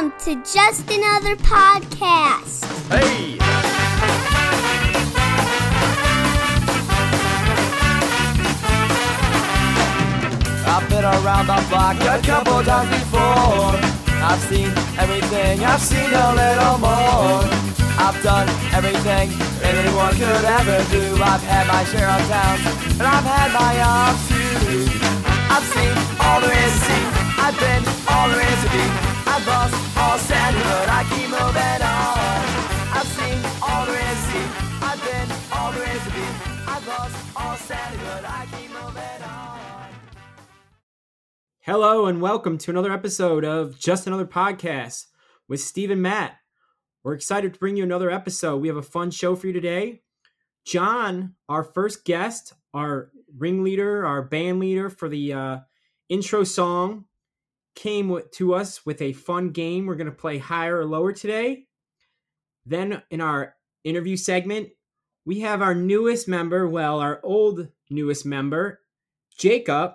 Welcome 0.00 0.18
to 0.24 0.34
Just 0.50 0.90
Another 0.90 1.36
Podcast. 1.36 2.64
Hey! 2.88 3.36
I've 10.64 10.88
been 10.88 11.04
around 11.04 11.48
the 11.48 11.66
block 11.68 12.00
a 12.00 12.26
couple 12.26 12.62
times 12.62 12.88
before. 12.88 13.76
I've 14.24 14.40
seen 14.48 14.72
everything, 14.96 15.64
I've 15.64 15.82
seen 15.82 16.08
a 16.14 16.32
little 16.32 16.78
more. 16.78 17.44
I've 18.00 18.22
done 18.22 18.48
everything 18.72 19.28
anyone 19.62 20.12
could 20.14 20.44
ever 20.48 20.80
do. 20.88 21.22
I've 21.22 21.42
had 21.42 21.66
my 21.68 21.84
share 21.84 22.08
of 22.08 22.26
towns, 22.26 22.64
and 22.92 23.02
I've 23.02 23.24
had 23.24 23.52
my 23.52 23.76
ups 23.84 24.28
too. 24.64 24.80
I've 25.52 25.66
seen 25.76 25.92
all 26.24 26.40
there 26.40 26.56
is 26.56 26.72
to 26.72 26.80
see. 26.88 27.04
I've 27.36 27.60
been 27.60 27.84
all 28.08 28.30
there 28.30 28.40
is 28.40 28.64
to 28.64 28.70
be. 29.04 29.09
Hello 41.60 42.06
and 42.06 42.20
welcome 42.20 42.58
to 42.58 42.70
another 42.72 42.92
episode 42.92 43.44
of 43.44 43.78
Just 43.78 44.08
Another 44.08 44.26
Podcast 44.26 45.06
with 45.48 45.60
Steve 45.60 45.92
and 45.92 46.02
Matt. 46.02 46.36
We're 47.04 47.14
excited 47.14 47.54
to 47.54 47.60
bring 47.60 47.76
you 47.76 47.84
another 47.84 48.10
episode. 48.10 48.56
We 48.56 48.66
have 48.66 48.76
a 48.76 48.82
fun 48.82 49.12
show 49.12 49.36
for 49.36 49.46
you 49.46 49.52
today. 49.52 50.02
John, 50.66 51.36
our 51.48 51.62
first 51.62 52.04
guest, 52.04 52.54
our 52.74 53.12
ringleader, 53.38 54.04
our 54.04 54.22
band 54.22 54.58
leader 54.58 54.90
for 54.90 55.08
the 55.08 55.32
uh, 55.32 55.58
intro 56.08 56.42
song, 56.42 57.04
came 57.80 58.20
to 58.32 58.54
us 58.54 58.84
with 58.84 59.00
a 59.00 59.14
fun 59.14 59.48
game. 59.48 59.86
We're 59.86 59.94
going 59.94 60.06
to 60.06 60.12
play 60.12 60.36
higher 60.36 60.80
or 60.80 60.84
lower 60.84 61.12
today. 61.12 61.64
Then, 62.66 63.02
in 63.10 63.22
our 63.22 63.54
interview 63.84 64.18
segment, 64.18 64.68
we 65.24 65.40
have 65.40 65.62
our 65.62 65.74
newest 65.74 66.28
member, 66.28 66.68
well, 66.68 67.00
our 67.00 67.20
old 67.22 67.68
newest 67.88 68.26
member, 68.26 68.80
Jacob, 69.38 69.94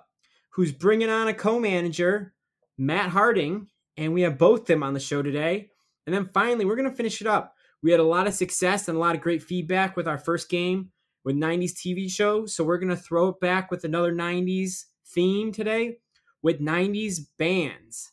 who's 0.49 0.71
bringing 0.71 1.11
on 1.11 1.27
a 1.27 1.33
co-manager, 1.33 2.33
Matt 2.75 3.09
Harding, 3.09 3.67
and 3.97 4.13
we 4.13 4.21
have 4.21 4.39
both 4.39 4.65
them 4.65 4.81
on 4.81 4.95
the 4.95 4.99
show 4.99 5.21
today. 5.21 5.69
And 6.07 6.15
then 6.15 6.29
finally, 6.33 6.65
we're 6.65 6.75
going 6.75 6.89
to 6.89 6.95
finish 6.95 7.21
it 7.21 7.27
up. 7.27 7.53
We 7.83 7.91
had 7.91 7.99
a 7.99 8.03
lot 8.03 8.25
of 8.25 8.33
success 8.33 8.87
and 8.87 8.97
a 8.97 8.99
lot 8.99 9.13
of 9.13 9.21
great 9.21 9.43
feedback 9.43 9.95
with 9.95 10.07
our 10.07 10.17
first 10.17 10.49
game 10.49 10.89
with 11.23 11.35
90s 11.35 11.73
TV 11.73 12.09
show, 12.09 12.47
so 12.47 12.63
we're 12.63 12.79
going 12.79 12.89
to 12.89 12.97
throw 12.97 13.27
it 13.27 13.39
back 13.39 13.69
with 13.69 13.83
another 13.83 14.11
90s 14.11 14.85
theme 15.05 15.51
today 15.51 15.97
with 16.45 16.61
90s 16.61 17.21
bands. 17.39 18.11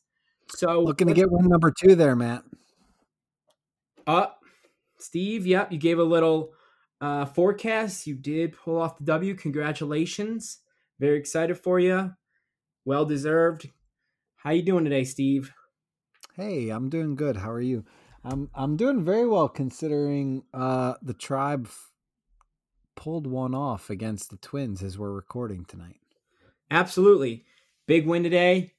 So 0.48 0.80
Looking 0.80 1.08
to 1.08 1.12
get 1.14 1.30
one 1.30 1.46
number 1.48 1.70
two 1.70 1.94
there, 1.94 2.16
Matt. 2.16 2.42
up, 4.06 4.40
Steve. 4.98 5.46
Yep, 5.46 5.70
you 5.70 5.78
gave 5.78 5.98
a 5.98 6.02
little 6.04 6.52
uh, 7.02 7.26
forecast. 7.26 8.06
You 8.06 8.14
did 8.14 8.56
pull 8.56 8.80
off 8.80 8.96
the 8.96 9.04
W. 9.04 9.34
Congratulations. 9.34 10.60
Very 10.98 11.18
excited 11.18 11.58
for 11.58 11.78
you. 11.78 12.14
Well 12.86 13.04
deserved. 13.04 13.68
How 14.36 14.50
you 14.52 14.62
doing 14.62 14.84
today, 14.84 15.04
Steve? 15.04 15.52
Hey, 16.34 16.70
I'm 16.70 16.88
doing 16.88 17.14
good. 17.16 17.36
How 17.36 17.50
are 17.50 17.60
you? 17.60 17.84
I'm 18.24 18.48
I'm 18.54 18.76
doing 18.78 19.02
very 19.04 19.26
well 19.26 19.48
considering 19.48 20.44
uh 20.54 20.94
the 21.02 21.12
tribe 21.12 21.66
f- 21.66 21.90
pulled 22.96 23.26
one 23.26 23.54
off 23.54 23.90
against 23.90 24.30
the 24.30 24.36
Twins 24.38 24.82
as 24.82 24.98
we're 24.98 25.12
recording 25.12 25.64
tonight. 25.66 26.00
Absolutely. 26.70 27.44
Big 27.86 28.06
win 28.06 28.22
today. 28.22 28.74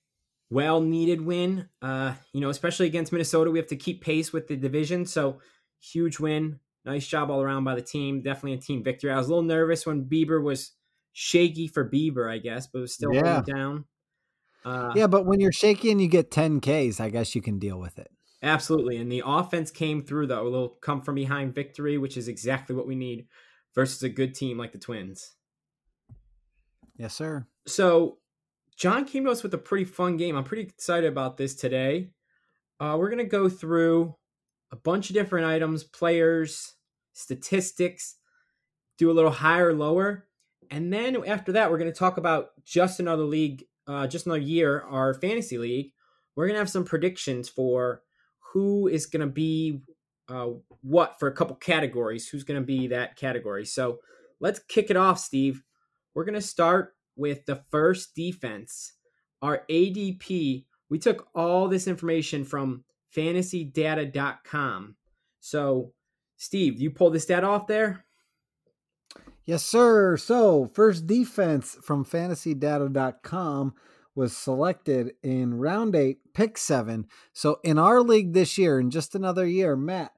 Well 0.49 0.81
needed 0.81 1.21
win. 1.21 1.69
Uh, 1.81 2.13
you 2.31 2.41
know, 2.41 2.49
especially 2.49 2.85
against 2.87 3.11
Minnesota, 3.11 3.49
we 3.51 3.59
have 3.59 3.67
to 3.67 3.75
keep 3.75 4.01
pace 4.01 4.31
with 4.31 4.47
the 4.47 4.55
division. 4.55 5.05
So 5.05 5.41
huge 5.81 6.19
win. 6.19 6.59
Nice 6.85 7.07
job 7.07 7.31
all 7.31 7.41
around 7.41 7.63
by 7.63 7.75
the 7.75 7.81
team. 7.81 8.21
Definitely 8.21 8.53
a 8.53 8.57
team 8.61 8.83
victory. 8.83 9.11
I 9.11 9.17
was 9.17 9.27
a 9.27 9.29
little 9.29 9.43
nervous 9.43 9.85
when 9.85 10.05
Bieber 10.05 10.43
was 10.43 10.71
shaky 11.13 11.67
for 11.67 11.89
Bieber, 11.89 12.29
I 12.31 12.37
guess, 12.39 12.67
but 12.67 12.79
it 12.79 12.81
was 12.81 12.93
still 12.93 13.13
Yeah. 13.13 13.41
down. 13.45 13.85
Uh, 14.65 14.93
Yeah, 14.95 15.07
but 15.07 15.25
when 15.25 15.39
you're 15.39 15.51
shaky 15.51 15.91
and 15.91 16.01
you 16.01 16.07
get 16.07 16.29
10 16.31 16.59
Ks, 16.61 16.99
I 16.99 17.09
guess 17.09 17.35
you 17.35 17.41
can 17.41 17.57
deal 17.59 17.79
with 17.79 17.97
it. 17.97 18.11
Absolutely. 18.41 18.97
And 18.97 19.11
the 19.11 19.23
offense 19.25 19.71
came 19.71 20.01
through, 20.03 20.27
though. 20.27 20.43
A 20.43 20.49
little 20.49 20.69
come 20.81 21.01
from 21.01 21.15
behind 21.15 21.55
victory, 21.55 21.97
which 21.97 22.17
is 22.17 22.27
exactly 22.27 22.75
what 22.75 22.87
we 22.87 22.95
need 22.95 23.27
versus 23.73 24.03
a 24.03 24.09
good 24.09 24.35
team 24.35 24.57
like 24.57 24.71
the 24.73 24.79
Twins. 24.79 25.35
Yes, 26.97 27.15
sir. 27.15 27.47
So, 27.65 28.19
John 28.77 29.05
came 29.05 29.25
to 29.25 29.31
us 29.31 29.43
with 29.43 29.53
a 29.53 29.59
pretty 29.59 29.85
fun 29.85 30.17
game. 30.17 30.35
I'm 30.35 30.43
pretty 30.43 30.63
excited 30.63 31.07
about 31.07 31.37
this 31.37 31.55
today. 31.55 32.09
Uh, 32.79 32.95
we're 32.97 33.09
going 33.09 33.19
to 33.19 33.25
go 33.25 33.49
through 33.49 34.15
a 34.71 34.75
bunch 34.75 35.09
of 35.09 35.13
different 35.13 35.45
items, 35.45 35.83
players, 35.83 36.73
statistics, 37.13 38.15
do 38.97 39.11
a 39.11 39.13
little 39.13 39.31
higher, 39.31 39.73
lower. 39.73 40.27
And 40.71 40.91
then 40.91 41.23
after 41.27 41.51
that, 41.53 41.69
we're 41.69 41.77
going 41.77 41.91
to 41.91 41.97
talk 41.97 42.17
about 42.17 42.49
just 42.63 42.99
another 42.99 43.23
league, 43.23 43.63
uh, 43.87 44.07
just 44.07 44.25
another 44.25 44.41
year, 44.41 44.81
our 44.81 45.13
fantasy 45.13 45.57
league. 45.57 45.91
We're 46.35 46.47
going 46.47 46.55
to 46.55 46.59
have 46.59 46.69
some 46.69 46.85
predictions 46.85 47.47
for 47.47 48.01
who 48.53 48.87
is 48.87 49.05
going 49.05 49.21
to 49.21 49.31
be 49.31 49.81
uh, 50.29 50.47
what 50.81 51.19
for 51.19 51.27
a 51.27 51.33
couple 51.33 51.55
categories, 51.55 52.27
who's 52.27 52.43
going 52.43 52.59
to 52.59 52.65
be 52.65 52.87
that 52.87 53.15
category. 53.15 53.65
So 53.65 53.99
let's 54.39 54.59
kick 54.59 54.89
it 54.89 54.97
off, 54.97 55.19
Steve. 55.19 55.63
We're 56.15 56.25
going 56.25 56.33
to 56.33 56.41
start 56.41 56.92
with 57.15 57.45
the 57.45 57.63
first 57.69 58.15
defense. 58.15 58.93
Our 59.41 59.63
ADP, 59.69 60.65
we 60.89 60.99
took 60.99 61.27
all 61.35 61.67
this 61.67 61.87
information 61.87 62.45
from 62.45 62.83
fantasydata.com. 63.15 64.95
So, 65.39 65.93
Steve, 66.37 66.81
you 66.81 66.91
pulled 66.91 67.13
this 67.13 67.25
data 67.25 67.47
off 67.47 67.67
there? 67.67 68.05
Yes, 69.45 69.63
sir. 69.65 70.15
So, 70.17 70.69
first 70.73 71.05
defense 71.05 71.77
from 71.81 72.05
fantasydata.com 72.05 73.73
was 74.15 74.37
selected 74.37 75.13
in 75.21 75.55
round 75.55 75.95
eight, 75.95 76.19
pick 76.33 76.57
seven. 76.57 77.07
So, 77.33 77.59
in 77.63 77.77
our 77.77 78.01
league 78.01 78.33
this 78.33 78.57
year, 78.57 78.79
in 78.79 78.89
just 78.89 79.15
another 79.15 79.45
year, 79.45 79.75
Matt, 79.75 80.13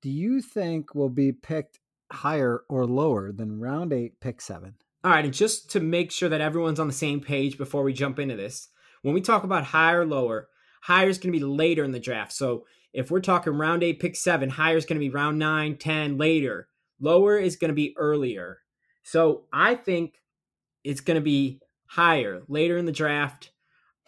do 0.00 0.08
you 0.08 0.40
think 0.40 0.94
will 0.94 1.10
be 1.10 1.32
picked 1.32 1.80
higher 2.10 2.62
or 2.68 2.86
lower 2.86 3.32
than 3.32 3.60
round 3.60 3.92
eight, 3.92 4.20
pick 4.20 4.40
seven? 4.40 4.76
All 5.04 5.12
right, 5.12 5.24
and 5.24 5.34
just 5.34 5.70
to 5.70 5.80
make 5.80 6.10
sure 6.10 6.28
that 6.28 6.40
everyone's 6.40 6.80
on 6.80 6.88
the 6.88 6.92
same 6.92 7.20
page 7.20 7.56
before 7.56 7.84
we 7.84 7.92
jump 7.92 8.18
into 8.18 8.36
this, 8.36 8.68
when 9.02 9.14
we 9.14 9.20
talk 9.20 9.44
about 9.44 9.64
higher, 9.64 10.04
lower, 10.04 10.48
higher 10.82 11.08
is 11.08 11.18
going 11.18 11.32
to 11.32 11.38
be 11.38 11.44
later 11.44 11.84
in 11.84 11.92
the 11.92 12.00
draft. 12.00 12.32
So 12.32 12.64
if 12.92 13.10
we're 13.10 13.20
talking 13.20 13.52
round 13.52 13.82
eight, 13.84 14.00
pick 14.00 14.16
seven, 14.16 14.50
higher 14.50 14.76
is 14.76 14.84
going 14.84 14.98
to 14.98 15.04
be 15.04 15.10
round 15.10 15.38
nine, 15.38 15.76
10, 15.76 16.18
later. 16.18 16.68
Lower 17.00 17.38
is 17.38 17.56
going 17.56 17.68
to 17.68 17.74
be 17.74 17.94
earlier. 17.96 18.58
So 19.04 19.44
I 19.52 19.76
think 19.76 20.14
it's 20.82 21.00
going 21.00 21.14
to 21.14 21.22
be 21.22 21.60
higher, 21.86 22.42
later 22.48 22.76
in 22.76 22.86
the 22.86 22.92
draft. 22.92 23.52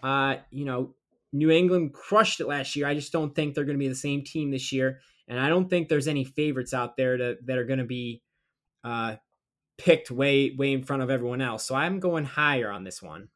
Uh, 0.03 0.37
you 0.51 0.65
know, 0.65 0.95
New 1.33 1.51
England 1.51 1.93
crushed 1.93 2.41
it 2.41 2.49
last 2.49 2.75
year. 2.75 2.87
I 2.87 2.95
just 2.95 3.13
don't 3.13 3.35
think 3.35 3.55
they're 3.55 3.65
going 3.65 3.79
to 3.79 3.83
be 3.83 3.89
the 3.89 3.95
same 3.95 4.25
team 4.25 4.51
this 4.51 4.73
year. 4.73 5.01
And 5.29 5.39
I 5.39 5.49
don't 5.49 5.71
think 5.71 5.89
there's 5.89 6.09
any 6.09 6.25
favorites 6.25 6.75
out 6.75 6.97
there 6.97 7.17
to, 7.17 7.37
that 7.45 7.59
are 7.59 7.65
going 7.65 7.79
to 7.79 7.85
be 7.85 8.23
uh, 8.83 9.17
picked 9.85 10.11
way 10.11 10.55
way 10.57 10.73
in 10.73 10.83
front 10.83 11.03
of 11.03 11.11
everyone 11.11 11.41
else. 11.41 11.65
So 11.65 11.75
I'm 11.75 12.01
going 12.01 12.25
higher 12.25 12.71
on 12.71 12.85
this 12.85 13.03
one. 13.03 13.29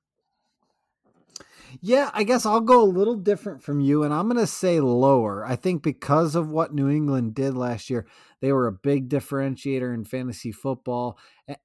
Yeah, 1.80 2.10
I 2.14 2.22
guess 2.22 2.46
I'll 2.46 2.60
go 2.60 2.82
a 2.82 2.84
little 2.84 3.16
different 3.16 3.62
from 3.62 3.80
you, 3.80 4.04
and 4.04 4.14
I'm 4.14 4.28
going 4.28 4.40
to 4.40 4.46
say 4.46 4.78
lower. 4.80 5.44
I 5.44 5.56
think 5.56 5.82
because 5.82 6.36
of 6.36 6.48
what 6.48 6.72
New 6.72 6.88
England 6.88 7.34
did 7.34 7.56
last 7.56 7.90
year, 7.90 8.06
they 8.40 8.52
were 8.52 8.68
a 8.68 8.72
big 8.72 9.08
differentiator 9.08 9.92
in 9.92 10.04
fantasy 10.04 10.52
football. 10.52 11.18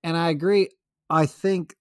And 0.04 0.18
I 0.18 0.30
agree. 0.30 0.70
I 1.10 1.26
think 1.28 1.76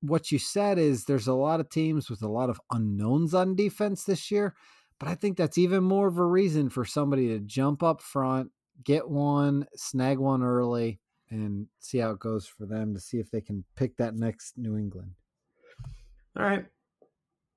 what 0.00 0.30
you 0.30 0.38
said 0.38 0.78
is 0.78 1.04
there's 1.04 1.26
a 1.26 1.34
lot 1.34 1.60
of 1.60 1.70
teams 1.70 2.10
with 2.10 2.22
a 2.22 2.28
lot 2.28 2.50
of 2.50 2.60
unknowns 2.70 3.32
on 3.32 3.56
defense 3.56 4.04
this 4.04 4.30
year, 4.30 4.54
but 4.98 5.08
I 5.08 5.14
think 5.14 5.36
that's 5.36 5.58
even 5.58 5.82
more 5.82 6.06
of 6.06 6.18
a 6.18 6.26
reason 6.26 6.68
for 6.68 6.84
somebody 6.84 7.28
to 7.28 7.40
jump 7.40 7.82
up 7.82 8.02
front, 8.02 8.50
get 8.84 9.08
one, 9.08 9.66
snag 9.74 10.18
one 10.18 10.42
early, 10.42 11.00
and 11.34 11.66
see 11.80 11.98
how 11.98 12.10
it 12.10 12.20
goes 12.20 12.46
for 12.46 12.64
them 12.64 12.94
to 12.94 13.00
see 13.00 13.18
if 13.18 13.30
they 13.30 13.40
can 13.40 13.64
pick 13.76 13.96
that 13.96 14.14
next 14.14 14.56
New 14.56 14.76
England. 14.76 15.10
All 16.38 16.44
right. 16.44 16.64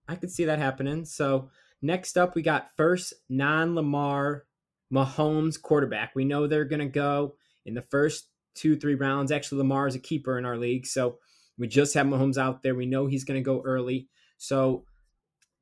I 0.07 0.15
could 0.15 0.31
see 0.31 0.45
that 0.45 0.59
happening. 0.59 1.05
So 1.05 1.49
next 1.81 2.17
up 2.17 2.35
we 2.35 2.41
got 2.41 2.75
first 2.75 3.13
non-Lamar 3.29 4.45
Mahomes 4.91 5.61
quarterback. 5.61 6.15
We 6.15 6.25
know 6.25 6.47
they're 6.47 6.65
gonna 6.65 6.87
go 6.87 7.35
in 7.65 7.73
the 7.75 7.81
first 7.81 8.29
two, 8.55 8.75
three 8.75 8.95
rounds. 8.95 9.31
Actually, 9.31 9.59
Lamar 9.59 9.87
is 9.87 9.95
a 9.95 9.99
keeper 9.99 10.39
in 10.39 10.45
our 10.45 10.57
league. 10.57 10.87
So 10.87 11.19
we 11.57 11.67
just 11.67 11.93
have 11.93 12.07
Mahomes 12.07 12.37
out 12.37 12.63
there. 12.63 12.75
We 12.75 12.85
know 12.85 13.05
he's 13.05 13.25
gonna 13.25 13.41
go 13.41 13.61
early. 13.63 14.07
So 14.37 14.85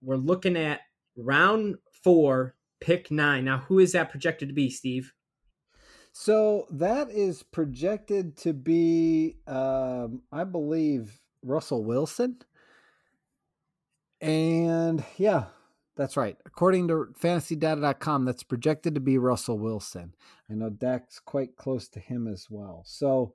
we're 0.01 0.15
looking 0.15 0.55
at 0.55 0.81
round 1.17 1.75
four, 2.03 2.55
pick 2.79 3.11
nine. 3.11 3.43
Now, 3.43 3.57
who 3.59 3.79
is 3.79 3.91
that 3.91 4.11
projected 4.11 4.49
to 4.49 4.53
be, 4.53 4.69
Steve? 4.69 5.11
So 6.17 6.65
that 6.69 7.11
is 7.11 7.43
projected 7.43 8.37
to 8.37 8.53
be, 8.53 9.35
um, 9.47 10.21
I 10.31 10.45
believe, 10.45 11.19
Russell 11.43 11.83
Wilson. 11.83 12.37
And 14.21 15.03
yeah, 15.17 15.47
That's 15.95 16.17
right. 16.17 16.35
According 16.45 16.89
to 16.89 17.07
fantasydata.com, 17.19 18.25
that's 18.25 18.43
projected 18.43 18.95
to 18.95 19.01
be 19.01 19.17
Russell 19.17 19.57
Wilson. 19.57 20.13
I 20.49 20.53
know 20.53 20.69
Dak's 20.69 21.19
quite 21.19 21.55
close 21.55 21.87
to 21.89 21.99
him 21.99 22.27
as 22.27 22.47
well. 22.49 22.83
So 22.85 23.33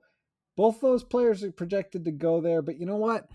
both 0.55 0.79
those 0.79 1.03
players 1.03 1.43
are 1.43 1.51
projected 1.51 2.05
to 2.05 2.11
go 2.11 2.39
there. 2.39 2.61
But 2.61 2.79
you 2.79 2.85
know 2.85 2.97
what? 2.97 3.27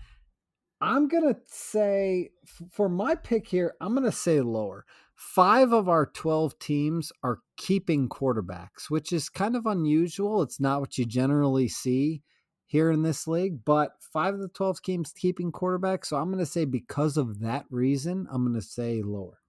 I'm 0.79 1.07
going 1.07 1.23
to 1.33 1.39
say, 1.47 2.29
for 2.71 2.87
my 2.87 3.15
pick 3.15 3.47
here, 3.47 3.73
I'm 3.81 3.93
going 3.95 4.05
to 4.05 4.11
say 4.15 4.39
lower. 4.41 4.85
Five 5.17 5.73
of 5.73 5.89
our 5.89 6.05
12 6.05 6.59
teams 6.59 7.11
are 7.23 7.39
keeping 7.57 8.07
quarterbacks, 8.07 8.87
which 8.87 9.11
is 9.11 9.29
kind 9.29 9.55
of 9.55 9.65
unusual. 9.65 10.43
It's 10.43 10.59
not 10.59 10.79
what 10.79 10.99
you 10.99 11.05
generally 11.05 11.67
see 11.67 12.21
here 12.67 12.91
in 12.91 13.01
this 13.01 13.27
league, 13.27 13.65
but 13.65 13.93
five 14.13 14.35
of 14.35 14.41
the 14.41 14.47
12 14.49 14.79
teams 14.83 15.11
keeping 15.13 15.51
quarterbacks. 15.51 16.05
So 16.05 16.17
I'm 16.17 16.27
going 16.27 16.37
to 16.37 16.45
say 16.45 16.65
because 16.65 17.17
of 17.17 17.39
that 17.39 17.65
reason, 17.71 18.27
I'm 18.29 18.43
going 18.43 18.59
to 18.59 18.61
say 18.61 19.01
lower. 19.01 19.39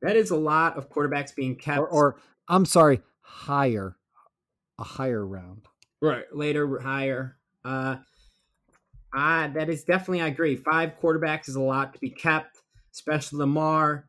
That 0.00 0.16
is 0.16 0.30
a 0.30 0.36
lot 0.36 0.78
of 0.78 0.88
quarterbacks 0.88 1.34
being 1.34 1.56
kept. 1.56 1.78
Or, 1.78 1.88
or 1.88 2.16
I'm 2.48 2.64
sorry, 2.64 3.02
higher, 3.20 3.96
a 4.78 4.84
higher 4.84 5.26
round. 5.26 5.66
Right. 6.00 6.24
Later, 6.32 6.80
higher. 6.80 7.36
Uh, 7.62 7.96
I, 9.12 9.48
that 9.48 9.68
is 9.68 9.84
definitely, 9.84 10.22
I 10.22 10.28
agree. 10.28 10.56
Five 10.56 10.92
quarterbacks 10.98 11.46
is 11.50 11.56
a 11.56 11.60
lot 11.60 11.92
to 11.92 11.98
be 11.98 12.08
kept, 12.08 12.62
especially 12.94 13.40
Lamar. 13.40 14.06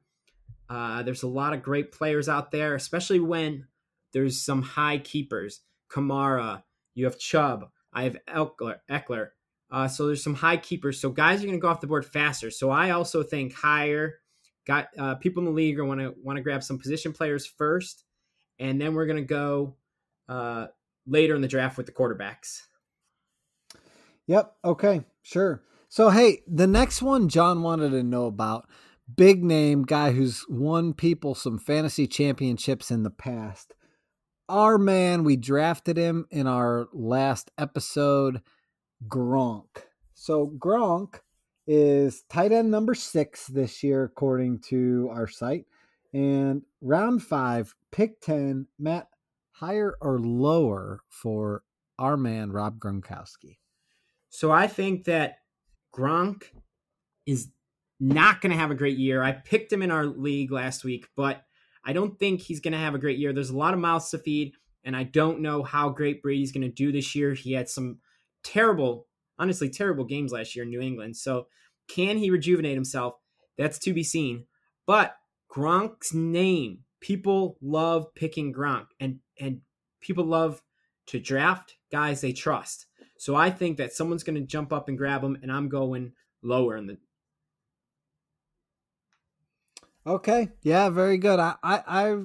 Uh, 0.71 1.03
there's 1.03 1.23
a 1.23 1.27
lot 1.27 1.51
of 1.51 1.61
great 1.61 1.91
players 1.91 2.29
out 2.29 2.51
there, 2.51 2.75
especially 2.75 3.19
when 3.19 3.67
there's 4.13 4.41
some 4.41 4.61
high 4.61 4.97
keepers. 4.97 5.59
Kamara, 5.91 6.63
you 6.95 7.03
have 7.03 7.19
Chubb, 7.19 7.69
I 7.91 8.03
have 8.03 8.15
Ekeler. 8.25 8.77
Ekeler. 8.89 9.29
Uh, 9.69 9.89
so 9.89 10.07
there's 10.07 10.23
some 10.23 10.35
high 10.35 10.55
keepers. 10.55 11.01
So 11.01 11.09
guys 11.09 11.41
are 11.41 11.45
going 11.45 11.57
to 11.57 11.61
go 11.61 11.67
off 11.67 11.81
the 11.81 11.87
board 11.87 12.05
faster. 12.05 12.49
So 12.49 12.69
I 12.69 12.91
also 12.91 13.21
think 13.21 13.53
higher. 13.53 14.19
Got 14.65 14.87
uh, 14.97 15.15
people 15.15 15.41
in 15.41 15.45
the 15.45 15.51
league 15.51 15.77
are 15.77 15.83
want 15.83 15.99
to 15.99 16.13
want 16.23 16.37
to 16.37 16.43
grab 16.43 16.63
some 16.63 16.77
position 16.77 17.11
players 17.11 17.45
first, 17.45 18.05
and 18.59 18.79
then 18.79 18.93
we're 18.93 19.07
going 19.07 19.17
to 19.17 19.27
go 19.27 19.75
uh, 20.29 20.67
later 21.05 21.35
in 21.35 21.41
the 21.41 21.47
draft 21.47 21.77
with 21.77 21.87
the 21.87 21.91
quarterbacks. 21.91 22.61
Yep. 24.27 24.53
Okay. 24.63 25.03
Sure. 25.23 25.63
So 25.89 26.11
hey, 26.11 26.43
the 26.47 26.67
next 26.67 27.01
one 27.01 27.27
John 27.27 27.63
wanted 27.63 27.89
to 27.89 28.03
know 28.03 28.27
about 28.27 28.69
big 29.15 29.43
name 29.43 29.83
guy 29.83 30.11
who's 30.11 30.45
won 30.49 30.93
people 30.93 31.35
some 31.35 31.57
fantasy 31.57 32.07
championships 32.07 32.91
in 32.91 33.03
the 33.03 33.09
past. 33.09 33.73
Our 34.49 34.77
man, 34.77 35.23
we 35.23 35.37
drafted 35.37 35.97
him 35.97 36.25
in 36.29 36.47
our 36.47 36.87
last 36.93 37.51
episode, 37.57 38.41
Gronk. 39.07 39.83
So 40.13 40.53
Gronk 40.57 41.19
is 41.67 42.23
tight 42.29 42.51
end 42.51 42.69
number 42.69 42.93
six 42.93 43.47
this 43.47 43.81
year, 43.81 44.03
according 44.03 44.59
to 44.69 45.09
our 45.11 45.27
site. 45.27 45.65
And 46.13 46.63
round 46.81 47.23
five, 47.23 47.73
pick 47.91 48.19
10, 48.21 48.67
Matt, 48.77 49.07
higher 49.51 49.95
or 50.01 50.19
lower 50.19 50.99
for 51.07 51.63
our 51.97 52.17
man, 52.17 52.51
Rob 52.51 52.79
Gronkowski? 52.79 53.59
So 54.29 54.51
I 54.51 54.67
think 54.67 55.05
that 55.05 55.37
Gronk 55.95 56.43
is 57.25 57.49
not 58.01 58.41
going 58.41 58.51
to 58.51 58.57
have 58.57 58.71
a 58.71 58.75
great 58.75 58.97
year. 58.97 59.23
I 59.23 59.31
picked 59.31 59.71
him 59.71 59.83
in 59.83 59.91
our 59.91 60.05
league 60.05 60.51
last 60.51 60.83
week, 60.83 61.07
but 61.15 61.43
I 61.85 61.93
don't 61.93 62.17
think 62.17 62.41
he's 62.41 62.59
going 62.59 62.73
to 62.73 62.79
have 62.79 62.95
a 62.95 62.99
great 62.99 63.19
year. 63.19 63.31
There's 63.31 63.51
a 63.51 63.57
lot 63.57 63.75
of 63.75 63.79
mouths 63.79 64.09
to 64.09 64.17
feed, 64.17 64.53
and 64.83 64.95
I 64.95 65.03
don't 65.03 65.41
know 65.41 65.61
how 65.61 65.89
great 65.89 66.23
Brady's 66.23 66.51
going 66.51 66.63
to 66.63 66.69
do 66.69 66.91
this 66.91 67.15
year. 67.15 67.33
He 67.35 67.53
had 67.53 67.69
some 67.69 67.99
terrible, 68.43 69.07
honestly, 69.37 69.69
terrible 69.69 70.03
games 70.03 70.31
last 70.31 70.55
year 70.55 70.65
in 70.65 70.71
New 70.71 70.81
England. 70.81 71.15
So 71.15 71.47
can 71.87 72.17
he 72.17 72.31
rejuvenate 72.31 72.73
himself? 72.73 73.15
That's 73.57 73.77
to 73.79 73.93
be 73.93 74.03
seen. 74.03 74.45
But 74.87 75.15
Gronk's 75.53 76.13
name, 76.13 76.79
people 77.01 77.57
love 77.61 78.13
picking 78.15 78.53
Gronk, 78.53 78.87
and 78.99 79.19
and 79.39 79.61
people 80.01 80.25
love 80.25 80.61
to 81.07 81.19
draft 81.19 81.75
guys 81.91 82.21
they 82.21 82.31
trust. 82.31 82.87
So 83.17 83.35
I 83.35 83.51
think 83.51 83.77
that 83.77 83.93
someone's 83.93 84.23
going 84.23 84.39
to 84.39 84.47
jump 84.47 84.73
up 84.73 84.87
and 84.87 84.97
grab 84.97 85.23
him, 85.23 85.37
and 85.41 85.51
I'm 85.51 85.69
going 85.69 86.13
lower 86.41 86.75
in 86.77 86.87
the 86.87 86.97
Okay. 90.05 90.49
Yeah, 90.61 90.89
very 90.89 91.17
good. 91.17 91.39
I, 91.39 91.55
I, 91.63 91.83
I 91.87 92.17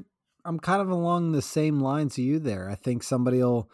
I'm 0.44 0.58
kind 0.60 0.80
of 0.80 0.88
along 0.88 1.32
the 1.32 1.42
same 1.42 1.80
lines 1.80 2.18
you 2.18 2.38
there. 2.38 2.70
I 2.70 2.74
think 2.74 3.02
somebody 3.02 3.38
will 3.38 3.70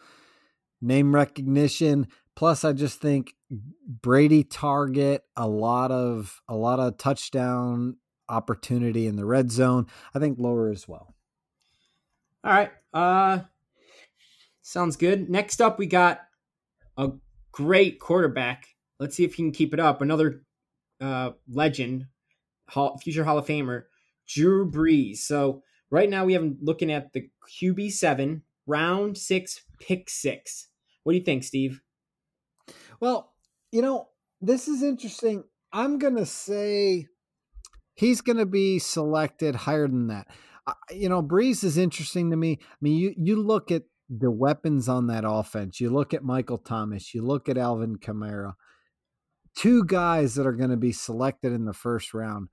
name 0.80 1.14
recognition. 1.14 2.08
Plus, 2.34 2.64
I 2.64 2.72
just 2.72 3.00
think 3.00 3.34
Brady 3.86 4.42
target 4.42 5.22
a 5.36 5.46
lot 5.46 5.90
of 5.90 6.40
a 6.48 6.56
lot 6.56 6.80
of 6.80 6.96
touchdown 6.96 7.98
opportunity 8.28 9.06
in 9.06 9.16
the 9.16 9.26
red 9.26 9.52
zone. 9.52 9.86
I 10.14 10.18
think 10.18 10.38
lower 10.38 10.70
as 10.70 10.88
well. 10.88 11.14
All 12.42 12.52
right. 12.52 12.70
Uh 12.92 13.40
sounds 14.62 14.96
good. 14.96 15.28
Next 15.28 15.60
up 15.60 15.78
we 15.78 15.86
got 15.86 16.22
a 16.96 17.10
great 17.52 18.00
quarterback. 18.00 18.66
Let's 18.98 19.16
see 19.16 19.24
if 19.24 19.34
he 19.34 19.42
can 19.42 19.52
keep 19.52 19.74
it 19.74 19.80
up. 19.80 20.00
Another 20.00 20.42
uh 21.00 21.32
legend, 21.48 22.06
Hall, 22.68 22.98
future 22.98 23.24
Hall 23.24 23.38
of 23.38 23.46
Famer, 23.46 23.84
Drew 24.28 24.70
Brees. 24.70 25.18
So 25.18 25.62
right 25.90 26.08
now 26.08 26.24
we 26.24 26.32
have 26.32 26.42
him 26.42 26.58
looking 26.60 26.90
at 26.90 27.12
the 27.12 27.28
QB 27.60 27.92
seven, 27.92 28.42
round 28.66 29.18
six, 29.18 29.62
pick 29.80 30.08
six. 30.08 30.68
What 31.02 31.12
do 31.12 31.18
you 31.18 31.24
think, 31.24 31.44
Steve? 31.44 31.80
Well, 33.00 33.32
you 33.70 33.82
know, 33.82 34.08
this 34.40 34.68
is 34.68 34.82
interesting. 34.82 35.44
I'm 35.72 35.98
gonna 35.98 36.26
say 36.26 37.06
he's 37.94 38.20
gonna 38.20 38.46
be 38.46 38.78
selected 38.78 39.54
higher 39.54 39.88
than 39.88 40.08
that. 40.08 40.28
You 40.90 41.08
know, 41.08 41.22
Brees 41.22 41.64
is 41.64 41.76
interesting 41.76 42.30
to 42.30 42.36
me. 42.36 42.58
I 42.60 42.76
mean, 42.80 42.96
you 42.96 43.14
you 43.16 43.42
look 43.42 43.70
at 43.70 43.82
the 44.08 44.30
weapons 44.30 44.88
on 44.88 45.06
that 45.06 45.24
offense. 45.26 45.80
You 45.80 45.90
look 45.90 46.12
at 46.12 46.22
Michael 46.22 46.58
Thomas. 46.58 47.14
You 47.14 47.22
look 47.22 47.48
at 47.48 47.56
Alvin 47.56 47.96
Kamara. 47.96 48.54
Two 49.56 49.84
guys 49.84 50.34
that 50.34 50.46
are 50.46 50.52
going 50.52 50.70
to 50.70 50.76
be 50.76 50.92
selected 50.92 51.52
in 51.52 51.64
the 51.64 51.72
first 51.72 52.12
round 52.12 52.48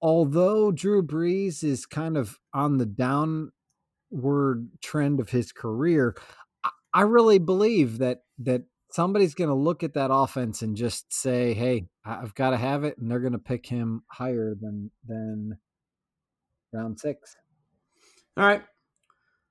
although 0.00 0.70
Drew 0.70 1.02
Brees 1.02 1.62
is 1.64 1.86
kind 1.86 2.16
of 2.16 2.38
on 2.52 2.78
the 2.78 2.86
downward 2.86 4.68
trend 4.82 5.20
of 5.20 5.30
his 5.30 5.52
career, 5.52 6.16
I 6.94 7.02
really 7.02 7.38
believe 7.38 7.98
that 7.98 8.22
that 8.38 8.62
somebody's 8.90 9.34
going 9.34 9.48
to 9.48 9.54
look 9.54 9.82
at 9.82 9.94
that 9.94 10.10
offense 10.12 10.62
and 10.62 10.76
just 10.76 11.12
say, 11.12 11.54
"Hey, 11.54 11.88
I've 12.04 12.34
got 12.34 12.50
to 12.50 12.56
have 12.56 12.84
it," 12.84 12.98
and 12.98 13.10
they're 13.10 13.20
going 13.20 13.32
to 13.32 13.38
pick 13.38 13.66
him 13.66 14.02
higher 14.08 14.54
than 14.60 14.90
than 15.06 15.58
round 16.72 16.98
six. 16.98 17.36
All 18.36 18.46
right. 18.46 18.62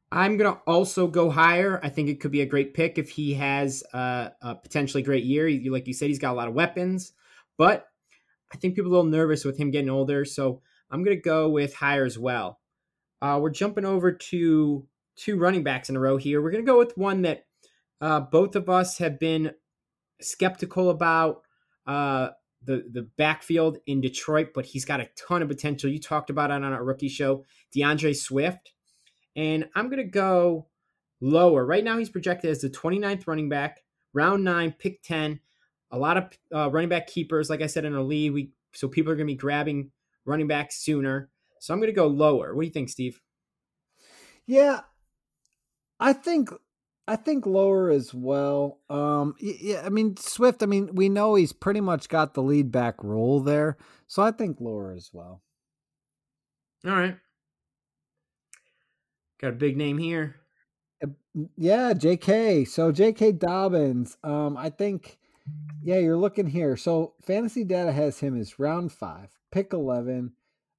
I'm 0.09 0.37
going 0.37 0.53
to 0.53 0.61
also 0.65 1.07
go 1.07 1.29
higher. 1.29 1.81
I 1.83 1.89
think 1.89 2.07
it 2.07 2.21
could 2.21 2.31
be 2.31 2.39
a 2.39 2.45
great 2.45 2.73
pick 2.73 2.97
if 2.97 3.09
he 3.09 3.33
has 3.33 3.83
uh, 3.93 4.29
a 4.41 4.55
potentially 4.55 5.03
great 5.03 5.25
year. 5.25 5.49
Like 5.69 5.85
you 5.85 5.93
said, 5.93 6.07
he's 6.07 6.19
got 6.19 6.31
a 6.31 6.35
lot 6.37 6.47
of 6.47 6.53
weapons, 6.53 7.11
but 7.57 7.87
I 8.53 8.57
think 8.57 8.75
people 8.75 8.91
are 8.91 8.95
a 8.95 8.97
little 8.97 9.11
nervous 9.11 9.43
with 9.43 9.57
him 9.57 9.71
getting 9.71 9.89
older, 9.89 10.25
so 10.25 10.61
I'm 10.89 11.03
going 11.03 11.17
to 11.17 11.21
go 11.21 11.49
with 11.49 11.75
higher 11.75 12.05
as 12.05 12.17
well. 12.17 12.59
Uh, 13.21 13.39
we're 13.41 13.49
jumping 13.49 13.85
over 13.85 14.11
to 14.11 14.87
two 15.15 15.37
running 15.37 15.63
backs 15.63 15.89
in 15.89 15.95
a 15.95 15.99
row 15.99 16.17
here. 16.17 16.41
We're 16.41 16.51
going 16.51 16.65
to 16.65 16.71
go 16.71 16.77
with 16.77 16.97
one 16.97 17.23
that 17.23 17.45
uh, 17.99 18.21
both 18.21 18.55
of 18.55 18.69
us 18.69 18.99
have 18.99 19.19
been 19.19 19.51
skeptical 20.21 20.89
about 20.89 21.41
uh, 21.85 22.29
the 22.63 22.85
the 22.91 23.09
backfield 23.17 23.79
in 23.87 24.01
Detroit, 24.01 24.49
but 24.53 24.65
he's 24.65 24.85
got 24.85 25.01
a 25.01 25.09
ton 25.15 25.41
of 25.41 25.47
potential. 25.47 25.89
You 25.89 25.99
talked 25.99 26.29
about 26.29 26.51
it 26.51 26.53
on 26.53 26.63
our 26.63 26.83
rookie 26.83 27.09
show, 27.09 27.45
DeAndre 27.75 28.15
Swift, 28.15 28.73
and 29.35 29.67
I'm 29.75 29.89
going 29.89 30.03
to 30.03 30.11
go 30.11 30.67
lower. 31.21 31.65
Right 31.65 31.83
now, 31.83 31.97
he's 31.97 32.09
projected 32.09 32.51
as 32.51 32.61
the 32.61 32.69
29th 32.69 33.27
running 33.27 33.49
back, 33.49 33.83
round 34.13 34.43
nine, 34.43 34.73
pick 34.77 35.01
10 35.03 35.39
a 35.91 35.97
lot 35.97 36.17
of 36.17 36.25
uh, 36.53 36.69
running 36.69 36.89
back 36.89 37.07
keepers, 37.07 37.49
like 37.49 37.61
I 37.61 37.67
said 37.67 37.85
in 37.85 37.95
a 37.95 38.03
league. 38.03 38.33
We 38.33 38.51
so 38.73 38.87
people 38.87 39.11
are 39.11 39.15
going 39.15 39.27
to 39.27 39.33
be 39.33 39.37
grabbing 39.37 39.91
running 40.25 40.47
back 40.47 40.71
sooner. 40.71 41.29
So 41.59 41.73
I'm 41.73 41.79
going 41.79 41.91
to 41.91 41.95
go 41.95 42.07
lower. 42.07 42.53
What 42.53 42.61
do 42.61 42.67
you 42.67 42.73
think, 42.73 42.89
Steve? 42.89 43.19
Yeah, 44.45 44.81
I 45.99 46.13
think 46.13 46.49
I 47.07 47.15
think 47.15 47.45
lower 47.45 47.89
as 47.89 48.13
well. 48.13 48.79
Um, 48.89 49.35
yeah, 49.39 49.81
I 49.85 49.89
mean 49.89 50.17
Swift. 50.17 50.63
I 50.63 50.65
mean 50.65 50.93
we 50.93 51.09
know 51.09 51.35
he's 51.35 51.53
pretty 51.53 51.81
much 51.81 52.09
got 52.09 52.33
the 52.33 52.43
lead 52.43 52.71
back 52.71 53.03
role 53.03 53.39
there, 53.41 53.77
so 54.07 54.21
I 54.21 54.31
think 54.31 54.59
lower 54.59 54.93
as 54.93 55.09
well. 55.13 55.41
All 56.85 56.91
right, 56.91 57.17
got 59.41 59.49
a 59.49 59.53
big 59.53 59.77
name 59.77 59.97
here. 59.97 60.35
Yeah, 61.55 61.93
J.K. 61.93 62.65
So 62.65 62.91
J.K. 62.91 63.33
Dobbins. 63.33 64.17
Um, 64.23 64.57
I 64.57 64.69
think 64.69 65.19
yeah, 65.87 65.99
you're 65.99 66.17
looking 66.17 66.47
here. 66.47 66.75
So 66.75 67.13
fantasy 67.21 67.63
data 67.63 67.91
has 67.91 68.19
him 68.19 68.37
as 68.37 68.59
round 68.59 68.91
five, 68.91 69.29
pick 69.51 69.71
11. 69.71 70.33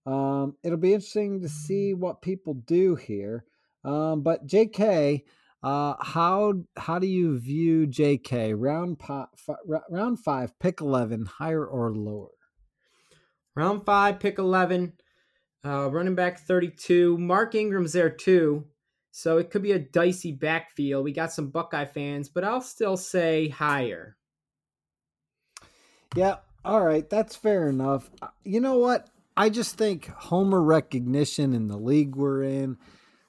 Um, 0.04 0.56
it'll 0.62 0.76
be 0.76 0.92
interesting 0.92 1.40
to 1.40 1.48
see 1.48 1.94
what 1.94 2.22
people 2.22 2.54
do 2.54 2.94
here. 2.94 3.44
Um, 3.84 4.22
but 4.22 4.46
JK, 4.46 5.22
uh, 5.62 5.94
how 6.00 6.54
how 6.76 6.98
do 6.98 7.06
you 7.06 7.38
view 7.38 7.86
JK 7.86 8.54
round 8.56 9.00
f- 9.08 9.56
round 9.88 10.18
five, 10.20 10.58
pick 10.58 10.80
11, 10.80 11.24
higher 11.24 11.64
or 11.64 11.94
lower? 11.94 12.28
Round 13.56 13.84
five, 13.86 14.20
pick 14.20 14.38
11, 14.38 14.92
uh, 15.64 15.90
running 15.90 16.14
back 16.14 16.38
32. 16.38 17.16
Mark 17.16 17.54
Ingram's 17.54 17.94
there 17.94 18.10
too. 18.10 18.66
So 19.10 19.38
it 19.38 19.50
could 19.50 19.62
be 19.62 19.72
a 19.72 19.78
dicey 19.78 20.32
backfield. 20.32 21.02
We 21.02 21.12
got 21.12 21.32
some 21.32 21.48
Buckeye 21.48 21.86
fans, 21.86 22.28
but 22.28 22.44
I'll 22.44 22.60
still 22.60 22.98
say 22.98 23.48
higher. 23.48 24.17
Yeah, 26.16 26.36
all 26.64 26.84
right, 26.84 27.08
that's 27.08 27.36
fair 27.36 27.68
enough. 27.68 28.10
Uh, 28.22 28.28
you 28.44 28.60
know 28.60 28.78
what? 28.78 29.08
I 29.36 29.50
just 29.50 29.76
think 29.76 30.06
homer 30.08 30.62
recognition 30.62 31.54
in 31.54 31.68
the 31.68 31.76
league 31.76 32.16
we're 32.16 32.42
in, 32.42 32.76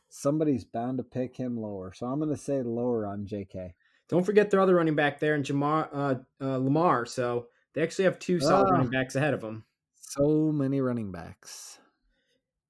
somebody's 0.10 0.66
bound 0.66 0.98
to 0.98 1.04
pick 1.04 1.36
him 1.38 1.58
lower. 1.58 1.94
So 1.94 2.08
I'm 2.08 2.20
going 2.20 2.32
to 2.32 2.38
say 2.42 2.62
lower 2.64 3.06
on 3.06 3.28
JK. 3.28 3.72
Don't 4.08 4.26
forget 4.26 4.50
their 4.50 4.60
other 4.60 4.76
running 4.76 4.96
back 4.96 5.20
there, 5.20 5.36
and 5.36 5.46
Jamar 5.46 5.88
uh, 5.94 6.16
uh, 6.42 6.58
Lamar. 6.58 7.06
So 7.06 7.48
they 7.74 7.84
actually 7.84 8.06
have 8.06 8.18
two 8.18 8.40
solid 8.40 8.68
Ah. 8.70 8.72
running 8.72 8.90
backs 8.90 9.16
ahead 9.16 9.36
of 9.36 9.42
them. 9.42 9.66
So 9.96 10.52
many 10.52 10.82
running 10.82 11.12
backs. 11.12 11.78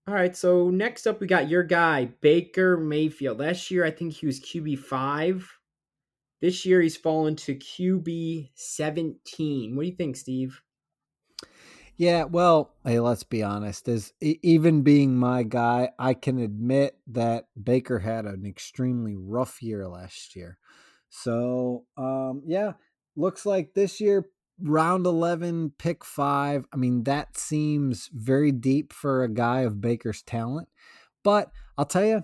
All 0.05 0.13
right, 0.15 0.35
so 0.35 0.69
next 0.69 1.05
up 1.07 1.21
we 1.21 1.27
got 1.27 1.47
your 1.49 1.63
guy 1.63 2.05
Baker 2.19 2.75
Mayfield. 2.77 3.39
Last 3.39 3.69
year 3.71 3.85
I 3.85 3.91
think 3.91 4.13
he 4.13 4.25
was 4.25 4.39
QB 4.41 4.79
five. 4.79 5.58
This 6.41 6.65
year 6.65 6.81
he's 6.81 6.97
fallen 6.97 7.35
to 7.37 7.55
QB 7.55 8.51
seventeen. 8.55 9.75
What 9.75 9.83
do 9.83 9.89
you 9.89 9.95
think, 9.95 10.15
Steve? 10.15 10.61
Yeah, 11.99 12.23
well, 12.23 12.75
hey, 12.85 13.01
let's 13.01 13.25
be 13.25 13.43
honest. 13.43 13.89
As 13.89 14.13
even 14.21 14.83
being 14.83 15.17
my 15.17 15.43
guy, 15.43 15.89
I 15.99 16.13
can 16.13 16.39
admit 16.39 16.97
that 17.07 17.47
Baker 17.61 17.99
had 17.99 18.23
an 18.23 18.45
extremely 18.45 19.17
rough 19.17 19.61
year 19.61 19.85
last 19.85 20.33
year. 20.33 20.57
So, 21.09 21.83
um, 21.97 22.43
yeah, 22.45 22.73
looks 23.17 23.45
like 23.45 23.73
this 23.73 23.99
year 23.99 24.29
round 24.61 25.05
11 25.07 25.73
pick 25.77 26.05
5. 26.05 26.65
I 26.71 26.77
mean, 26.77 27.03
that 27.03 27.37
seems 27.37 28.09
very 28.13 28.53
deep 28.53 28.93
for 28.93 29.23
a 29.23 29.29
guy 29.29 29.61
of 29.61 29.81
Baker's 29.81 30.21
talent. 30.21 30.69
But 31.21 31.51
I'll 31.77 31.83
tell 31.83 32.05
you, 32.05 32.23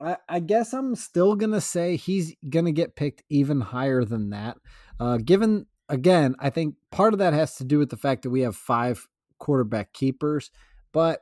I, 0.00 0.16
I 0.28 0.40
guess 0.40 0.72
I'm 0.72 0.94
still 0.94 1.34
going 1.34 1.52
to 1.52 1.60
say 1.60 1.96
he's 1.96 2.34
going 2.48 2.66
to 2.66 2.72
get 2.72 2.96
picked 2.96 3.22
even 3.28 3.60
higher 3.60 4.04
than 4.04 4.30
that. 4.30 4.56
Uh, 5.00 5.18
given 5.18 5.66
again, 5.88 6.34
I 6.38 6.50
think 6.50 6.74
part 6.90 7.12
of 7.12 7.18
that 7.18 7.32
has 7.32 7.56
to 7.56 7.64
do 7.64 7.78
with 7.78 7.90
the 7.90 7.96
fact 7.96 8.22
that 8.22 8.30
we 8.30 8.42
have 8.42 8.56
five 8.56 9.06
quarterback 9.38 9.92
keepers, 9.92 10.50
but 10.92 11.20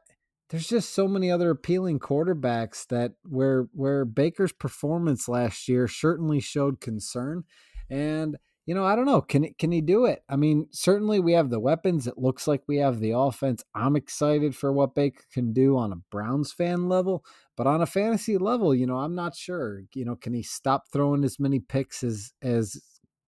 there's 0.50 0.68
just 0.68 0.94
so 0.94 1.08
many 1.08 1.30
other 1.30 1.50
appealing 1.50 1.98
quarterbacks 1.98 2.86
that 2.88 3.12
where 3.24 3.68
where 3.72 4.04
Baker's 4.04 4.52
performance 4.52 5.28
last 5.28 5.68
year 5.68 5.88
certainly 5.88 6.40
showed 6.40 6.80
concern. 6.80 7.44
And 7.90 8.36
you 8.64 8.74
know, 8.74 8.84
I 8.84 8.96
don't 8.96 9.06
know, 9.06 9.20
can 9.20 9.54
can 9.58 9.70
he 9.72 9.80
do 9.80 10.06
it? 10.06 10.22
I 10.28 10.36
mean, 10.36 10.66
certainly 10.72 11.20
we 11.20 11.32
have 11.32 11.50
the 11.50 11.60
weapons. 11.60 12.06
It 12.06 12.18
looks 12.18 12.48
like 12.48 12.62
we 12.66 12.78
have 12.78 13.00
the 13.00 13.12
offense. 13.12 13.64
I'm 13.74 13.96
excited 13.96 14.56
for 14.56 14.72
what 14.72 14.94
Baker 14.94 15.22
can 15.32 15.52
do 15.52 15.76
on 15.76 15.92
a 15.92 16.02
Browns 16.10 16.52
fan 16.52 16.88
level, 16.88 17.24
but 17.56 17.66
on 17.66 17.80
a 17.80 17.86
fantasy 17.86 18.36
level, 18.36 18.74
you 18.74 18.86
know, 18.86 18.98
I'm 18.98 19.14
not 19.14 19.34
sure. 19.34 19.82
You 19.94 20.04
know, 20.04 20.16
can 20.16 20.34
he 20.34 20.42
stop 20.42 20.84
throwing 20.92 21.24
as 21.24 21.40
many 21.40 21.58
picks 21.58 22.02
as 22.02 22.32
as 22.42 22.76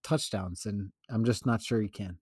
touchdowns? 0.02 0.66
And 0.66 0.90
I'm 1.10 1.24
just 1.24 1.46
not 1.46 1.62
sure 1.62 1.80
he 1.80 1.88
can. 1.88 2.18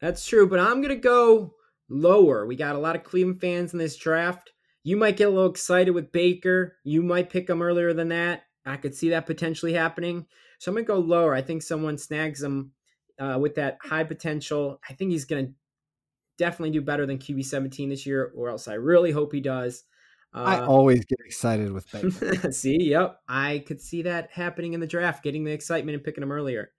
That's 0.00 0.26
true, 0.26 0.48
but 0.48 0.60
I'm 0.60 0.80
gonna 0.80 0.96
go 0.96 1.54
lower. 1.88 2.46
We 2.46 2.56
got 2.56 2.74
a 2.74 2.78
lot 2.78 2.96
of 2.96 3.04
Cleveland 3.04 3.40
fans 3.40 3.72
in 3.72 3.78
this 3.78 3.96
draft. 3.96 4.52
You 4.82 4.96
might 4.96 5.18
get 5.18 5.28
a 5.28 5.30
little 5.30 5.50
excited 5.50 5.90
with 5.90 6.12
Baker. 6.12 6.76
You 6.84 7.02
might 7.02 7.28
pick 7.28 7.50
him 7.50 7.60
earlier 7.60 7.92
than 7.92 8.08
that. 8.08 8.44
I 8.64 8.76
could 8.76 8.94
see 8.94 9.10
that 9.10 9.26
potentially 9.26 9.74
happening. 9.74 10.26
So 10.58 10.70
I'm 10.70 10.76
gonna 10.76 10.86
go 10.86 10.98
lower. 10.98 11.34
I 11.34 11.42
think 11.42 11.62
someone 11.62 11.98
snags 11.98 12.42
him 12.42 12.72
uh, 13.18 13.38
with 13.38 13.56
that 13.56 13.78
high 13.82 14.04
potential. 14.04 14.80
I 14.88 14.94
think 14.94 15.10
he's 15.10 15.26
gonna 15.26 15.48
definitely 16.38 16.70
do 16.70 16.80
better 16.80 17.04
than 17.04 17.18
QB 17.18 17.44
17 17.44 17.90
this 17.90 18.06
year, 18.06 18.32
or 18.34 18.48
else 18.48 18.66
I 18.66 18.74
really 18.74 19.10
hope 19.10 19.32
he 19.32 19.40
does. 19.42 19.84
I 20.32 20.58
Uh, 20.58 20.66
always 20.66 21.04
get 21.04 21.18
excited 21.24 21.72
with 21.72 21.90
Baker. 21.92 22.52
see, 22.52 22.90
yep, 22.90 23.20
I 23.28 23.64
could 23.66 23.80
see 23.80 24.02
that 24.02 24.30
happening 24.32 24.72
in 24.74 24.80
the 24.80 24.86
draft, 24.86 25.24
getting 25.24 25.44
the 25.44 25.52
excitement 25.52 25.94
and 25.96 26.04
picking 26.04 26.22
him 26.22 26.32
earlier. 26.32 26.70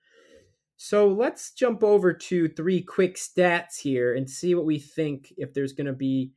So 0.77 1.09
let's 1.09 1.51
jump 1.51 1.83
over 1.83 2.11
to 2.13 2.47
three 2.47 2.81
quick 2.81 3.15
stats 3.15 3.79
here 3.79 4.15
and 4.15 4.27
see 4.29 4.55
what 4.55 4.65
we 4.65 4.79
think 4.79 5.31
if 5.37 5.53
there's 5.53 5.73
going 5.73 5.87
to 5.87 5.93
be 5.93 6.33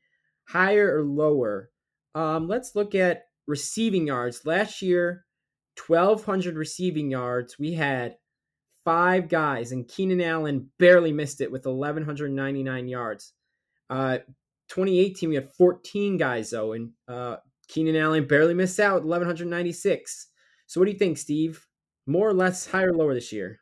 higher 0.48 0.98
or 0.98 1.02
lower. 1.02 1.70
Um, 2.14 2.46
let's 2.46 2.74
look 2.74 2.94
at 2.94 3.24
receiving 3.46 4.06
yards. 4.08 4.44
Last 4.44 4.82
year, 4.82 5.24
1,200 5.86 6.56
receiving 6.56 7.10
yards. 7.10 7.58
We 7.58 7.72
had 7.72 8.16
five 8.84 9.28
guys, 9.30 9.72
and 9.72 9.88
Keenan 9.88 10.20
Allen 10.20 10.68
barely 10.78 11.10
missed 11.12 11.40
it 11.40 11.50
with 11.50 11.64
1,199 11.64 12.86
yards. 12.88 13.32
Uh, 13.88 14.18
2018, 14.68 15.28
we 15.28 15.34
had 15.34 15.52
14 15.52 16.16
guys, 16.16 16.50
though, 16.50 16.72
and 16.72 16.90
uh, 17.08 17.36
Keenan 17.68 17.96
Allen 17.96 18.26
barely 18.26 18.54
missed 18.54 18.80
out, 18.80 19.04
1196. 19.04 20.28
So 20.66 20.80
what 20.80 20.86
do 20.86 20.92
you 20.92 20.98
think, 20.98 21.18
Steve? 21.18 21.66
More 22.06 22.28
or 22.28 22.34
less, 22.34 22.66
higher 22.66 22.90
or 22.90 22.94
lower 22.94 23.14
this 23.14 23.32
year? 23.32 23.60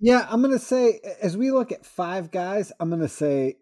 Yeah, 0.00 0.26
I'm 0.28 0.42
to 0.42 0.58
say, 0.58 1.00
as 1.20 1.36
we 1.36 1.50
look 1.50 1.70
at 1.70 1.86
five 1.86 2.30
guys, 2.30 2.72
I'm 2.80 2.90
to 2.98 3.08
say, 3.08 3.56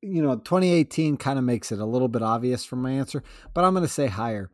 you 0.00 0.22
know, 0.22 0.36
2018 0.36 1.16
kind 1.16 1.38
of 1.38 1.44
makes 1.44 1.72
it 1.72 1.80
a 1.80 1.84
little 1.84 2.08
bit 2.08 2.22
obvious 2.22 2.64
from 2.64 2.82
my 2.82 2.92
answer, 2.92 3.22
but 3.52 3.64
I'm 3.64 3.74
to 3.74 3.88
say 3.88 4.06
higher. 4.06 4.50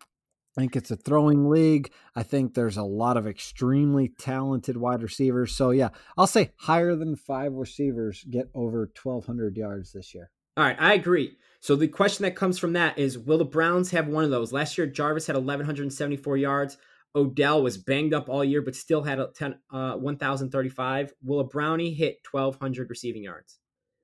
I 0.57 0.61
think 0.61 0.77
it's 0.77 0.91
a 0.91 0.97
throwing 0.97 1.49
league. 1.49 1.91
I 2.15 2.23
think 2.23 2.55
there's 2.55 2.77
a 2.77 2.83
lot 2.83 3.17
of 3.17 3.27
extremely 3.27 4.09
talented 4.09 4.77
wide 4.77 5.03
receivers. 5.03 5.55
So, 5.57 5.71
yeah, 5.71 5.91
I'll 6.17 6.27
say 6.27 6.53
higher 6.61 6.95
than 6.95 7.17
five 7.17 7.53
receivers 7.53 8.25
get 8.29 8.51
over 8.55 8.91
1,200 9.03 9.57
yards 9.57 9.93
this 9.93 10.15
year. 10.15 10.31
All 10.57 10.65
right, 10.65 10.77
I 10.79 10.95
agree. 10.95 11.37
So 11.61 11.77
the 11.77 11.89
question 11.89 12.25
that 12.25 12.37
comes 12.37 12.59
from 12.59 12.73
that 12.75 12.99
is 12.99 13.17
will 13.19 13.39
the 13.39 13.45
Browns 13.45 13.91
have 13.93 14.09
one 14.09 14.25
of 14.25 14.31
those? 14.31 14.53
Last 14.53 14.77
year, 14.77 14.87
Jarvis 14.87 15.27
had 15.27 15.37
1,174 15.37 16.37
yards. 16.37 16.77
Odell 17.15 17.63
was 17.63 17.77
banged 17.77 18.15
up 18.15 18.29
all 18.29 18.45
year, 18.45 18.63
but 18.63 18.75
still 18.75 19.03
had 19.03 19.19
a 19.19 19.29
10, 19.35 19.59
uh, 19.71 19.95
1,035. 19.97 21.13
Will 21.23 21.41
a 21.41 21.45
Brownie 21.45 21.93
hit 21.93 22.19
1,200 22.31 22.91
receiving 22.91 23.23
yards? 23.23 23.59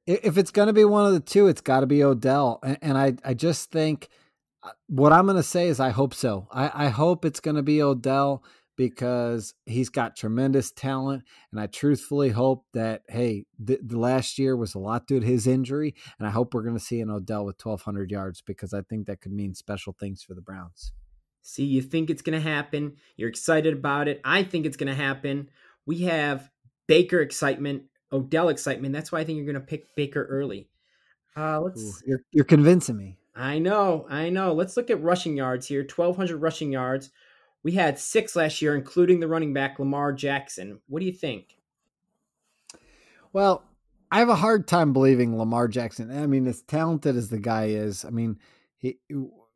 If 0.06 0.38
it's 0.38 0.50
going 0.50 0.68
to 0.68 0.72
be 0.72 0.84
one 0.84 1.06
of 1.06 1.12
the 1.12 1.20
two, 1.20 1.48
it's 1.48 1.60
got 1.60 1.80
to 1.80 1.86
be 1.86 2.02
Odell. 2.02 2.60
And, 2.62 2.78
and 2.80 2.98
I, 2.98 3.14
I 3.24 3.34
just 3.34 3.70
think 3.70 4.08
uh, 4.62 4.70
what 4.86 5.12
I'm 5.12 5.26
going 5.26 5.36
to 5.36 5.42
say 5.42 5.68
is 5.68 5.80
I 5.80 5.90
hope 5.90 6.14
so. 6.14 6.48
I, 6.50 6.86
I 6.86 6.88
hope 6.88 7.24
it's 7.24 7.40
going 7.40 7.56
to 7.56 7.62
be 7.62 7.82
Odell 7.82 8.42
because 8.78 9.54
he's 9.66 9.88
got 9.88 10.16
tremendous 10.16 10.70
talent. 10.70 11.24
And 11.50 11.60
I 11.60 11.66
truthfully 11.66 12.30
hope 12.30 12.64
that, 12.74 13.02
hey, 13.08 13.44
the, 13.58 13.80
the 13.82 13.98
last 13.98 14.38
year 14.38 14.56
was 14.56 14.76
a 14.76 14.78
lot 14.78 15.08
due 15.08 15.18
to 15.18 15.26
his 15.26 15.48
injury. 15.48 15.96
And 16.18 16.28
I 16.28 16.30
hope 16.30 16.54
we're 16.54 16.62
going 16.62 16.78
to 16.78 16.82
see 16.82 17.00
an 17.00 17.10
Odell 17.10 17.44
with 17.44 17.56
1,200 17.60 18.10
yards 18.12 18.40
because 18.40 18.72
I 18.72 18.82
think 18.82 19.06
that 19.06 19.20
could 19.20 19.32
mean 19.32 19.52
special 19.54 19.96
things 19.98 20.22
for 20.22 20.34
the 20.34 20.40
Browns. 20.40 20.92
See, 21.42 21.64
you 21.64 21.82
think 21.82 22.08
it's 22.08 22.22
going 22.22 22.40
to 22.40 22.48
happen. 22.48 22.94
You're 23.16 23.28
excited 23.28 23.74
about 23.74 24.06
it. 24.06 24.20
I 24.24 24.44
think 24.44 24.64
it's 24.64 24.76
going 24.76 24.88
to 24.88 24.94
happen. 24.94 25.50
We 25.84 26.02
have 26.02 26.48
Baker 26.86 27.20
excitement, 27.20 27.82
Odell 28.12 28.48
excitement. 28.48 28.94
That's 28.94 29.10
why 29.10 29.18
I 29.18 29.24
think 29.24 29.38
you're 29.38 29.52
going 29.52 29.54
to 29.56 29.60
pick 29.60 29.96
Baker 29.96 30.24
early. 30.24 30.68
Uh, 31.36 31.60
let's. 31.60 31.82
Ooh, 31.82 31.92
you're, 32.06 32.20
you're 32.30 32.44
convincing 32.44 32.96
me. 32.96 33.16
I 33.34 33.58
know, 33.58 34.06
I 34.08 34.30
know. 34.30 34.52
Let's 34.52 34.76
look 34.76 34.90
at 34.90 35.02
rushing 35.02 35.36
yards 35.36 35.66
here 35.66 35.82
1,200 35.82 36.36
rushing 36.36 36.72
yards. 36.72 37.10
We 37.62 37.72
had 37.72 37.98
six 37.98 38.36
last 38.36 38.62
year, 38.62 38.74
including 38.74 39.20
the 39.20 39.28
running 39.28 39.52
back 39.52 39.78
Lamar 39.78 40.12
Jackson. 40.12 40.80
What 40.88 41.00
do 41.00 41.06
you 41.06 41.12
think? 41.12 41.56
Well, 43.32 43.64
I 44.10 44.20
have 44.20 44.28
a 44.28 44.36
hard 44.36 44.66
time 44.66 44.92
believing 44.92 45.36
Lamar 45.36 45.68
Jackson. 45.68 46.10
I 46.10 46.26
mean, 46.26 46.46
as 46.46 46.62
talented 46.62 47.16
as 47.16 47.28
the 47.28 47.38
guy 47.38 47.66
is, 47.66 48.04
I 48.04 48.10
mean, 48.10 48.38
he 48.78 48.98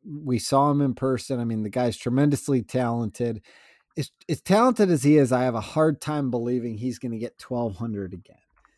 we 0.05 0.37
saw 0.37 0.69
him 0.69 0.81
in 0.81 0.93
person. 0.93 1.39
I 1.39 1.45
mean, 1.45 1.63
the 1.63 1.69
guy's 1.69 1.97
tremendously 1.97 2.61
talented. 2.61 3.41
As, 3.97 4.11
as 4.27 4.41
talented 4.41 4.89
as 4.89 5.03
he 5.03 5.17
is, 5.17 5.31
I 5.31 5.43
have 5.43 5.55
a 5.55 5.61
hard 5.61 6.01
time 6.01 6.29
believing 6.29 6.77
he's 6.77 6.99
going 6.99 7.11
to 7.13 7.17
get 7.17 7.41
1,200 7.47 8.13
again. 8.13 8.35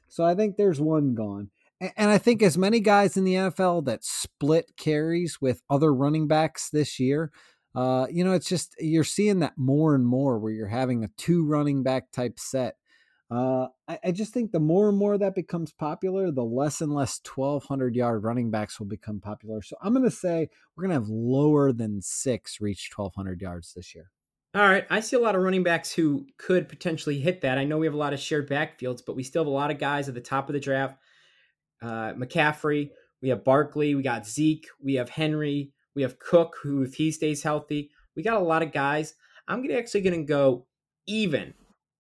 So 0.08 0.24
I 0.24 0.36
think 0.36 0.56
there's 0.56 0.80
one 0.80 1.16
gone. 1.16 1.50
And, 1.82 1.92
and 1.98 2.10
I 2.10 2.18
think 2.18 2.44
as 2.44 2.58
many 2.58 2.80
guys 2.80 3.18
in 3.18 3.24
the 3.24 3.34
NFL 3.34 3.86
that 3.86 4.04
split 4.04 4.74
carries 4.78 5.42
with 5.42 5.64
other 5.70 5.94
running 5.94 6.28
backs 6.28 6.70
this 6.70 7.00
year, 7.00 7.32
uh, 7.76 8.08
you 8.10 8.24
know, 8.24 8.34
it's 8.34 8.48
just 8.48 8.76
you're 8.80 9.04
seeing 9.04 9.40
that 9.40 9.58
more 9.58 9.96
and 9.96 10.06
more 10.06 10.40
where 10.40 10.52
you're 10.52 10.68
having 10.68 11.04
a 11.04 11.10
two 11.18 11.46
running 11.46 11.84
back 11.84 12.12
type 12.12 12.40
set. 12.40 12.78
Uh, 13.30 13.68
I, 13.88 14.00
I, 14.06 14.12
just 14.12 14.34
think 14.34 14.52
the 14.52 14.60
more 14.60 14.88
and 14.88 14.98
more 14.98 15.18
that 15.18 15.34
becomes 15.34 15.74
popular, 15.74 16.30
the 16.30 16.44
less 16.44 16.80
and 16.82 16.94
less 16.94 17.20
1,200 17.36 17.96
yard 17.96 18.24
running 18.24 18.52
backs 18.52 18.80
will 18.80 18.86
become 18.86 19.20
popular. 19.20 19.64
So 19.64 19.76
I'm 19.82 19.94
going 19.94 20.06
to 20.06 20.12
say 20.12 20.48
we're 20.76 20.84
going 20.84 20.96
to 20.96 21.02
have 21.02 21.10
lower 21.10 21.74
than 21.74 22.04
six 22.04 22.62
reach 22.62 22.92
1,200 22.96 23.42
yards 23.42 23.74
this 23.74 23.96
year. 23.96 24.12
All 24.54 24.62
right. 24.62 24.86
I 24.92 25.00
see 25.00 25.18
a 25.18 25.20
lot 25.20 25.36
of 25.36 25.42
running 25.42 25.64
backs 25.64 25.92
who 25.92 26.28
could 26.38 26.70
potentially 26.70 27.20
hit 27.20 27.42
that. 27.42 27.58
I 27.58 27.64
know 27.64 27.80
we 27.80 27.88
have 27.88 27.96
a 27.96 27.98
lot 27.98 28.14
of 28.14 28.20
shared 28.20 28.48
backfields, 28.48 29.02
but 29.06 29.16
we 29.16 29.24
still 29.24 29.44
have 29.44 29.48
a 29.48 29.50
lot 29.50 29.72
of 29.72 29.80
guys 29.80 30.08
at 30.08 30.14
the 30.14 30.22
top 30.22 30.48
of 30.48 30.54
the 30.54 30.60
draft. 30.60 30.98
Uh, 31.82 32.14
McCaffrey, 32.14 32.92
we 33.22 33.30
have 33.30 33.44
Barkley, 33.44 33.96
we 33.96 34.04
got 34.04 34.26
Zeke, 34.28 34.68
we 34.82 34.94
have 34.94 35.10
Henry, 35.10 35.72
we 35.96 36.02
have 36.02 36.20
Cook, 36.20 36.58
who, 36.62 36.84
if 36.84 36.96
he 36.96 37.12
stays 37.12 37.44
healthy, 37.44 37.92
we 38.16 38.24
got 38.24 38.38
a 38.42 38.44
lot 38.44 38.62
of 38.64 38.72
guys. 38.72 39.16
I'm 39.48 39.62
gonna 39.62 39.80
actually 39.80 40.02
going 40.02 40.20
to 40.20 40.28
go 40.28 40.66
even 41.08 41.54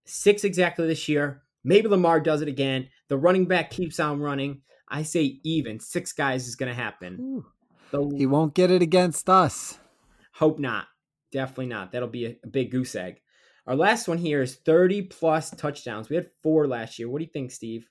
six 0.06 0.44
exactly 0.44 0.88
this 0.88 1.08
year. 1.08 1.44
Maybe 1.64 1.88
Lamar 1.88 2.20
does 2.20 2.42
it 2.42 2.48
again. 2.48 2.90
The 3.08 3.18
running 3.18 3.46
back 3.46 3.72
keeps 3.72 4.00
on 4.00 4.20
running. 4.20 4.62
I 4.88 5.04
say 5.04 5.40
even. 5.44 5.80
Six 5.80 6.14
guys 6.14 6.48
is 6.48 6.56
going 6.56 6.70
to 6.70 6.80
happen. 6.80 7.44
The, 7.92 8.14
He 8.16 8.26
won't 8.26 8.54
get 8.54 8.70
it 8.70 8.82
against 8.84 9.30
us. 9.30 9.80
hope 10.34 10.60
not. 10.60 10.86
Definitely 11.32 11.68
not. 11.68 11.92
That'll 11.92 12.08
be 12.08 12.26
a, 12.26 12.36
a 12.44 12.48
big 12.48 12.72
goose 12.72 12.96
egg. 12.96 13.20
Our 13.68 13.76
last 13.76 14.08
one 14.08 14.20
here 14.20 14.44
is 14.44 14.56
30 14.56 15.04
plus 15.04 15.50
touchdowns. 15.50 16.08
We 16.08 16.16
had 16.16 16.30
four 16.44 16.68
last 16.68 17.00
year. 17.00 17.10
What 17.10 17.18
do 17.18 17.26
you 17.26 17.32
think, 17.32 17.52
Steve? 17.52 17.90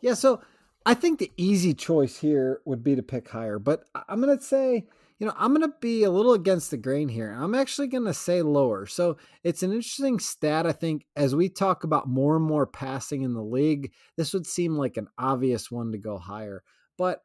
Yeah, 0.00 0.14
so 0.14 0.40
I 0.86 0.94
think 0.94 1.18
the 1.18 1.32
easy 1.36 1.74
choice 1.74 2.16
here 2.18 2.60
would 2.64 2.84
be 2.84 2.94
to 2.94 3.02
pick 3.02 3.28
higher, 3.28 3.58
but 3.58 3.84
I- 3.94 4.04
I'm 4.08 4.20
going 4.20 4.38
to 4.38 4.42
say, 4.42 4.86
you 5.18 5.26
know, 5.26 5.32
I'm 5.36 5.52
going 5.52 5.68
to 5.68 5.76
be 5.80 6.04
a 6.04 6.10
little 6.10 6.32
against 6.34 6.70
the 6.70 6.76
grain 6.76 7.08
here. 7.08 7.32
I'm 7.32 7.56
actually 7.56 7.88
going 7.88 8.04
to 8.04 8.14
say 8.14 8.40
lower. 8.42 8.86
So 8.86 9.16
it's 9.42 9.64
an 9.64 9.72
interesting 9.72 10.20
stat, 10.20 10.64
I 10.64 10.72
think, 10.72 11.04
as 11.16 11.34
we 11.34 11.48
talk 11.48 11.82
about 11.82 12.08
more 12.08 12.36
and 12.36 12.44
more 12.44 12.66
passing 12.68 13.22
in 13.22 13.34
the 13.34 13.42
league, 13.42 13.92
this 14.16 14.32
would 14.32 14.46
seem 14.46 14.76
like 14.76 14.96
an 14.96 15.08
obvious 15.18 15.70
one 15.72 15.90
to 15.90 15.98
go 15.98 16.18
higher. 16.18 16.62
But 16.96 17.22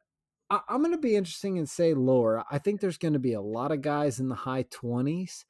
I'm 0.50 0.82
going 0.82 0.92
to 0.92 0.98
be 0.98 1.16
interesting 1.16 1.56
and 1.58 1.68
say 1.68 1.94
lower. 1.94 2.44
I 2.50 2.58
think 2.58 2.80
there's 2.80 2.98
going 2.98 3.14
to 3.14 3.18
be 3.18 3.34
a 3.34 3.40
lot 3.40 3.72
of 3.72 3.80
guys 3.80 4.18
in 4.20 4.28
the 4.28 4.34
high 4.34 4.64
20s, 4.64 5.44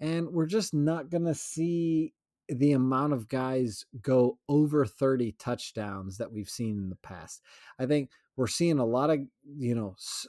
and 0.00 0.28
we're 0.30 0.46
just 0.46 0.72
not 0.72 1.10
going 1.10 1.26
to 1.26 1.34
see 1.34 2.14
the 2.48 2.72
amount 2.72 3.12
of 3.12 3.28
guys 3.28 3.84
go 4.00 4.38
over 4.48 4.86
30 4.86 5.32
touchdowns 5.32 6.18
that 6.18 6.32
we've 6.32 6.48
seen 6.48 6.78
in 6.78 6.88
the 6.88 6.96
past. 6.96 7.42
I 7.78 7.86
think 7.86 8.10
we're 8.36 8.46
seeing 8.46 8.78
a 8.78 8.84
lot 8.84 9.10
of, 9.10 9.20
you 9.56 9.74
know, 9.74 9.94
s- 9.98 10.26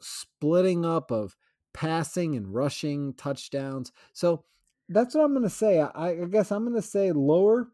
splitting 0.00 0.84
up 0.84 1.10
of 1.10 1.36
passing 1.72 2.34
and 2.36 2.52
rushing 2.52 3.14
touchdowns. 3.14 3.92
So 4.12 4.44
that's 4.88 5.14
what 5.14 5.24
I'm 5.24 5.32
going 5.32 5.44
to 5.44 5.50
say. 5.50 5.80
I, 5.80 6.08
I 6.10 6.24
guess 6.30 6.50
I'm 6.50 6.64
going 6.64 6.80
to 6.80 6.82
say 6.86 7.12
lower, 7.12 7.68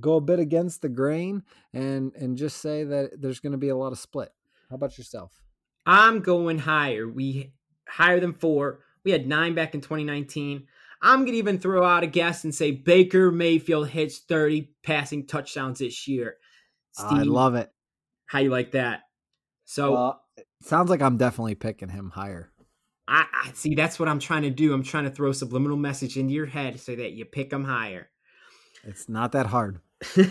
go 0.00 0.14
a 0.14 0.20
bit 0.20 0.38
against 0.38 0.82
the 0.82 0.88
grain, 0.88 1.42
and 1.72 2.12
and 2.14 2.36
just 2.36 2.58
say 2.58 2.84
that 2.84 3.20
there's 3.20 3.40
going 3.40 3.52
to 3.52 3.58
be 3.58 3.68
a 3.68 3.76
lot 3.76 3.92
of 3.92 3.98
split. 3.98 4.30
How 4.70 4.76
about 4.76 4.96
yourself? 4.96 5.42
I'm 5.86 6.20
going 6.20 6.58
higher. 6.58 7.06
We 7.06 7.52
higher 7.86 8.20
than 8.20 8.32
four. 8.32 8.80
We 9.04 9.10
had 9.10 9.28
nine 9.28 9.54
back 9.54 9.74
in 9.74 9.82
2019. 9.82 10.66
I'm 11.04 11.26
gonna 11.26 11.36
even 11.36 11.58
throw 11.58 11.84
out 11.84 12.02
a 12.02 12.06
guess 12.06 12.44
and 12.44 12.54
say 12.54 12.70
Baker 12.70 13.30
Mayfield 13.30 13.88
hits 13.88 14.20
30 14.20 14.70
passing 14.82 15.26
touchdowns 15.26 15.80
this 15.80 16.08
year. 16.08 16.36
Steve, 16.92 17.18
I 17.18 17.22
love 17.22 17.54
it. 17.54 17.70
how 18.26 18.38
you 18.38 18.48
like 18.48 18.72
that? 18.72 19.02
So 19.66 19.92
Well, 19.92 20.22
it 20.38 20.46
sounds 20.62 20.88
like 20.88 21.02
I'm 21.02 21.18
definitely 21.18 21.56
picking 21.56 21.90
him 21.90 22.10
higher. 22.10 22.50
I, 23.06 23.26
I 23.44 23.50
see. 23.52 23.74
That's 23.74 23.98
what 23.98 24.08
I'm 24.08 24.18
trying 24.18 24.42
to 24.42 24.50
do. 24.50 24.72
I'm 24.72 24.82
trying 24.82 25.04
to 25.04 25.10
throw 25.10 25.28
a 25.28 25.34
subliminal 25.34 25.76
message 25.76 26.16
into 26.16 26.32
your 26.32 26.46
head 26.46 26.80
so 26.80 26.96
that 26.96 27.12
you 27.12 27.26
pick 27.26 27.52
him 27.52 27.64
higher. 27.64 28.08
It's 28.82 29.06
not 29.06 29.32
that 29.32 29.46
hard. 29.46 29.80
All 30.18 30.24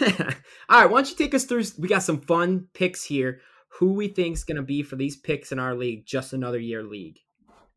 right, 0.82 0.90
why 0.90 0.90
don't 0.90 1.10
you 1.10 1.16
take 1.16 1.36
us 1.36 1.46
through? 1.46 1.66
We 1.78 1.88
got 1.88 2.02
some 2.02 2.22
fun 2.22 2.68
picks 2.74 3.04
here. 3.04 3.42
Who 3.80 3.94
we 3.94 4.08
think's 4.08 4.44
gonna 4.44 4.64
be 4.64 4.82
for 4.82 4.96
these 4.96 5.18
picks 5.18 5.52
in 5.52 5.60
our 5.60 5.76
league? 5.76 6.08
Just 6.08 6.34
another 6.34 6.60
year 6.60 6.82
league. 6.82 7.20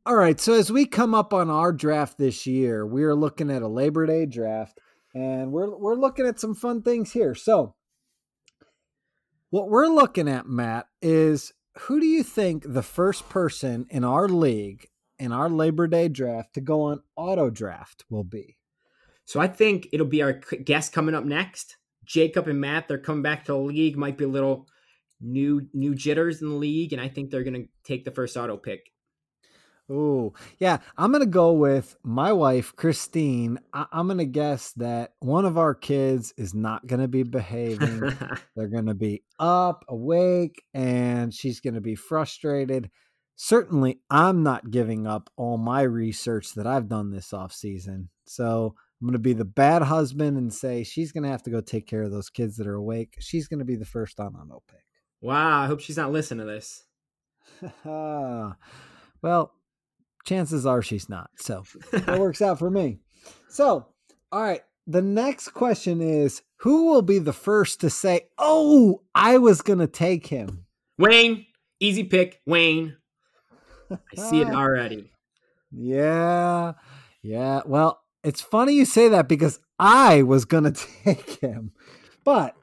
All 0.06 0.14
right. 0.14 0.40
So 0.40 0.52
as 0.52 0.70
we 0.70 0.86
come 0.86 1.16
up 1.16 1.34
on 1.34 1.50
our 1.50 1.72
draft 1.72 2.16
this 2.16 2.46
year, 2.46 2.86
we 2.86 3.02
are 3.02 3.14
looking 3.16 3.50
at 3.50 3.62
a 3.62 3.66
Labor 3.66 4.06
Day 4.06 4.24
draft, 4.24 4.78
and 5.12 5.50
we're 5.50 5.76
we're 5.76 5.96
looking 5.96 6.26
at 6.26 6.38
some 6.38 6.54
fun 6.54 6.82
things 6.82 7.10
here. 7.10 7.34
So 7.34 7.74
what 9.50 9.68
we're 9.68 9.88
looking 9.88 10.28
at, 10.28 10.46
Matt, 10.46 10.86
is 11.02 11.52
who 11.78 11.98
do 11.98 12.06
you 12.06 12.22
think 12.22 12.62
the 12.64 12.84
first 12.84 13.28
person 13.28 13.86
in 13.90 14.04
our 14.04 14.28
league 14.28 14.86
in 15.18 15.32
our 15.32 15.50
Labor 15.50 15.88
Day 15.88 16.06
draft 16.06 16.54
to 16.54 16.60
go 16.60 16.82
on 16.82 17.02
auto 17.16 17.50
draft 17.50 18.04
will 18.08 18.22
be? 18.22 18.58
So 19.24 19.40
I 19.40 19.48
think 19.48 19.88
it'll 19.92 20.06
be 20.06 20.22
our 20.22 20.34
guest 20.34 20.92
coming 20.92 21.16
up 21.16 21.24
next. 21.24 21.78
Jacob 22.04 22.46
and 22.46 22.60
Matt, 22.60 22.86
they're 22.86 22.98
coming 22.98 23.22
back 23.22 23.44
to 23.46 23.52
the 23.54 23.58
league. 23.58 23.96
Might 23.96 24.18
be 24.18 24.24
a 24.24 24.28
little 24.28 24.68
new 25.20 25.66
new 25.74 25.96
jitters 25.96 26.42
in 26.42 26.48
the 26.48 26.54
league, 26.54 26.92
and 26.92 27.02
I 27.02 27.08
think 27.08 27.32
they're 27.32 27.42
gonna 27.42 27.64
take 27.82 28.04
the 28.04 28.12
first 28.12 28.36
auto 28.36 28.56
pick. 28.56 28.92
Oh, 29.88 30.34
yeah. 30.58 30.78
I'm 30.96 31.12
going 31.12 31.22
to 31.22 31.30
go 31.30 31.52
with 31.52 31.96
my 32.02 32.32
wife, 32.32 32.74
Christine. 32.74 33.60
I- 33.72 33.86
I'm 33.92 34.06
going 34.06 34.18
to 34.18 34.24
guess 34.26 34.72
that 34.72 35.12
one 35.20 35.44
of 35.44 35.56
our 35.56 35.74
kids 35.74 36.34
is 36.36 36.54
not 36.54 36.86
going 36.86 37.00
to 37.00 37.08
be 37.08 37.22
behaving. 37.22 38.00
They're 38.56 38.68
going 38.68 38.86
to 38.86 38.94
be 38.94 39.22
up, 39.38 39.84
awake, 39.88 40.62
and 40.74 41.32
she's 41.32 41.60
going 41.60 41.74
to 41.74 41.80
be 41.80 41.94
frustrated. 41.94 42.90
Certainly, 43.36 44.00
I'm 44.10 44.42
not 44.42 44.70
giving 44.70 45.06
up 45.06 45.30
all 45.36 45.58
my 45.58 45.82
research 45.82 46.54
that 46.54 46.66
I've 46.66 46.88
done 46.88 47.10
this 47.10 47.32
off 47.32 47.52
season. 47.52 48.08
So 48.24 48.74
I'm 49.00 49.06
going 49.06 49.12
to 49.12 49.18
be 49.18 49.34
the 49.34 49.44
bad 49.44 49.82
husband 49.82 50.36
and 50.36 50.52
say 50.52 50.82
she's 50.82 51.12
going 51.12 51.24
to 51.24 51.30
have 51.30 51.42
to 51.44 51.50
go 51.50 51.60
take 51.60 51.86
care 51.86 52.02
of 52.02 52.10
those 52.10 52.30
kids 52.30 52.56
that 52.56 52.66
are 52.66 52.74
awake. 52.74 53.16
She's 53.20 53.46
going 53.46 53.58
to 53.60 53.64
be 53.64 53.76
the 53.76 53.84
first 53.84 54.18
on 54.18 54.34
auto 54.34 54.62
pick. 54.68 54.82
wow, 55.20 55.60
I 55.62 55.66
hope 55.66 55.80
she's 55.80 55.98
not 55.98 56.10
listening 56.12 56.46
to 56.46 56.52
this. 56.52 56.84
well, 57.84 59.52
chances 60.26 60.66
are 60.66 60.82
she's 60.82 61.08
not. 61.08 61.30
So 61.36 61.64
that 61.92 62.18
works 62.18 62.42
out 62.42 62.58
for 62.58 62.70
me. 62.70 62.98
So, 63.48 63.86
all 64.30 64.42
right. 64.42 64.62
The 64.86 65.02
next 65.02 65.48
question 65.48 66.00
is 66.00 66.42
who 66.58 66.86
will 66.90 67.02
be 67.02 67.18
the 67.18 67.32
first 67.32 67.80
to 67.80 67.90
say, 67.90 68.28
Oh, 68.38 69.02
I 69.14 69.38
was 69.38 69.62
going 69.62 69.78
to 69.80 69.86
take 69.86 70.26
him? 70.26 70.66
Wayne, 70.98 71.46
easy 71.80 72.04
pick. 72.04 72.40
Wayne, 72.46 72.96
I 73.90 73.96
see 74.16 74.40
it 74.40 74.48
already. 74.48 75.12
Yeah. 75.72 76.74
Yeah. 77.22 77.62
Well, 77.66 78.00
it's 78.22 78.40
funny 78.40 78.74
you 78.74 78.84
say 78.84 79.08
that 79.08 79.28
because 79.28 79.60
I 79.78 80.22
was 80.22 80.44
going 80.44 80.64
to 80.72 80.86
take 81.04 81.40
him. 81.40 81.72
But 82.24 82.56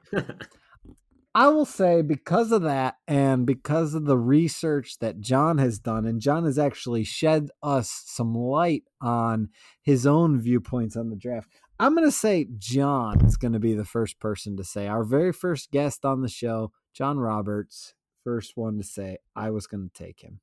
I 1.34 1.48
will 1.48 1.64
say 1.64 2.02
because 2.02 2.52
of 2.52 2.62
that 2.62 2.96
and 3.08 3.44
because 3.44 3.94
of 3.94 4.04
the 4.04 4.16
research 4.16 4.98
that 5.00 5.20
John 5.20 5.58
has 5.58 5.80
done, 5.80 6.06
and 6.06 6.20
John 6.20 6.44
has 6.44 6.58
actually 6.58 7.02
shed 7.02 7.48
us 7.60 8.04
some 8.06 8.34
light 8.34 8.84
on 9.00 9.48
his 9.82 10.06
own 10.06 10.40
viewpoints 10.40 10.96
on 10.96 11.10
the 11.10 11.16
draft. 11.16 11.48
I'm 11.80 11.96
going 11.96 12.06
to 12.06 12.12
say 12.12 12.46
John 12.56 13.24
is 13.24 13.36
going 13.36 13.52
to 13.52 13.58
be 13.58 13.74
the 13.74 13.84
first 13.84 14.20
person 14.20 14.56
to 14.58 14.64
say, 14.64 14.86
our 14.86 15.02
very 15.02 15.32
first 15.32 15.72
guest 15.72 16.04
on 16.04 16.22
the 16.22 16.28
show, 16.28 16.70
John 16.92 17.18
Roberts, 17.18 17.94
first 18.22 18.52
one 18.56 18.78
to 18.78 18.84
say, 18.84 19.18
I 19.34 19.50
was 19.50 19.66
going 19.66 19.88
to 19.88 20.04
take 20.04 20.20
him. 20.20 20.38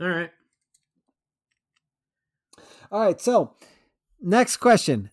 All 0.00 0.08
right. 0.08 0.30
All 2.92 3.00
right. 3.00 3.20
So, 3.20 3.54
next 4.20 4.58
question 4.58 5.10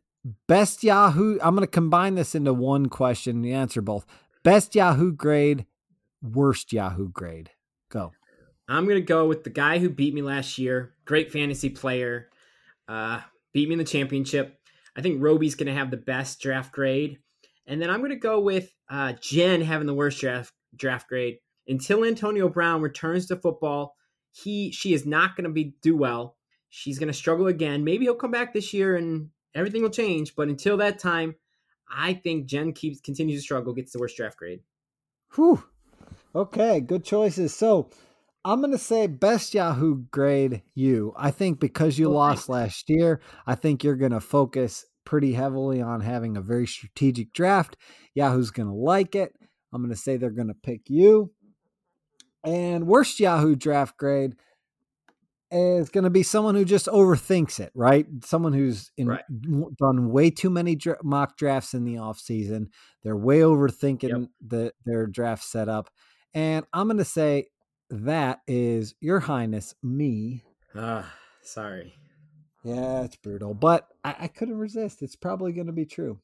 Best 0.47 0.83
Yahoo. 0.83 1.39
I'm 1.41 1.55
going 1.55 1.65
to 1.65 1.71
combine 1.71 2.13
this 2.13 2.35
into 2.35 2.53
one 2.53 2.87
question. 2.87 3.43
You 3.43 3.55
answer 3.55 3.81
both. 3.81 4.05
Best 4.49 4.73
Yahoo 4.73 5.11
grade, 5.11 5.67
worst 6.23 6.73
Yahoo 6.73 7.07
grade. 7.09 7.51
Go. 7.91 8.13
I'm 8.67 8.87
gonna 8.87 8.99
go 8.99 9.27
with 9.27 9.43
the 9.43 9.51
guy 9.51 9.77
who 9.77 9.91
beat 9.91 10.11
me 10.11 10.23
last 10.23 10.57
year. 10.57 10.95
Great 11.05 11.31
fantasy 11.31 11.69
player. 11.69 12.31
Uh, 12.87 13.21
beat 13.53 13.69
me 13.69 13.73
in 13.73 13.77
the 13.77 13.85
championship. 13.85 14.59
I 14.97 15.03
think 15.03 15.21
Roby's 15.21 15.53
gonna 15.53 15.75
have 15.75 15.91
the 15.91 15.97
best 15.97 16.41
draft 16.41 16.71
grade. 16.71 17.19
And 17.67 17.79
then 17.79 17.91
I'm 17.91 18.01
gonna 18.01 18.15
go 18.15 18.39
with 18.39 18.73
uh, 18.89 19.13
Jen 19.21 19.61
having 19.61 19.85
the 19.85 19.93
worst 19.93 20.19
draft 20.19 20.51
draft 20.75 21.07
grade. 21.07 21.37
Until 21.67 22.03
Antonio 22.03 22.49
Brown 22.49 22.81
returns 22.81 23.27
to 23.27 23.35
football, 23.35 23.93
he 24.31 24.71
she 24.71 24.95
is 24.95 25.05
not 25.05 25.35
gonna 25.35 25.51
be 25.51 25.75
do 25.83 25.95
well. 25.95 26.37
She's 26.69 26.97
gonna 26.97 27.13
struggle 27.13 27.45
again. 27.45 27.83
Maybe 27.83 28.05
he'll 28.05 28.15
come 28.15 28.31
back 28.31 28.55
this 28.55 28.73
year 28.73 28.95
and 28.95 29.29
everything 29.53 29.83
will 29.83 29.91
change. 29.91 30.35
But 30.35 30.47
until 30.47 30.77
that 30.77 30.97
time, 30.97 31.35
I 31.91 32.13
think 32.13 32.45
Jen 32.45 32.73
keeps 32.73 32.99
continues 33.01 33.39
to 33.39 33.43
struggle, 33.43 33.73
gets 33.73 33.91
the 33.91 33.99
worst 33.99 34.17
draft 34.17 34.37
grade. 34.37 34.61
Whew. 35.35 35.63
Okay, 36.35 36.79
good 36.81 37.03
choices. 37.03 37.53
So 37.53 37.89
I'm 38.45 38.59
going 38.61 38.71
to 38.71 38.77
say 38.77 39.07
best 39.07 39.53
Yahoo 39.53 40.03
grade 40.11 40.61
you. 40.75 41.13
I 41.17 41.31
think 41.31 41.59
because 41.59 41.97
you 41.99 42.07
Oh, 42.07 42.11
lost 42.11 42.47
thanks. 42.47 42.49
last 42.49 42.89
year, 42.89 43.21
I 43.45 43.55
think 43.55 43.83
you're 43.83 43.95
going 43.95 44.11
to 44.11 44.19
focus 44.19 44.85
pretty 45.05 45.33
heavily 45.33 45.81
on 45.81 46.01
having 46.01 46.37
a 46.37 46.41
very 46.41 46.67
strategic 46.67 47.33
draft. 47.33 47.75
Yahoo's 48.13 48.51
going 48.51 48.69
to 48.69 48.75
like 48.75 49.15
it. 49.15 49.33
I'm 49.73 49.81
going 49.81 49.93
to 49.93 49.99
say 49.99 50.17
they're 50.17 50.29
going 50.29 50.47
to 50.47 50.53
pick 50.53 50.89
you. 50.89 51.31
And 52.43 52.87
worst 52.87 53.19
Yahoo 53.19 53.55
draft 53.55 53.97
grade 53.97 54.35
is 55.51 55.89
going 55.89 56.03
to 56.03 56.09
be 56.09 56.23
someone 56.23 56.55
who 56.55 56.63
just 56.65 56.87
overthinks 56.87 57.59
it, 57.59 57.71
right? 57.75 58.05
Someone 58.23 58.53
who's 58.53 58.91
in, 58.97 59.07
Right. 59.07 59.23
done 59.77 60.11
way 60.11 60.29
too 60.29 60.49
many 60.49 60.75
dra- 60.75 61.03
mock 61.03 61.37
drafts 61.37 61.73
in 61.73 61.85
the 61.85 61.95
offseason. 61.95 62.67
They're 63.03 63.17
way 63.17 63.39
overthinking 63.39 64.29
the, 64.45 64.73
their 64.85 65.07
draft 65.07 65.43
setup. 65.43 65.89
And 66.33 66.65
I'm 66.73 66.87
going 66.87 66.97
to 66.97 67.05
say 67.05 67.47
that 67.89 68.41
is 68.47 68.93
Your 68.99 69.19
Highness, 69.19 69.73
me. 69.81 70.43
Ah, 70.75 71.11
sorry. 71.41 71.93
Yeah, 72.63 73.03
it's 73.03 73.15
brutal, 73.15 73.53
but 73.53 73.87
I, 74.03 74.15
I 74.19 74.27
couldn't 74.27 74.57
resist. 74.57 75.01
It's 75.01 75.15
probably 75.15 75.53
going 75.53 75.67
to 75.67 75.73
be 75.73 75.85
true. 75.85 76.19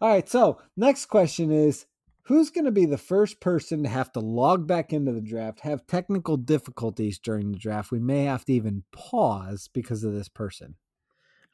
All 0.00 0.08
right. 0.08 0.28
So, 0.28 0.58
next 0.76 1.06
question 1.06 1.52
is 1.52 1.86
Who's 2.24 2.50
going 2.50 2.64
to 2.64 2.70
be 2.70 2.86
the 2.86 2.98
first 2.98 3.40
person 3.40 3.82
to 3.82 3.88
have 3.88 4.12
to 4.12 4.20
log 4.20 4.66
back 4.66 4.92
into 4.92 5.12
the 5.12 5.20
draft, 5.20 5.60
have 5.60 5.86
technical 5.86 6.36
difficulties 6.36 7.18
during 7.18 7.50
the 7.50 7.58
draft? 7.58 7.90
We 7.90 7.98
may 7.98 8.24
have 8.24 8.44
to 8.46 8.52
even 8.52 8.84
pause 8.92 9.68
because 9.72 10.04
of 10.04 10.12
this 10.12 10.28
person. 10.28 10.76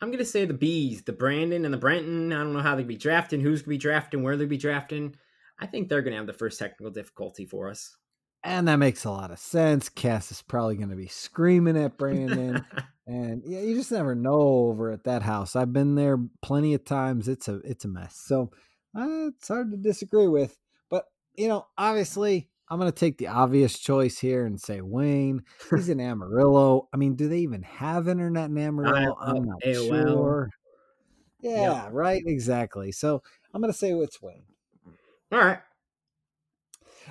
I'm 0.02 0.10
gonna 0.10 0.26
say 0.26 0.44
the 0.44 0.52
bees, 0.52 1.04
the 1.04 1.14
Brandon 1.14 1.64
and 1.64 1.72
the 1.72 1.78
Brenton. 1.78 2.30
I 2.30 2.36
don't 2.36 2.52
know 2.52 2.60
how 2.60 2.76
they'd 2.76 2.86
be 2.86 2.98
drafting, 2.98 3.40
who's 3.40 3.62
gonna 3.62 3.70
be 3.70 3.78
drafting, 3.78 4.22
where 4.22 4.36
they'd 4.36 4.46
be 4.46 4.58
drafting. 4.58 5.16
I 5.58 5.66
think 5.66 5.88
they're 5.88 6.02
going 6.02 6.12
to 6.12 6.18
have 6.18 6.26
the 6.26 6.32
first 6.32 6.58
technical 6.58 6.90
difficulty 6.90 7.44
for 7.44 7.70
us. 7.70 7.96
And 8.44 8.68
that 8.68 8.76
makes 8.76 9.04
a 9.04 9.10
lot 9.10 9.30
of 9.30 9.38
sense. 9.38 9.88
Cass 9.88 10.30
is 10.30 10.42
probably 10.42 10.76
going 10.76 10.90
to 10.90 10.96
be 10.96 11.08
screaming 11.08 11.76
at 11.76 11.96
Brandon. 11.96 12.64
and 13.06 13.42
yeah, 13.44 13.60
you 13.60 13.74
just 13.74 13.90
never 13.90 14.14
know 14.14 14.40
over 14.40 14.92
at 14.92 15.04
that 15.04 15.22
house. 15.22 15.56
I've 15.56 15.72
been 15.72 15.94
there 15.94 16.18
plenty 16.42 16.74
of 16.74 16.84
times. 16.84 17.26
It's 17.28 17.48
a 17.48 17.56
it's 17.64 17.84
a 17.84 17.88
mess. 17.88 18.20
So 18.24 18.52
uh, 18.96 19.28
it's 19.28 19.48
hard 19.48 19.70
to 19.70 19.76
disagree 19.76 20.28
with. 20.28 20.56
But 20.90 21.04
you 21.34 21.48
know, 21.48 21.66
obviously, 21.76 22.48
I'm 22.68 22.78
going 22.78 22.90
to 22.90 22.98
take 22.98 23.18
the 23.18 23.28
obvious 23.28 23.78
choice 23.78 24.18
here 24.18 24.46
and 24.46 24.60
say 24.60 24.80
Wayne. 24.80 25.42
He's 25.70 25.88
in 25.88 26.00
Amarillo. 26.00 26.88
I 26.92 26.96
mean, 26.96 27.14
do 27.14 27.28
they 27.28 27.38
even 27.38 27.62
have 27.62 28.08
internet 28.08 28.50
in 28.50 28.58
Amarillo? 28.58 29.16
I'm 29.20 29.44
not 29.44 29.62
AOL. 29.64 29.88
sure. 29.88 30.50
Yeah, 31.40 31.84
yep. 31.84 31.88
right. 31.92 32.22
Exactly. 32.26 32.90
So 32.90 33.22
I'm 33.54 33.60
going 33.60 33.72
to 33.72 33.78
say 33.78 33.92
it's 33.92 34.20
Wayne. 34.20 34.42
All 35.30 35.38
right. 35.38 35.58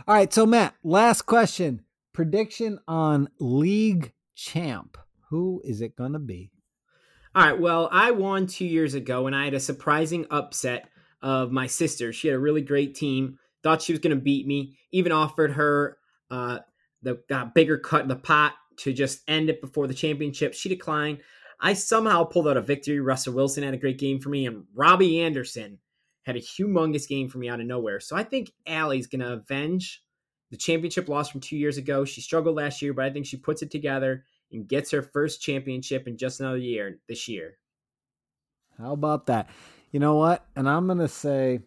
All 0.08 0.16
right. 0.16 0.34
So, 0.34 0.46
Matt, 0.46 0.76
last 0.84 1.24
question. 1.24 1.84
Prediction 2.12 2.80
on 2.88 3.30
league 3.40 4.14
champ. 4.36 4.98
Who 5.30 5.62
is 5.64 5.82
it 5.82 5.96
going 5.96 6.14
to 6.14 6.20
be? 6.20 6.52
All 7.34 7.46
right. 7.46 7.60
Well, 7.60 7.90
I 7.92 8.12
won 8.12 8.48
two 8.48 8.66
years 8.66 8.94
ago 8.94 9.28
and 9.28 9.36
I 9.36 9.46
had 9.46 9.54
a 9.54 9.60
surprising 9.60 10.26
upset 10.32 10.90
of 11.26 11.52
my 11.52 11.66
sister. 11.66 12.14
She 12.14 12.28
had 12.28 12.36
a 12.36 12.40
really 12.40 12.62
great 12.62 12.94
team. 12.94 13.40
Thought 13.64 13.82
she 13.82 13.94
was 13.94 14.00
going 14.00 14.16
to 14.16 14.22
beat 14.22 14.46
me. 14.46 14.78
Even 14.92 15.12
offered 15.12 15.54
her 15.54 15.98
uh, 16.30 16.60
the 17.02 17.20
bigger 17.56 17.80
cut 17.80 18.04
in 18.04 18.08
the 18.08 18.16
pot 18.16 18.54
to 18.78 18.94
just 18.94 19.22
end 19.28 19.50
it 19.50 19.60
before 19.60 19.88
the 19.88 19.94
championship. 19.96 20.54
She 20.54 20.70
declined. 20.70 21.18
I 21.60 21.74
somehow 21.74 22.26
pulled 22.26 22.48
out 22.48 22.58
a 22.58 22.62
victory. 22.62 23.00
Russell 23.00 23.34
Wilson 23.34 23.64
had 23.64 23.74
a 23.74 23.78
great 23.78 23.98
game 23.98 24.20
for 24.20 24.30
me, 24.30 24.46
and 24.46 24.66
Robbie 24.76 25.22
Anderson 25.22 25.80
had 26.24 26.36
a 26.36 26.42
humongous 26.42 27.08
game 27.08 27.28
for 27.28 27.40
me 27.40 27.50
out 27.50 27.60
of 27.60 27.66
nowhere. 27.66 28.00
So 28.00 28.16
I 28.16 28.24
think 28.24 28.52
Allie's 28.68 29.08
going 29.08 29.22
to 29.22 29.34
avenge 29.34 30.04
the 30.52 30.58
championship 30.58 31.10
loss 31.10 31.32
from 31.32 31.42
two 31.42 31.58
years 31.58 31.78
ago. 31.78 32.06
She 32.06 32.22
struggled 32.22 32.56
last 32.56 32.84
year, 32.84 32.94
but 32.94 33.06
I 33.06 33.10
think 33.10 33.26
she 33.26 33.38
puts 33.38 33.64
it 33.64 33.72
together 33.72 34.26
and 34.52 34.68
gets 34.68 34.92
her 34.92 35.02
first 35.02 35.42
championship 35.42 36.08
in 36.08 36.18
just 36.18 36.40
another 36.40 36.58
year 36.58 37.00
this 37.08 37.28
year. 37.28 37.58
How 38.78 38.94
about 38.94 39.26
that? 39.26 39.50
You 39.96 40.00
know 40.00 40.16
what? 40.16 40.46
And 40.58 40.68
I'm 40.68 40.88
going 40.88 40.98
to 40.98 41.08
say 41.08 41.62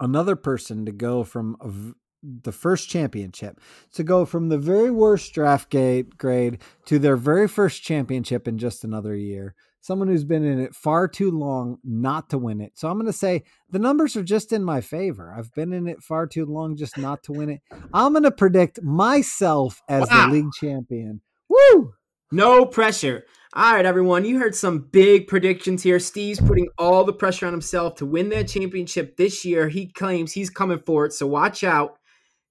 another 0.00 0.34
person 0.34 0.84
to 0.86 0.90
go 0.90 1.22
from 1.22 1.94
the 2.24 2.50
first 2.50 2.88
championship 2.88 3.60
to 3.92 4.02
go 4.02 4.24
from 4.24 4.48
the 4.48 4.58
very 4.58 4.90
worst 4.90 5.32
draft 5.32 5.70
gate 5.70 6.18
grade 6.18 6.58
to 6.86 6.98
their 6.98 7.14
very 7.14 7.46
first 7.46 7.84
championship 7.84 8.48
in 8.48 8.58
just 8.58 8.82
another 8.82 9.14
year 9.14 9.54
someone 9.80 10.08
who's 10.08 10.24
been 10.24 10.44
in 10.44 10.58
it 10.58 10.74
far 10.74 11.06
too 11.06 11.30
long 11.30 11.78
not 11.84 12.30
to 12.30 12.38
win 12.38 12.60
it. 12.60 12.72
So 12.74 12.88
I'm 12.88 12.96
going 12.96 13.06
to 13.06 13.12
say 13.12 13.44
the 13.70 13.78
numbers 13.78 14.16
are 14.16 14.24
just 14.24 14.52
in 14.52 14.64
my 14.64 14.80
favor. 14.80 15.32
I've 15.32 15.54
been 15.54 15.72
in 15.72 15.86
it 15.86 16.02
far 16.02 16.26
too 16.26 16.46
long 16.46 16.76
just 16.76 16.98
not 16.98 17.22
to 17.22 17.32
win 17.32 17.48
it. 17.48 17.60
I'm 17.94 18.12
going 18.12 18.24
to 18.24 18.32
predict 18.32 18.82
myself 18.82 19.80
as 19.88 20.10
wow. 20.10 20.26
the 20.26 20.32
league 20.32 20.52
champion. 20.52 21.20
Woo! 21.48 21.92
No 22.32 22.66
pressure. 22.66 23.24
All 23.54 23.72
right, 23.72 23.86
everyone. 23.86 24.26
You 24.26 24.38
heard 24.38 24.54
some 24.54 24.88
big 24.92 25.26
predictions 25.26 25.82
here. 25.82 25.98
Steve's 25.98 26.38
putting 26.38 26.68
all 26.76 27.02
the 27.04 27.14
pressure 27.14 27.46
on 27.46 27.52
himself 27.52 27.94
to 27.94 28.04
win 28.04 28.28
that 28.28 28.46
championship 28.46 29.16
this 29.16 29.42
year. 29.42 29.68
He 29.68 29.86
claims 29.86 30.32
he's 30.32 30.50
coming 30.50 30.80
for 30.84 31.06
it. 31.06 31.14
So 31.14 31.26
watch 31.26 31.64
out. 31.64 31.98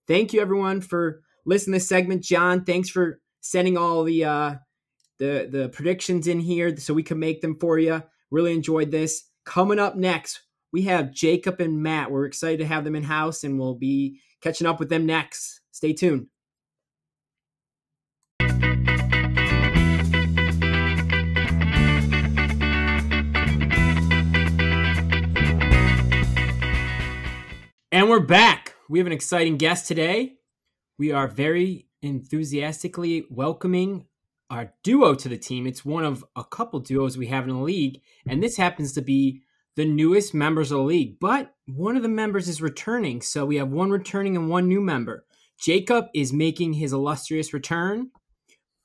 Thank 0.08 0.34
you, 0.34 0.42
everyone, 0.42 0.82
for 0.82 1.22
listening 1.46 1.74
to 1.74 1.76
this 1.78 1.88
segment. 1.88 2.24
John, 2.24 2.64
thanks 2.64 2.90
for 2.90 3.22
sending 3.42 3.78
all 3.78 4.04
the 4.04 4.26
uh, 4.26 4.56
the 5.20 5.48
the 5.52 5.70
predictions 5.70 6.28
in 6.28 6.40
here 6.40 6.76
so 6.78 6.96
we 6.96 7.04
can 7.04 7.20
make 7.20 7.42
them 7.42 7.60
for 7.60 7.78
you. 7.78 8.02
Really 8.32 8.54
enjoyed 8.54 8.90
this. 8.90 9.30
Coming 9.46 9.78
up 9.78 9.96
next, 9.96 10.42
we 10.74 10.82
have 10.84 11.14
Jacob 11.14 11.62
and 11.62 11.84
Matt. 11.84 12.10
We're 12.10 12.26
excited 12.26 12.58
to 12.58 12.66
have 12.66 12.84
them 12.84 12.96
in 12.96 13.04
house, 13.04 13.44
and 13.44 13.60
we'll 13.60 13.76
be 13.76 14.20
catching 14.42 14.66
up 14.66 14.80
with 14.80 14.90
them 14.90 15.06
next. 15.06 15.62
Stay 15.72 15.94
tuned. 15.94 16.28
And 27.98 28.12
we're 28.12 28.20
back. 28.20 28.76
We 28.88 29.00
have 29.00 29.08
an 29.08 29.12
exciting 29.12 29.58
guest 29.58 29.88
today. 29.88 30.36
We 31.00 31.12
are 31.12 31.28
very 31.28 31.88
enthusiastically 32.04 33.26
welcoming 33.32 34.06
our 34.52 34.72
duo 34.84 35.16
to 35.16 35.28
the 35.28 35.36
team. 35.36 35.66
It's 35.66 35.84
one 35.84 36.06
of 36.06 36.24
a 36.36 36.44
couple 36.44 36.80
duos 36.80 37.18
we 37.18 37.26
have 37.26 37.46
in 37.46 37.56
the 37.56 37.64
league, 37.64 38.04
and 38.28 38.44
this 38.44 38.56
happens 38.56 38.94
to 38.94 39.02
be 39.02 39.42
the 39.76 39.86
newest 39.86 40.36
members 40.36 40.72
of 40.72 40.78
the 40.78 40.84
league. 40.84 41.20
But 41.20 41.56
one 41.66 41.98
of 41.98 42.04
the 42.04 42.08
members 42.08 42.48
is 42.48 42.62
returning, 42.62 43.24
so 43.24 43.48
we 43.48 43.56
have 43.56 43.70
one 43.70 43.90
returning 43.90 44.36
and 44.36 44.48
one 44.48 44.68
new 44.68 44.80
member. 44.80 45.26
Jacob 45.60 46.06
is 46.14 46.32
making 46.32 46.74
his 46.74 46.94
illustrious 46.94 47.52
return. 47.52 48.12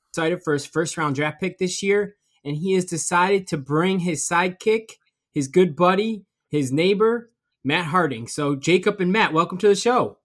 Excited 0.09 0.43
for 0.43 0.55
his 0.55 0.65
first 0.65 0.97
round 0.97 1.17
draft 1.17 1.39
pick 1.39 1.59
this 1.59 1.83
year, 1.83 2.17
and 2.47 2.57
he 2.57 2.73
has 2.73 2.87
decided 2.87 3.47
to 3.49 3.59
bring 3.59 3.99
his 3.99 4.27
sidekick, 4.27 4.93
his 5.31 5.49
good 5.49 5.77
buddy, 5.77 6.25
his 6.49 6.73
neighbor, 6.73 7.29
Matt 7.65 7.87
Harding. 7.87 8.27
So, 8.27 8.57
Jacob 8.57 9.01
and 9.01 9.13
Matt, 9.13 9.33
welcome 9.33 9.59
to 9.59 9.69
the 9.69 9.75
show. 9.75 10.19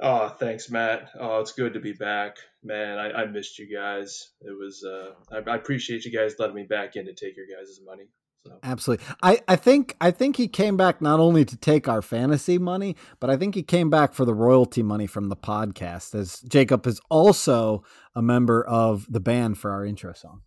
Oh, 0.00 0.28
thanks, 0.28 0.70
Matt. 0.70 1.10
Oh, 1.18 1.40
it's 1.40 1.52
good 1.52 1.74
to 1.74 1.80
be 1.80 1.92
back, 1.92 2.36
man. 2.62 2.98
I, 2.98 3.22
I 3.22 3.26
missed 3.26 3.58
you 3.58 3.74
guys. 3.74 4.30
It 4.40 4.56
was. 4.56 4.84
Uh, 4.84 5.10
I, 5.32 5.50
I, 5.50 5.56
appreciate 5.56 6.04
you 6.04 6.12
guys 6.12 6.36
letting 6.38 6.54
me 6.54 6.62
back 6.62 6.94
in 6.94 7.06
to 7.06 7.12
take 7.12 7.36
your 7.36 7.46
guys' 7.46 7.80
money. 7.84 8.04
So. 8.46 8.58
Absolutely. 8.62 9.04
I, 9.22 9.40
I 9.48 9.56
think 9.56 9.96
I 10.00 10.12
think 10.12 10.36
he 10.36 10.46
came 10.46 10.76
back 10.76 11.02
not 11.02 11.18
only 11.18 11.44
to 11.44 11.56
take 11.56 11.88
our 11.88 12.00
fantasy 12.00 12.58
money, 12.58 12.94
but 13.18 13.28
I 13.28 13.36
think 13.36 13.56
he 13.56 13.64
came 13.64 13.90
back 13.90 14.14
for 14.14 14.24
the 14.24 14.34
royalty 14.34 14.84
money 14.84 15.08
from 15.08 15.30
the 15.30 15.36
podcast. 15.36 16.14
As 16.14 16.40
Jacob 16.42 16.86
is 16.86 17.00
also 17.10 17.82
a 18.14 18.22
member 18.22 18.64
of 18.64 19.04
the 19.10 19.20
band 19.20 19.58
for 19.58 19.72
our 19.72 19.84
intro 19.84 20.12
song. 20.12 20.42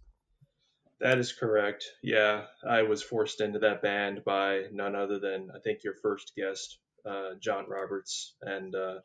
That 1.02 1.18
is 1.18 1.34
correct. 1.34 1.86
Yeah, 2.04 2.44
I 2.68 2.84
was 2.84 3.02
forced 3.02 3.42
into 3.42 3.60
that 3.60 3.82
band 3.82 4.24
by 4.24 4.64
none 4.72 4.96
other 4.96 5.20
than 5.20 5.50
I 5.54 5.60
think 5.60 5.84
your 5.84 5.96
first 6.02 6.34
guest, 6.38 6.78
uh, 7.06 7.32
John 7.40 7.66
Roberts, 7.68 8.36
and. 8.42 8.76
Uh, 8.76 9.00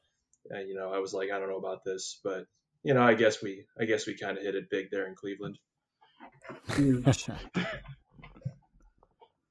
and, 0.50 0.68
you 0.68 0.74
know, 0.74 0.92
I 0.92 0.98
was 0.98 1.12
like, 1.12 1.30
I 1.30 1.38
don't 1.38 1.48
know 1.48 1.56
about 1.56 1.85
this, 1.85 2.20
but 2.22 2.46
you 2.82 2.94
know, 2.94 3.02
I 3.02 3.14
guess 3.14 3.42
we, 3.42 3.64
I 3.80 3.85
guess 3.85 4.06
we 4.06 4.16
kind 4.16 4.38
of 4.38 4.44
hit 4.44 4.54
it 4.54 4.70
big 4.70 4.90
there 4.90 5.06
in 5.06 5.14
Cleveland. 5.14 5.59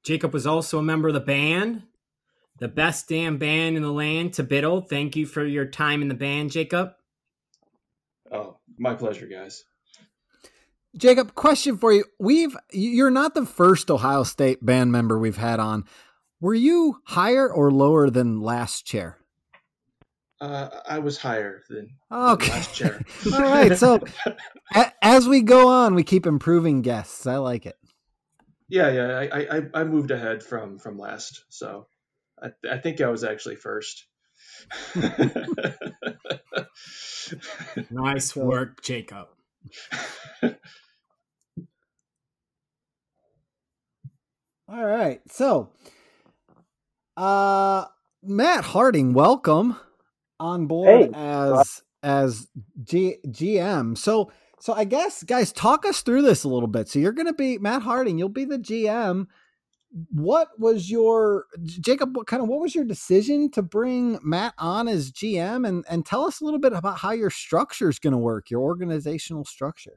Jacob 0.04 0.32
was 0.32 0.46
also 0.46 0.78
a 0.78 0.82
member 0.82 1.08
of 1.08 1.14
the 1.14 1.20
band, 1.20 1.82
the 2.60 2.68
best 2.68 3.08
damn 3.08 3.38
band 3.38 3.76
in 3.76 3.82
the 3.82 3.92
land, 3.92 4.32
Tabiddle. 4.32 4.88
Thank 4.88 5.16
you 5.16 5.26
for 5.26 5.44
your 5.44 5.66
time 5.66 6.00
in 6.00 6.08
the 6.08 6.14
band, 6.14 6.50
Jacob. 6.50 6.92
Oh, 8.32 8.56
my 8.78 8.94
pleasure, 8.94 9.26
guys. 9.26 9.64
Jacob, 10.96 11.34
question 11.34 11.76
for 11.76 11.92
you. 11.92 12.04
We've 12.18 12.56
you're 12.72 13.10
not 13.10 13.34
the 13.34 13.44
first 13.44 13.90
Ohio 13.90 14.22
State 14.22 14.64
band 14.64 14.92
member 14.92 15.18
we've 15.18 15.36
had 15.36 15.60
on. 15.60 15.84
Were 16.40 16.54
you 16.54 17.00
higher 17.04 17.50
or 17.50 17.70
lower 17.70 18.10
than 18.10 18.40
last 18.40 18.86
chair? 18.86 19.18
Uh, 20.40 20.68
I 20.86 20.98
was 20.98 21.16
higher 21.16 21.62
than, 21.70 21.88
okay. 22.12 22.52
last 22.52 22.74
chair. 22.74 23.00
All 23.32 23.40
right. 23.40 23.76
So 23.76 24.00
a, 24.74 24.92
as 25.00 25.26
we 25.26 25.40
go 25.40 25.68
on, 25.68 25.94
we 25.94 26.02
keep 26.02 26.26
improving 26.26 26.82
guests. 26.82 27.26
I 27.26 27.38
like 27.38 27.64
it. 27.64 27.76
Yeah, 28.68 28.90
yeah. 28.90 29.28
I, 29.32 29.56
I, 29.56 29.62
I 29.74 29.84
moved 29.84 30.10
ahead 30.10 30.42
from 30.42 30.78
from 30.78 30.98
last, 30.98 31.44
so 31.48 31.86
I, 32.42 32.48
I 32.70 32.78
think 32.78 33.00
I 33.00 33.08
was 33.08 33.24
actually 33.24 33.56
first. 33.56 34.06
nice 37.90 38.36
work, 38.36 38.82
Jacob. 38.82 39.28
All 44.68 44.84
right. 44.84 45.20
So, 45.30 45.70
uh, 47.16 47.84
Matt 48.22 48.64
Harding, 48.64 49.12
welcome 49.14 49.76
on 50.40 50.66
board 50.66 50.88
hey. 50.88 51.10
as 51.14 51.82
as 52.02 52.48
G, 52.82 53.16
GM. 53.28 53.96
So 53.96 54.32
so 54.58 54.72
I 54.72 54.84
guess 54.84 55.22
guys, 55.22 55.52
talk 55.52 55.86
us 55.86 56.00
through 56.00 56.22
this 56.22 56.42
a 56.42 56.48
little 56.48 56.68
bit. 56.68 56.88
So 56.88 56.98
you're 56.98 57.12
going 57.12 57.26
to 57.26 57.32
be 57.32 57.58
Matt 57.58 57.82
Harding. 57.82 58.18
You'll 58.18 58.28
be 58.28 58.44
the 58.44 58.58
GM. 58.58 59.26
What 60.10 60.48
was 60.58 60.90
your 60.90 61.46
Jacob? 61.62 62.16
What 62.16 62.26
kind 62.26 62.42
of 62.42 62.48
what 62.48 62.60
was 62.60 62.74
your 62.74 62.84
decision 62.84 63.50
to 63.52 63.62
bring 63.62 64.18
Matt 64.22 64.54
on 64.58 64.88
as 64.88 65.12
GM? 65.12 65.66
And 65.66 65.84
and 65.88 66.04
tell 66.04 66.24
us 66.24 66.40
a 66.40 66.44
little 66.44 66.60
bit 66.60 66.72
about 66.72 66.98
how 66.98 67.12
your 67.12 67.30
structure 67.30 67.88
is 67.88 68.00
going 68.00 68.12
to 68.12 68.18
work, 68.18 68.50
your 68.50 68.62
organizational 68.62 69.44
structure. 69.44 69.96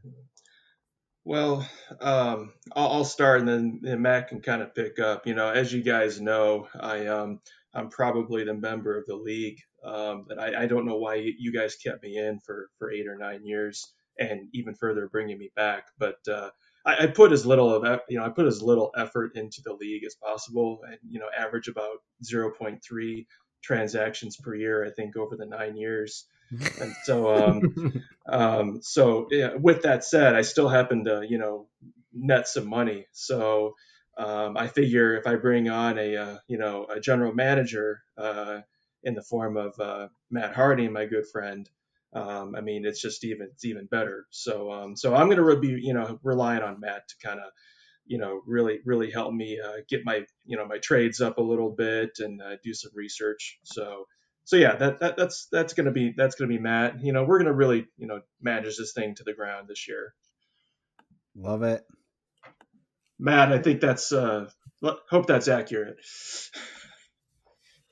Well, 1.25 1.67
um, 2.01 2.53
I'll, 2.75 3.05
start, 3.05 3.39
and 3.41 3.47
then, 3.47 3.79
then 3.83 4.01
Matt 4.01 4.29
can 4.29 4.41
kind 4.41 4.61
of 4.61 4.73
pick 4.73 4.99
up. 4.99 5.27
You 5.27 5.35
know, 5.35 5.49
as 5.49 5.71
you 5.71 5.83
guys 5.83 6.19
know, 6.19 6.67
I 6.79 7.05
um, 7.07 7.39
I'm 7.73 7.89
probably 7.89 8.43
the 8.45 8.53
member 8.53 8.97
of 8.97 9.05
the 9.05 9.15
league 9.15 9.59
um, 9.83 10.25
and 10.29 10.39
I, 10.39 10.63
I, 10.63 10.65
don't 10.65 10.85
know 10.85 10.97
why 10.97 11.15
you 11.15 11.51
guys 11.51 11.75
kept 11.75 12.03
me 12.03 12.17
in 12.17 12.39
for, 12.39 12.69
for 12.77 12.91
eight 12.91 13.07
or 13.07 13.17
nine 13.17 13.45
years 13.45 13.93
and 14.17 14.49
even 14.53 14.75
further 14.75 15.07
bringing 15.07 15.37
me 15.37 15.51
back. 15.55 15.87
But 15.97 16.17
uh, 16.27 16.49
I, 16.85 17.03
I, 17.03 17.07
put 17.07 17.31
as 17.31 17.45
little 17.45 17.73
of 17.73 18.01
you 18.09 18.17
know 18.17 18.25
I 18.25 18.29
put 18.29 18.45
as 18.45 18.61
little 18.61 18.91
effort 18.97 19.31
into 19.35 19.61
the 19.63 19.73
league 19.73 20.03
as 20.03 20.15
possible, 20.15 20.81
and 20.85 20.97
you 21.07 21.19
know 21.19 21.29
average 21.37 21.69
about 21.69 21.99
0.3 22.23 23.25
transactions 23.63 24.35
per 24.37 24.55
year, 24.55 24.85
I 24.85 24.91
think, 24.91 25.15
over 25.15 25.37
the 25.37 25.45
nine 25.45 25.77
years. 25.77 26.25
And 26.81 26.93
so, 27.03 27.35
um, 27.35 28.03
um, 28.27 28.79
so 28.81 29.27
yeah, 29.29 29.53
with 29.55 29.83
that 29.83 30.03
said, 30.03 30.35
I 30.35 30.41
still 30.41 30.69
happen 30.69 31.05
to, 31.05 31.25
you 31.27 31.37
know, 31.37 31.67
net 32.13 32.47
some 32.47 32.67
money. 32.67 33.05
So 33.11 33.75
um, 34.17 34.57
I 34.57 34.67
figure 34.67 35.15
if 35.15 35.27
I 35.27 35.35
bring 35.35 35.69
on 35.69 35.99
a, 35.99 36.15
uh, 36.15 36.37
you 36.47 36.57
know, 36.57 36.87
a 36.89 36.99
general 36.99 37.33
manager 37.33 38.01
uh, 38.17 38.61
in 39.03 39.13
the 39.13 39.21
form 39.21 39.57
of 39.57 39.79
uh, 39.79 40.07
Matt 40.31 40.55
Harding, 40.55 40.91
my 40.91 41.05
good 41.05 41.25
friend, 41.31 41.69
um, 42.13 42.55
I 42.55 42.61
mean, 42.61 42.85
it's 42.85 43.01
just 43.01 43.23
even 43.23 43.49
it's 43.51 43.65
even 43.65 43.85
better. 43.85 44.25
So 44.31 44.71
um, 44.71 44.95
so 44.95 45.15
I'm 45.15 45.29
going 45.29 45.37
to 45.37 45.59
be 45.59 45.79
you 45.81 45.93
know 45.93 46.19
relying 46.23 46.63
on 46.63 46.79
Matt 46.79 47.07
to 47.09 47.27
kind 47.27 47.39
of 47.39 47.51
you 48.05 48.17
know 48.17 48.41
really 48.45 48.79
really 48.85 49.11
help 49.11 49.33
me 49.33 49.59
uh, 49.59 49.81
get 49.87 50.05
my 50.05 50.25
you 50.45 50.57
know 50.57 50.65
my 50.65 50.79
trades 50.79 51.21
up 51.21 51.37
a 51.37 51.43
little 51.43 51.69
bit 51.69 52.17
and 52.19 52.41
uh, 52.41 52.55
do 52.63 52.73
some 52.73 52.91
research. 52.95 53.59
So 53.63 54.05
so 54.49 54.55
yeah, 54.55 54.75
that, 54.77 54.99
that 54.99 55.15
that's 55.15 55.47
that's 55.51 55.73
going 55.73 55.85
to 55.85 55.91
be 55.91 56.11
that's 56.17 56.33
going 56.33 56.49
to 56.49 56.57
be 56.57 56.59
Matt. 56.59 57.03
You 57.03 57.13
know, 57.13 57.23
we're 57.23 57.37
going 57.37 57.45
to 57.45 57.53
really 57.53 57.85
you 57.99 58.07
know 58.07 58.21
manage 58.41 58.77
this 58.77 58.93
thing 58.93 59.13
to 59.13 59.23
the 59.23 59.35
ground 59.35 59.67
this 59.67 59.87
year. 59.87 60.15
Love 61.35 61.61
it. 61.61 61.83
Matt, 63.19 63.51
I 63.51 63.59
think 63.59 63.79
that's 63.79 64.11
uh 64.11 64.49
hope 64.81 65.27
that's 65.27 65.47
accurate. 65.47 65.97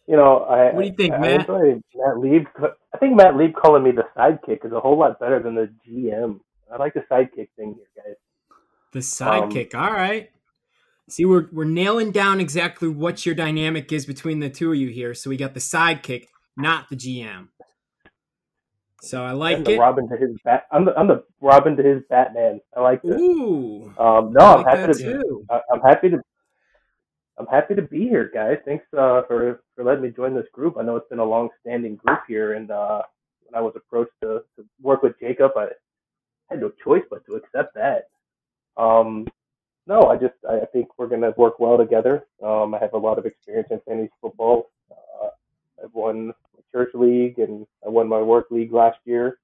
You 0.07 0.15
know, 0.15 0.37
I 0.37 0.73
What 0.73 0.81
do 0.81 0.87
you 0.87 0.95
think, 0.95 1.13
I, 1.13 1.19
Matt? 1.19 1.47
I 1.47 1.53
enjoy 1.53 1.81
Matt 1.93 2.17
Lieb. 2.17 2.47
I 2.91 2.97
think 2.97 3.15
Matt 3.15 3.37
Lieb 3.37 3.53
calling 3.53 3.83
me 3.83 3.91
the 3.91 4.05
sidekick 4.17 4.65
is 4.65 4.71
a 4.71 4.79
whole 4.79 4.97
lot 4.97 5.19
better 5.19 5.39
than 5.39 5.53
the 5.53 5.71
GM. 5.87 6.39
I 6.73 6.77
like 6.77 6.95
the 6.95 7.01
sidekick 7.01 7.49
thing 7.55 7.75
here, 7.75 8.03
guys. 8.03 8.15
The 8.93 8.99
sidekick. 8.99 9.75
All 9.75 9.93
right. 9.93 10.31
See, 11.07 11.23
we're 11.23 11.49
we're 11.51 11.65
nailing 11.65 12.09
down 12.11 12.39
exactly 12.39 12.87
what 12.87 13.27
your 13.27 13.35
dynamic 13.35 13.91
is 13.91 14.07
between 14.07 14.39
the 14.39 14.49
two 14.49 14.71
of 14.71 14.77
you 14.77 14.87
here. 14.87 15.13
So 15.13 15.29
we 15.29 15.37
got 15.37 15.53
the 15.53 15.59
sidekick, 15.59 16.29
not 16.57 16.89
the 16.89 16.95
GM. 16.95 17.47
So 19.01 19.23
I 19.23 19.31
I'm 19.31 19.39
like 19.39 19.63
the 19.63 19.75
it. 19.75 19.79
Robin 19.79 20.09
to 20.09 20.17
his 20.17 20.31
bat. 20.43 20.65
I'm 20.71 20.85
the 20.85 20.97
I'm 20.97 21.07
the 21.07 21.23
Robin 21.39 21.75
to 21.77 21.83
his 21.83 22.03
Batman. 22.09 22.59
I 22.75 22.81
like 22.81 23.01
this. 23.03 23.19
Ooh. 23.19 23.93
Um, 23.97 24.33
no, 24.33 24.41
I'm 24.41 24.65
happy 24.65 24.93
to. 24.93 24.99
too. 24.99 25.45
I- 25.49 25.61
I'm 25.71 25.81
happy 25.81 26.09
to. 26.09 26.21
I'm 27.39 27.45
happy 27.45 27.75
to 27.75 27.83
be 27.83 28.07
here, 28.07 28.31
guys. 28.33 28.57
Thanks 28.65 28.85
uh, 28.93 29.21
for 29.27 29.61
for 29.75 29.83
letting 29.83 30.01
me 30.01 30.09
join 30.09 30.33
this 30.33 30.47
group. 30.51 30.75
I 30.79 30.81
know 30.81 30.95
it's 30.95 31.07
been 31.09 31.19
a 31.19 31.23
long-standing 31.23 31.97
group 31.97 32.21
here, 32.27 32.53
and 32.53 32.71
uh, 32.71 33.03
when 33.43 33.53
I 33.59 33.63
was 33.63 33.73
approached 33.75 34.13
to, 34.23 34.41
to 34.55 34.65
work 34.81 35.03
with 35.03 35.19
Jacob, 35.19 35.51
I 35.55 35.67
had 36.49 36.61
no 36.61 36.71
choice 36.83 37.03
but 37.11 37.23
to 37.27 37.35
accept 37.35 37.75
that. 37.75 38.09
Um, 38.75 39.27
no, 39.85 40.07
I 40.07 40.17
just 40.17 40.33
I 40.49 40.61
I 40.61 40.65
think 40.65 40.87
we're 40.97 41.07
gonna 41.07 41.33
work 41.37 41.59
well 41.59 41.77
together. 41.77 42.25
Um, 42.43 42.73
I 42.73 42.79
have 42.79 42.93
a 42.93 42.97
lot 42.97 43.19
of 43.19 43.27
experience 43.27 43.67
in 43.69 43.79
fantasy 43.87 44.11
football. 44.19 44.71
I've 45.83 45.93
won 45.93 46.33
church 46.71 46.89
league 46.93 47.39
and 47.39 47.65
I 47.85 47.89
won 47.89 48.07
my 48.07 48.21
work 48.21 48.47
league 48.51 48.73
last 48.73 48.97
year. 49.05 49.39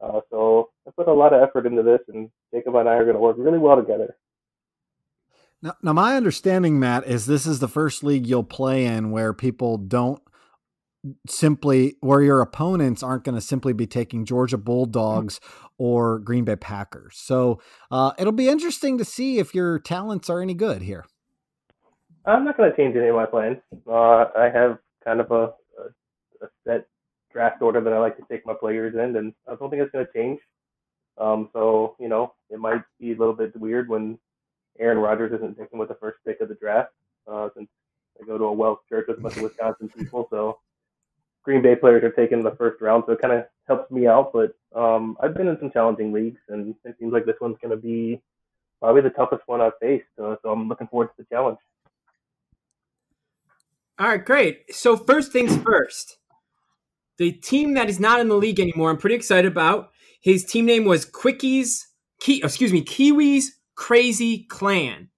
Uh, 0.00 0.20
so 0.30 0.70
I 0.86 0.90
put 0.90 1.08
a 1.08 1.12
lot 1.12 1.32
of 1.32 1.42
effort 1.42 1.66
into 1.66 1.82
this, 1.82 2.00
and 2.08 2.30
Jacob 2.54 2.76
and 2.76 2.88
I 2.88 2.94
are 2.94 3.04
gonna 3.04 3.18
work 3.18 3.36
really 3.38 3.58
well 3.58 3.76
together. 3.76 4.16
Now, 5.60 5.74
now, 5.82 5.92
my 5.92 6.16
understanding, 6.16 6.78
Matt, 6.78 7.04
is 7.06 7.26
this 7.26 7.44
is 7.44 7.58
the 7.58 7.66
first 7.66 8.04
league 8.04 8.28
you'll 8.28 8.44
play 8.44 8.86
in 8.86 9.10
where 9.10 9.32
people 9.32 9.76
don't 9.76 10.22
simply, 11.28 11.96
where 12.00 12.22
your 12.22 12.40
opponents 12.40 13.02
aren't 13.02 13.24
going 13.24 13.34
to 13.34 13.40
simply 13.40 13.72
be 13.72 13.86
taking 13.86 14.24
Georgia 14.24 14.58
Bulldogs 14.58 15.40
or 15.76 16.20
Green 16.20 16.44
Bay 16.44 16.54
Packers. 16.54 17.16
So 17.16 17.60
uh, 17.90 18.12
it'll 18.18 18.32
be 18.32 18.48
interesting 18.48 18.98
to 18.98 19.04
see 19.04 19.38
if 19.38 19.52
your 19.52 19.80
talents 19.80 20.30
are 20.30 20.40
any 20.40 20.54
good 20.54 20.82
here. 20.82 21.06
I'm 22.24 22.44
not 22.44 22.56
going 22.56 22.70
to 22.70 22.76
change 22.76 22.94
any 22.94 23.08
of 23.08 23.16
my 23.16 23.26
plans. 23.26 23.58
Uh, 23.84 24.26
I 24.36 24.50
have 24.52 24.78
kind 25.04 25.20
of 25.20 25.30
a, 25.32 25.50
a, 26.42 26.48
set 26.66 26.86
draft 27.32 27.62
order 27.62 27.80
that 27.80 27.92
I 27.92 27.98
like 27.98 28.16
to 28.16 28.24
take 28.30 28.46
my 28.46 28.54
players 28.54 28.94
in, 28.94 29.16
and 29.16 29.34
I 29.46 29.54
don't 29.54 29.70
think 29.70 29.82
it's 29.82 29.92
going 29.92 30.06
to 30.06 30.12
change. 30.12 30.40
Um, 31.18 31.50
so, 31.52 31.96
you 31.98 32.08
know, 32.08 32.34
it 32.50 32.58
might 32.58 32.82
be 33.00 33.12
a 33.12 33.16
little 33.16 33.34
bit 33.34 33.56
weird 33.56 33.88
when 33.88 34.18
Aaron 34.78 34.98
Rodgers 34.98 35.32
isn't 35.32 35.58
taken 35.58 35.78
with 35.78 35.88
the 35.88 35.96
first 35.96 36.18
pick 36.26 36.40
of 36.40 36.48
the 36.48 36.54
draft, 36.54 36.92
uh, 37.30 37.48
since 37.56 37.68
I 38.20 38.26
go 38.26 38.38
to 38.38 38.44
a 38.44 38.52
Welsh 38.52 38.80
church 38.88 39.06
with 39.08 39.18
a 39.18 39.20
bunch 39.20 39.36
of 39.36 39.42
Wisconsin 39.42 39.88
people. 39.88 40.28
So 40.30 40.58
Green 41.42 41.62
Bay 41.62 41.76
players 41.76 42.04
are 42.04 42.10
taken 42.10 42.38
in 42.38 42.44
the 42.44 42.56
first 42.56 42.80
round, 42.80 43.04
so 43.06 43.12
it 43.12 43.20
kind 43.20 43.34
of 43.34 43.44
helps 43.66 43.90
me 43.90 44.06
out. 44.06 44.32
But 44.32 44.54
um, 44.78 45.16
I've 45.20 45.34
been 45.34 45.48
in 45.48 45.58
some 45.58 45.70
challenging 45.70 46.12
leagues, 46.12 46.40
and 46.48 46.74
it 46.84 46.96
seems 46.98 47.12
like 47.12 47.26
this 47.26 47.36
one's 47.40 47.58
going 47.60 47.70
to 47.70 47.82
be 47.82 48.20
probably 48.80 49.02
the 49.02 49.10
toughest 49.10 49.42
one 49.46 49.60
I've 49.60 49.72
faced. 49.80 50.06
Uh, 50.22 50.36
so 50.42 50.50
I'm 50.50 50.68
looking 50.68 50.86
forward 50.86 51.08
to 51.08 51.14
the 51.18 51.24
challenge. 51.24 51.58
All 53.98 54.06
right, 54.06 54.24
great. 54.24 54.74
So 54.74 54.96
first 54.96 55.32
things 55.32 55.56
first. 55.56 56.17
The 57.18 57.32
team 57.32 57.74
that 57.74 57.88
is 57.90 57.98
not 58.00 58.20
in 58.20 58.28
the 58.28 58.36
league 58.36 58.60
anymore, 58.60 58.90
I'm 58.90 58.96
pretty 58.96 59.16
excited 59.16 59.50
about. 59.50 59.90
His 60.20 60.44
team 60.44 60.66
name 60.66 60.84
was 60.84 61.04
Quickies, 61.04 61.82
Ki- 62.20 62.42
excuse 62.42 62.72
me, 62.72 62.84
Kiwis 62.84 63.46
Crazy 63.74 64.44
Clan. 64.48 65.08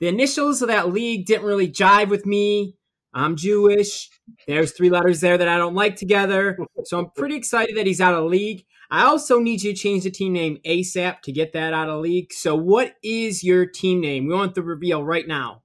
The 0.00 0.08
initials 0.08 0.62
of 0.62 0.68
that 0.68 0.92
league 0.92 1.26
didn't 1.26 1.46
really 1.46 1.68
jive 1.68 2.08
with 2.08 2.24
me. 2.24 2.76
I'm 3.12 3.36
Jewish. 3.36 4.08
There's 4.46 4.72
three 4.72 4.88
letters 4.88 5.20
there 5.20 5.36
that 5.36 5.48
I 5.48 5.58
don't 5.58 5.74
like 5.74 5.96
together. 5.96 6.58
So 6.84 6.98
I'm 6.98 7.10
pretty 7.10 7.36
excited 7.36 7.76
that 7.76 7.86
he's 7.86 8.00
out 8.00 8.14
of 8.14 8.24
league. 8.24 8.64
I 8.90 9.04
also 9.04 9.38
need 9.38 9.62
you 9.62 9.72
to 9.72 9.78
change 9.78 10.04
the 10.04 10.10
team 10.10 10.32
name 10.32 10.58
ASAP 10.66 11.20
to 11.22 11.32
get 11.32 11.52
that 11.52 11.72
out 11.72 11.88
of 11.88 12.00
league. 12.00 12.32
So 12.32 12.54
what 12.54 12.94
is 13.02 13.44
your 13.44 13.66
team 13.66 14.00
name? 14.00 14.26
We 14.26 14.34
want 14.34 14.54
the 14.54 14.62
reveal 14.62 15.04
right 15.04 15.26
now. 15.26 15.62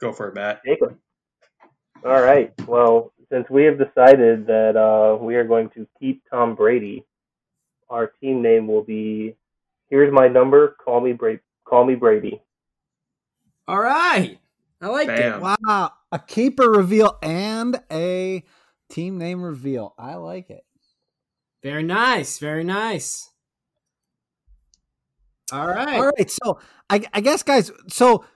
Go 0.00 0.12
for 0.12 0.28
it, 0.28 0.34
Matt. 0.34 0.60
Jacob. 0.64 0.98
All 2.04 2.20
right. 2.20 2.52
Well, 2.66 3.12
since 3.30 3.48
we 3.48 3.64
have 3.64 3.78
decided 3.78 4.46
that 4.46 4.76
uh, 4.76 5.16
we 5.22 5.36
are 5.36 5.44
going 5.44 5.70
to 5.70 5.86
keep 5.98 6.22
Tom 6.30 6.54
Brady, 6.54 7.04
our 7.88 8.08
team 8.20 8.42
name 8.42 8.66
will 8.66 8.82
be 8.82 9.36
"Here's 9.88 10.12
my 10.12 10.28
number. 10.28 10.76
Call 10.84 11.00
me 11.00 11.12
Brady. 11.12 11.40
Call 11.64 11.84
me 11.84 11.94
Brady." 11.94 12.42
All 13.66 13.80
right. 13.80 14.38
I 14.82 14.88
like 14.88 15.08
it. 15.08 15.40
Wow. 15.40 15.92
A 16.12 16.18
keeper 16.18 16.70
reveal 16.70 17.18
and 17.22 17.80
a 17.90 18.44
team 18.90 19.16
name 19.16 19.42
reveal. 19.42 19.94
I 19.98 20.16
like 20.16 20.50
it. 20.50 20.64
Very 21.62 21.82
nice. 21.82 22.38
Very 22.38 22.64
nice. 22.64 23.30
All 25.50 25.66
right. 25.66 25.96
All 25.96 26.12
right. 26.18 26.30
So 26.30 26.60
I, 26.90 27.02
I 27.14 27.20
guess, 27.22 27.42
guys, 27.42 27.70
so 27.88 28.26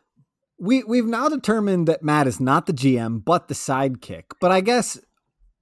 we 0.59 0.83
we've 0.85 1.07
now 1.07 1.29
determined 1.29 1.89
that 1.89 2.03
Matt 2.03 2.27
is 2.27 2.41
not 2.41 2.67
the 2.67 2.73
GM, 2.73 3.25
but 3.25 3.49
the 3.49 3.55
sidekick. 3.55 4.25
But 4.41 4.51
I 4.51 4.61
guess 4.61 4.99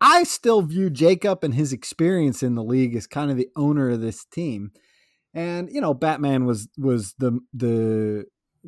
I 0.00 0.24
still 0.24 0.62
view 0.62 0.90
Jacob 0.90 1.44
and 1.44 1.54
his 1.54 1.72
experience 1.72 2.42
in 2.42 2.54
the 2.54 2.64
league 2.64 2.94
as 2.96 3.06
kind 3.06 3.30
of 3.30 3.36
the 3.36 3.48
owner 3.56 3.90
of 3.90 4.00
this 4.00 4.24
team. 4.24 4.72
And 5.34 5.68
you 5.70 5.80
know, 5.80 5.94
Batman 5.94 6.46
was 6.46 6.68
was 6.78 7.14
the 7.18 7.40
the 7.52 8.24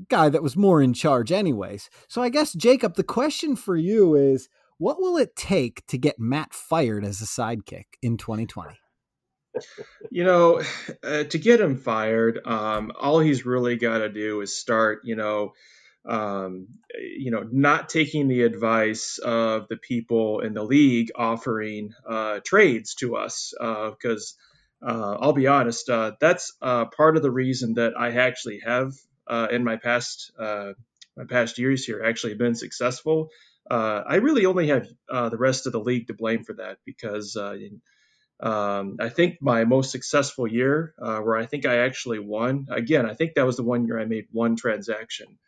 guy 0.09 0.29
that 0.29 0.43
was 0.43 0.57
more 0.57 0.81
in 0.81 0.93
charge 0.93 1.33
anyways. 1.33 1.91
So 2.09 2.23
I 2.23 2.29
guess 2.29 2.53
Jacob, 2.53 2.95
the 2.95 3.05
question 3.05 3.57
for 3.57 3.77
you 3.77 4.15
is 4.15 4.49
what 4.79 5.01
will 5.01 5.17
it 5.17 5.35
take 5.35 5.85
to 5.89 5.99
get 5.99 6.21
Matt 6.21 6.55
fired 6.55 7.05
as 7.05 7.21
a 7.21 7.25
sidekick 7.25 7.87
in 8.03 8.17
2020? 8.17 8.75
You 10.13 10.23
know, 10.23 10.63
uh, 11.03 11.25
to 11.25 11.39
get 11.39 11.61
him 11.61 11.79
fired, 11.79 12.47
um, 12.47 12.93
all 12.97 13.19
he's 13.19 13.45
really 13.45 13.75
got 13.75 13.99
to 13.99 14.09
do 14.09 14.41
is 14.41 14.55
start, 14.55 15.01
you 15.03 15.17
know, 15.17 15.55
um, 16.09 16.69
you 16.99 17.31
know, 17.31 17.47
not 17.51 17.89
taking 17.89 18.29
the 18.29 18.43
advice 18.43 19.19
of 19.19 19.69
the 19.69 19.77
people 19.77 20.41
in 20.41 20.55
the 20.55 20.63
league 20.63 21.11
offering 21.15 21.93
uh, 22.09 22.41
trades 22.45 22.95
to 22.97 23.17
us. 23.17 23.53
Because 23.59 24.35
uh, 24.83 25.17
I'll 25.21 25.33
be 25.33 25.47
honest, 25.47 25.89
uh, 25.91 26.13
that's 26.21 26.55
uh, 26.63 26.87
part 26.87 27.17
of 27.17 27.23
the 27.23 27.31
reason 27.31 27.75
that 27.75 27.93
I 27.99 28.13
actually 28.13 28.61
have 28.65 28.93
uh, 29.27 29.49
in 29.51 29.65
my 29.65 29.77
past 29.77 30.33
uh, 30.39 30.73
my 31.17 31.25
past 31.25 31.59
years 31.59 31.85
here 31.85 32.03
actually 32.05 32.35
been 32.35 32.55
successful. 32.55 33.31
Uh, 33.71 34.03
I 34.07 34.17
really 34.17 34.47
only 34.47 34.69
have 34.69 34.87
uh, 35.11 35.29
the 35.29 35.37
rest 35.37 35.67
of 35.67 35.73
the 35.73 35.81
league 35.81 36.07
to 36.07 36.15
blame 36.15 36.45
for 36.45 36.55
that 36.55 36.79
because 36.87 37.37
uh, 37.37 37.57
um, 38.41 38.97
I 39.01 39.09
think 39.09 39.39
my 39.43 39.65
most 39.65 39.91
successful 39.91 40.47
year, 40.47 40.95
uh, 41.01 41.19
where 41.19 41.37
I 41.37 41.45
think 41.45 41.67
I 41.67 41.79
actually 41.79 42.21
won, 42.21 42.69
again, 42.71 43.05
I 43.05 43.15
think 43.15 43.35
that 43.35 43.45
was 43.45 43.57
the 43.57 43.65
one 43.65 43.87
year 43.87 43.99
I 43.99 44.05
made 44.05 44.27
one 44.31 44.57
transaction. 44.57 45.39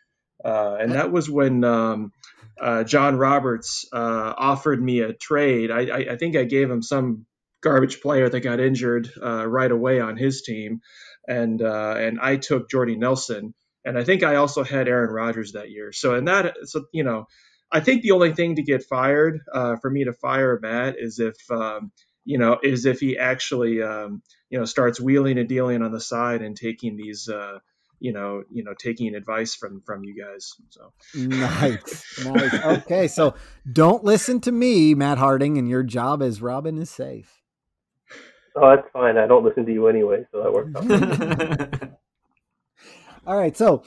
Uh, 0.44 0.76
and 0.80 0.92
that 0.92 1.12
was 1.12 1.28
when 1.28 1.64
um, 1.64 2.12
uh, 2.60 2.84
John 2.84 3.16
Roberts 3.16 3.86
uh, 3.92 4.34
offered 4.36 4.82
me 4.82 5.00
a 5.00 5.12
trade. 5.12 5.70
I, 5.70 5.80
I, 5.80 5.98
I 6.12 6.16
think 6.16 6.36
I 6.36 6.44
gave 6.44 6.70
him 6.70 6.82
some 6.82 7.26
garbage 7.62 8.00
player 8.00 8.28
that 8.28 8.40
got 8.40 8.60
injured 8.60 9.10
uh, 9.22 9.46
right 9.46 9.70
away 9.70 10.00
on 10.00 10.16
his 10.16 10.42
team, 10.42 10.80
and 11.26 11.60
uh, 11.60 11.94
and 11.98 12.18
I 12.20 12.36
took 12.36 12.70
Jordy 12.70 12.96
Nelson, 12.96 13.54
and 13.84 13.98
I 13.98 14.04
think 14.04 14.22
I 14.22 14.36
also 14.36 14.64
had 14.64 14.88
Aaron 14.88 15.10
Rodgers 15.10 15.52
that 15.52 15.70
year. 15.70 15.92
So 15.92 16.14
in 16.14 16.26
that, 16.26 16.54
so 16.64 16.84
you 16.92 17.04
know, 17.04 17.26
I 17.72 17.80
think 17.80 18.02
the 18.02 18.12
only 18.12 18.34
thing 18.34 18.56
to 18.56 18.62
get 18.62 18.84
fired 18.84 19.40
uh, 19.52 19.76
for 19.76 19.90
me 19.90 20.04
to 20.04 20.12
fire 20.12 20.58
Matt 20.60 20.96
is 20.98 21.18
if 21.18 21.36
um, 21.50 21.92
you 22.24 22.38
know 22.38 22.58
is 22.62 22.86
if 22.86 23.00
he 23.00 23.18
actually 23.18 23.82
um, 23.82 24.22
you 24.48 24.58
know 24.58 24.64
starts 24.64 25.00
wheeling 25.00 25.38
and 25.38 25.48
dealing 25.48 25.82
on 25.82 25.92
the 25.92 26.00
side 26.00 26.42
and 26.42 26.56
taking 26.56 26.96
these 26.96 27.28
uh, 27.28 27.58
you 28.00 28.12
know, 28.12 28.42
you 28.50 28.64
know, 28.64 28.74
taking 28.78 29.14
advice 29.14 29.54
from 29.54 29.82
from 29.82 30.02
you 30.04 30.20
guys. 30.20 30.54
So 30.70 30.92
nice, 31.14 32.18
nice. 32.24 32.54
Okay, 32.54 33.06
so 33.06 33.34
don't 33.70 34.02
listen 34.02 34.40
to 34.40 34.52
me, 34.52 34.94
Matt 34.94 35.18
Harding, 35.18 35.58
and 35.58 35.68
your 35.68 35.82
job 35.82 36.22
as 36.22 36.42
Robin 36.42 36.78
is 36.78 36.90
safe. 36.90 37.42
Oh, 38.56 38.74
that's 38.74 38.88
fine. 38.92 39.16
I 39.16 39.26
don't 39.26 39.44
listen 39.44 39.64
to 39.66 39.72
you 39.72 39.86
anyway, 39.86 40.26
so 40.32 40.42
that 40.42 40.52
works 40.52 40.74
out. 40.74 41.90
All 43.26 43.36
right, 43.36 43.56
so 43.56 43.84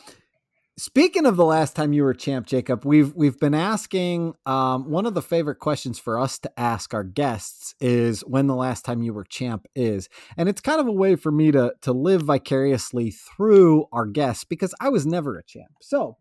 Speaking 0.76 1.28
of 1.28 1.38
the 1.38 1.46
last 1.46 1.76
time 1.76 1.94
you 1.94 2.04
were 2.04 2.16
champ, 2.16 2.48
Jacob, 2.48 2.84
we've 2.84 3.14
we've 3.14 3.40
been 3.40 3.54
asking. 3.54 4.34
Um, 4.48 4.90
one 4.90 5.06
of 5.06 5.14
the 5.14 5.22
favorite 5.22 5.60
questions 5.60 6.00
for 6.00 6.18
us 6.18 6.40
to 6.40 6.60
ask 6.60 6.96
our 6.96 7.04
guests 7.04 7.76
is 7.80 8.22
when 8.22 8.48
the 8.48 8.56
last 8.56 8.84
time 8.84 9.04
you 9.04 9.14
were 9.14 9.24
champ 9.24 9.68
is, 9.76 10.10
and 10.36 10.50
it's 10.50 10.62
kind 10.62 10.82
of 10.82 10.88
a 10.88 10.92
way 10.92 11.16
for 11.16 11.32
me 11.32 11.52
to 11.52 11.76
to 11.82 11.94
live 11.94 12.24
vicariously 12.24 13.12
through 13.12 13.86
our 13.92 14.08
guests 14.08 14.46
because 14.46 14.74
I 14.82 14.90
was 14.90 15.06
never 15.06 15.38
a 15.38 15.44
champ. 15.44 15.70
So, 15.80 16.18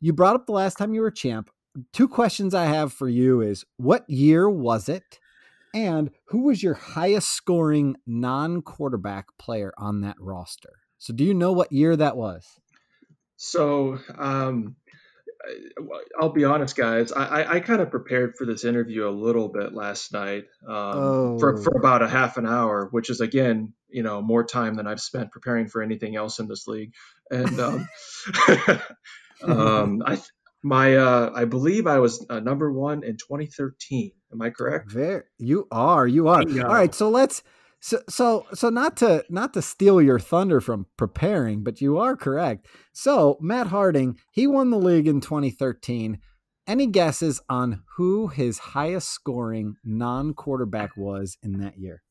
you 0.00 0.12
brought 0.12 0.36
up 0.36 0.44
the 0.44 0.52
last 0.52 0.76
time 0.76 0.92
you 0.92 1.00
were 1.00 1.10
champ. 1.10 1.48
Two 1.94 2.08
questions 2.08 2.52
I 2.52 2.66
have 2.66 2.92
for 2.92 3.08
you 3.08 3.40
is 3.40 3.64
what 3.78 4.04
year 4.06 4.50
was 4.50 4.90
it, 4.90 5.18
and 5.72 6.10
who 6.26 6.42
was 6.42 6.62
your 6.62 6.74
highest 6.74 7.30
scoring 7.30 7.96
non 8.06 8.60
quarterback 8.60 9.28
player 9.38 9.72
on 9.78 10.02
that 10.02 10.16
roster? 10.20 10.74
So, 10.98 11.14
do 11.14 11.24
you 11.24 11.32
know 11.32 11.52
what 11.52 11.72
year 11.72 11.96
that 11.96 12.18
was? 12.18 12.60
So, 13.44 13.98
um, 14.16 14.76
I'll 16.20 16.32
be 16.32 16.44
honest, 16.44 16.76
guys. 16.76 17.10
I, 17.10 17.24
I, 17.24 17.54
I 17.54 17.60
kind 17.60 17.80
of 17.80 17.90
prepared 17.90 18.36
for 18.36 18.46
this 18.46 18.64
interview 18.64 19.08
a 19.08 19.10
little 19.10 19.48
bit 19.48 19.74
last 19.74 20.12
night 20.12 20.44
um, 20.64 20.74
oh. 20.76 21.38
for, 21.40 21.60
for 21.60 21.76
about 21.76 22.02
a 22.02 22.08
half 22.08 22.36
an 22.36 22.46
hour, 22.46 22.86
which 22.92 23.10
is 23.10 23.20
again, 23.20 23.72
you 23.88 24.04
know, 24.04 24.22
more 24.22 24.44
time 24.44 24.74
than 24.74 24.86
I've 24.86 25.00
spent 25.00 25.32
preparing 25.32 25.66
for 25.66 25.82
anything 25.82 26.14
else 26.14 26.38
in 26.38 26.46
this 26.46 26.68
league. 26.68 26.92
And 27.32 27.58
um, 27.58 27.88
um, 29.42 30.02
I 30.06 30.22
my 30.62 30.96
uh, 30.96 31.32
I 31.34 31.44
believe 31.44 31.88
I 31.88 31.98
was 31.98 32.24
uh, 32.30 32.38
number 32.38 32.70
one 32.70 33.02
in 33.02 33.16
2013. 33.16 34.12
Am 34.32 34.40
I 34.40 34.50
correct? 34.50 34.94
There, 34.94 35.24
you 35.38 35.66
are. 35.72 36.06
You 36.06 36.28
are. 36.28 36.42
All 36.42 36.74
right. 36.74 36.94
So 36.94 37.10
let's 37.10 37.42
so 37.82 38.00
so 38.08 38.46
so 38.54 38.70
not 38.70 38.96
to 38.98 39.24
not 39.28 39.52
to 39.54 39.60
steal 39.60 40.00
your 40.00 40.20
thunder 40.20 40.60
from 40.60 40.86
preparing, 40.96 41.64
but 41.64 41.80
you 41.80 41.98
are 41.98 42.16
correct. 42.16 42.68
So 42.92 43.36
Matt 43.40 43.66
Harding, 43.66 44.18
he 44.30 44.46
won 44.46 44.70
the 44.70 44.78
league 44.78 45.08
in 45.08 45.20
2013. 45.20 46.20
Any 46.64 46.86
guesses 46.86 47.40
on 47.48 47.82
who 47.96 48.28
his 48.28 48.58
highest 48.58 49.08
scoring 49.08 49.74
non-quarterback 49.84 50.96
was 50.96 51.36
in 51.42 51.58
that 51.58 51.76
year? 51.76 52.04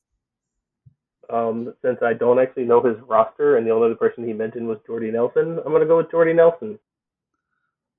Um, 1.29 1.73
since 1.81 1.99
I 2.01 2.13
don't 2.15 2.37
actually 2.37 2.65
know 2.65 2.81
his 2.81 2.97
roster, 3.07 3.55
and 3.55 3.65
the 3.65 3.71
only 3.71 3.85
other 3.85 3.95
person 3.95 4.27
he 4.27 4.33
mentioned 4.33 4.67
was 4.67 4.79
Jordy 4.85 5.09
Nelson, 5.09 5.57
I'm 5.57 5.71
going 5.71 5.79
to 5.79 5.87
go 5.87 5.95
with 5.95 6.11
Jordy 6.11 6.33
Nelson. 6.33 6.77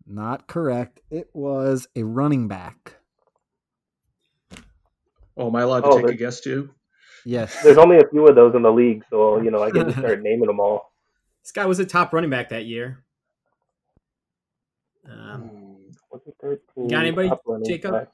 Not 0.06 0.46
correct. 0.46 1.00
It 1.10 1.30
was 1.32 1.86
a 1.96 2.02
running 2.02 2.48
back. 2.48 2.96
Oh, 5.38 5.46
am 5.46 5.56
I 5.56 5.62
allowed 5.62 5.80
to 5.80 5.86
oh, 5.86 6.02
take 6.02 6.10
a 6.10 6.14
guess 6.14 6.42
too? 6.42 6.68
Yes. 7.24 7.62
There's 7.62 7.78
only 7.78 7.98
a 7.98 8.08
few 8.08 8.26
of 8.26 8.34
those 8.34 8.54
in 8.54 8.62
the 8.62 8.72
league, 8.72 9.04
so 9.10 9.40
you 9.40 9.50
know 9.50 9.62
I 9.62 9.70
get 9.70 9.86
to 9.86 9.92
start 9.92 10.20
naming 10.22 10.46
them 10.46 10.60
all. 10.60 10.92
This 11.42 11.52
guy 11.52 11.66
was 11.66 11.78
a 11.78 11.84
top 11.84 12.12
running 12.12 12.30
back 12.30 12.50
that 12.50 12.66
year. 12.66 13.04
Um, 15.08 15.50
hmm, 16.10 16.88
got 16.88 17.00
anybody, 17.00 17.30
Jacob? 17.66 17.92
Back. 17.92 18.08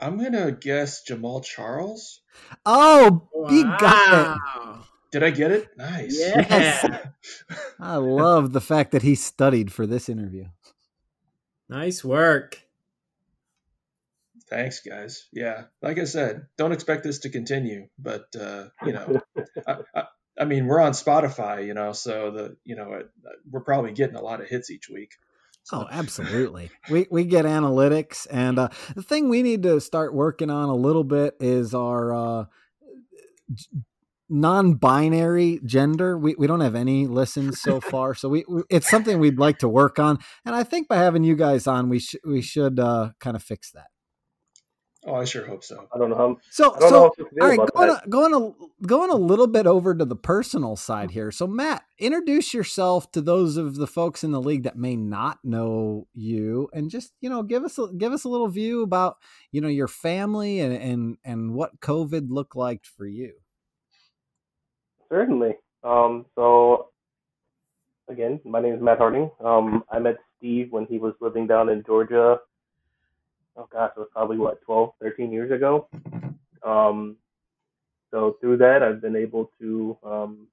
I'm 0.00 0.22
gonna 0.22 0.52
guess 0.52 1.02
Jamaal 1.04 1.44
Charles. 1.44 2.20
Oh, 2.64 3.28
wow. 3.32 3.48
he 3.50 3.62
got 3.62 4.36
it. 4.36 4.82
Did 5.10 5.22
I 5.22 5.30
get 5.30 5.50
it? 5.50 5.68
Nice. 5.76 6.18
Yeah. 6.20 6.46
Yes. 6.48 7.06
I 7.80 7.96
love 7.96 8.52
the 8.52 8.60
fact 8.60 8.92
that 8.92 9.02
he 9.02 9.14
studied 9.14 9.72
for 9.72 9.86
this 9.86 10.08
interview. 10.08 10.46
Nice 11.68 12.04
work. 12.04 12.62
Thanks, 14.50 14.80
guys. 14.80 15.28
Yeah, 15.32 15.64
like 15.82 15.98
I 15.98 16.04
said, 16.04 16.46
don't 16.56 16.72
expect 16.72 17.04
this 17.04 17.20
to 17.20 17.30
continue, 17.30 17.88
but 17.98 18.24
uh, 18.38 18.66
you 18.84 18.92
know, 18.92 19.20
I, 19.66 19.76
I, 19.94 20.02
I, 20.40 20.44
mean, 20.44 20.66
we're 20.66 20.80
on 20.80 20.92
Spotify, 20.92 21.66
you 21.66 21.74
know, 21.74 21.92
so 21.92 22.30
the 22.30 22.56
you 22.64 22.76
know 22.76 23.02
we're 23.50 23.60
probably 23.60 23.92
getting 23.92 24.16
a 24.16 24.22
lot 24.22 24.40
of 24.40 24.48
hits 24.48 24.70
each 24.70 24.88
week. 24.92 25.12
So. 25.64 25.80
Oh, 25.80 25.86
absolutely. 25.90 26.70
we 26.90 27.06
we 27.10 27.24
get 27.24 27.44
analytics, 27.44 28.26
and 28.30 28.58
uh, 28.58 28.68
the 28.94 29.02
thing 29.02 29.28
we 29.28 29.42
need 29.42 29.62
to 29.64 29.80
start 29.80 30.14
working 30.14 30.48
on 30.48 30.70
a 30.70 30.74
little 30.74 31.04
bit 31.04 31.34
is 31.40 31.74
our 31.74 32.14
uh, 32.14 32.44
non-binary 34.30 35.60
gender. 35.66 36.16
We 36.16 36.36
we 36.38 36.46
don't 36.46 36.60
have 36.60 36.74
any 36.74 37.06
listens 37.06 37.60
so 37.60 37.80
far, 37.82 38.14
so 38.14 38.30
we, 38.30 38.46
we, 38.48 38.62
it's 38.70 38.88
something 38.88 39.18
we'd 39.18 39.38
like 39.38 39.58
to 39.58 39.68
work 39.68 39.98
on. 39.98 40.18
And 40.46 40.54
I 40.54 40.62
think 40.62 40.88
by 40.88 40.96
having 40.96 41.22
you 41.22 41.36
guys 41.36 41.66
on, 41.66 41.90
we 41.90 41.98
should 41.98 42.20
we 42.24 42.40
should 42.40 42.80
uh, 42.80 43.10
kind 43.20 43.36
of 43.36 43.42
fix 43.42 43.70
that. 43.72 43.88
Oh, 45.08 45.14
I 45.14 45.24
sure 45.24 45.46
hope 45.46 45.64
so. 45.64 45.88
I 45.90 45.96
don't 45.96 46.10
know 46.10 46.16
how. 46.16 46.36
So, 46.50 46.76
so 46.80 47.14
all 47.40 47.48
right, 47.48 47.58
going 47.74 47.88
a, 47.88 48.02
going 48.10 48.34
a 48.34 48.86
going 48.86 49.08
a 49.08 49.16
little 49.16 49.46
bit 49.46 49.66
over 49.66 49.94
to 49.94 50.04
the 50.04 50.14
personal 50.14 50.76
side 50.76 51.12
here. 51.12 51.30
So, 51.30 51.46
Matt, 51.46 51.82
introduce 51.98 52.52
yourself 52.52 53.10
to 53.12 53.22
those 53.22 53.56
of 53.56 53.76
the 53.76 53.86
folks 53.86 54.22
in 54.22 54.32
the 54.32 54.40
league 54.40 54.64
that 54.64 54.76
may 54.76 54.96
not 54.96 55.38
know 55.42 56.08
you, 56.12 56.68
and 56.74 56.90
just 56.90 57.14
you 57.22 57.30
know, 57.30 57.42
give 57.42 57.64
us 57.64 57.78
a, 57.78 57.88
give 57.96 58.12
us 58.12 58.24
a 58.24 58.28
little 58.28 58.48
view 58.48 58.82
about 58.82 59.16
you 59.50 59.62
know 59.62 59.68
your 59.68 59.88
family 59.88 60.60
and 60.60 60.74
and 60.74 61.16
and 61.24 61.54
what 61.54 61.80
COVID 61.80 62.26
looked 62.28 62.54
like 62.54 62.84
for 62.84 63.06
you. 63.06 63.32
Certainly. 65.08 65.54
Um, 65.82 66.26
so, 66.34 66.90
again, 68.10 68.40
my 68.44 68.60
name 68.60 68.74
is 68.74 68.82
Matt 68.82 68.98
Harding. 68.98 69.30
Um, 69.42 69.84
I 69.90 70.00
met 70.00 70.16
Steve 70.36 70.70
when 70.70 70.84
he 70.84 70.98
was 70.98 71.14
living 71.22 71.46
down 71.46 71.70
in 71.70 71.82
Georgia 71.86 72.40
oh 73.58 73.68
gosh, 73.70 73.90
it 73.96 74.00
was 74.00 74.08
probably 74.12 74.38
what 74.38 74.62
12, 74.62 74.92
13 75.02 75.32
years 75.32 75.50
ago. 75.50 75.88
Um, 76.64 77.16
so 78.10 78.36
through 78.40 78.58
that, 78.58 78.82
I've 78.82 79.02
been 79.02 79.16
able 79.16 79.50
to 79.60 79.98
um, 80.04 80.46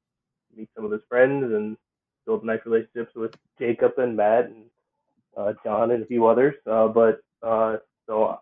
meet 0.56 0.70
some 0.76 0.86
of 0.86 0.92
his 0.92 1.02
friends 1.08 1.54
and 1.54 1.78
build 2.26 2.44
nice 2.44 2.60
relationships 2.66 3.16
with 3.16 3.32
Jacob 3.60 3.94
and 3.98 4.18
Matt 4.18 4.46
and 4.46 4.66
uh, 5.38 5.54
John 5.64 5.92
and 5.92 6.04
a 6.04 6.06
few 6.08 6.26
others. 6.26 6.56
Uh, 6.70 6.88
but 6.88 7.22
uh, 7.44 7.78
so 8.08 8.40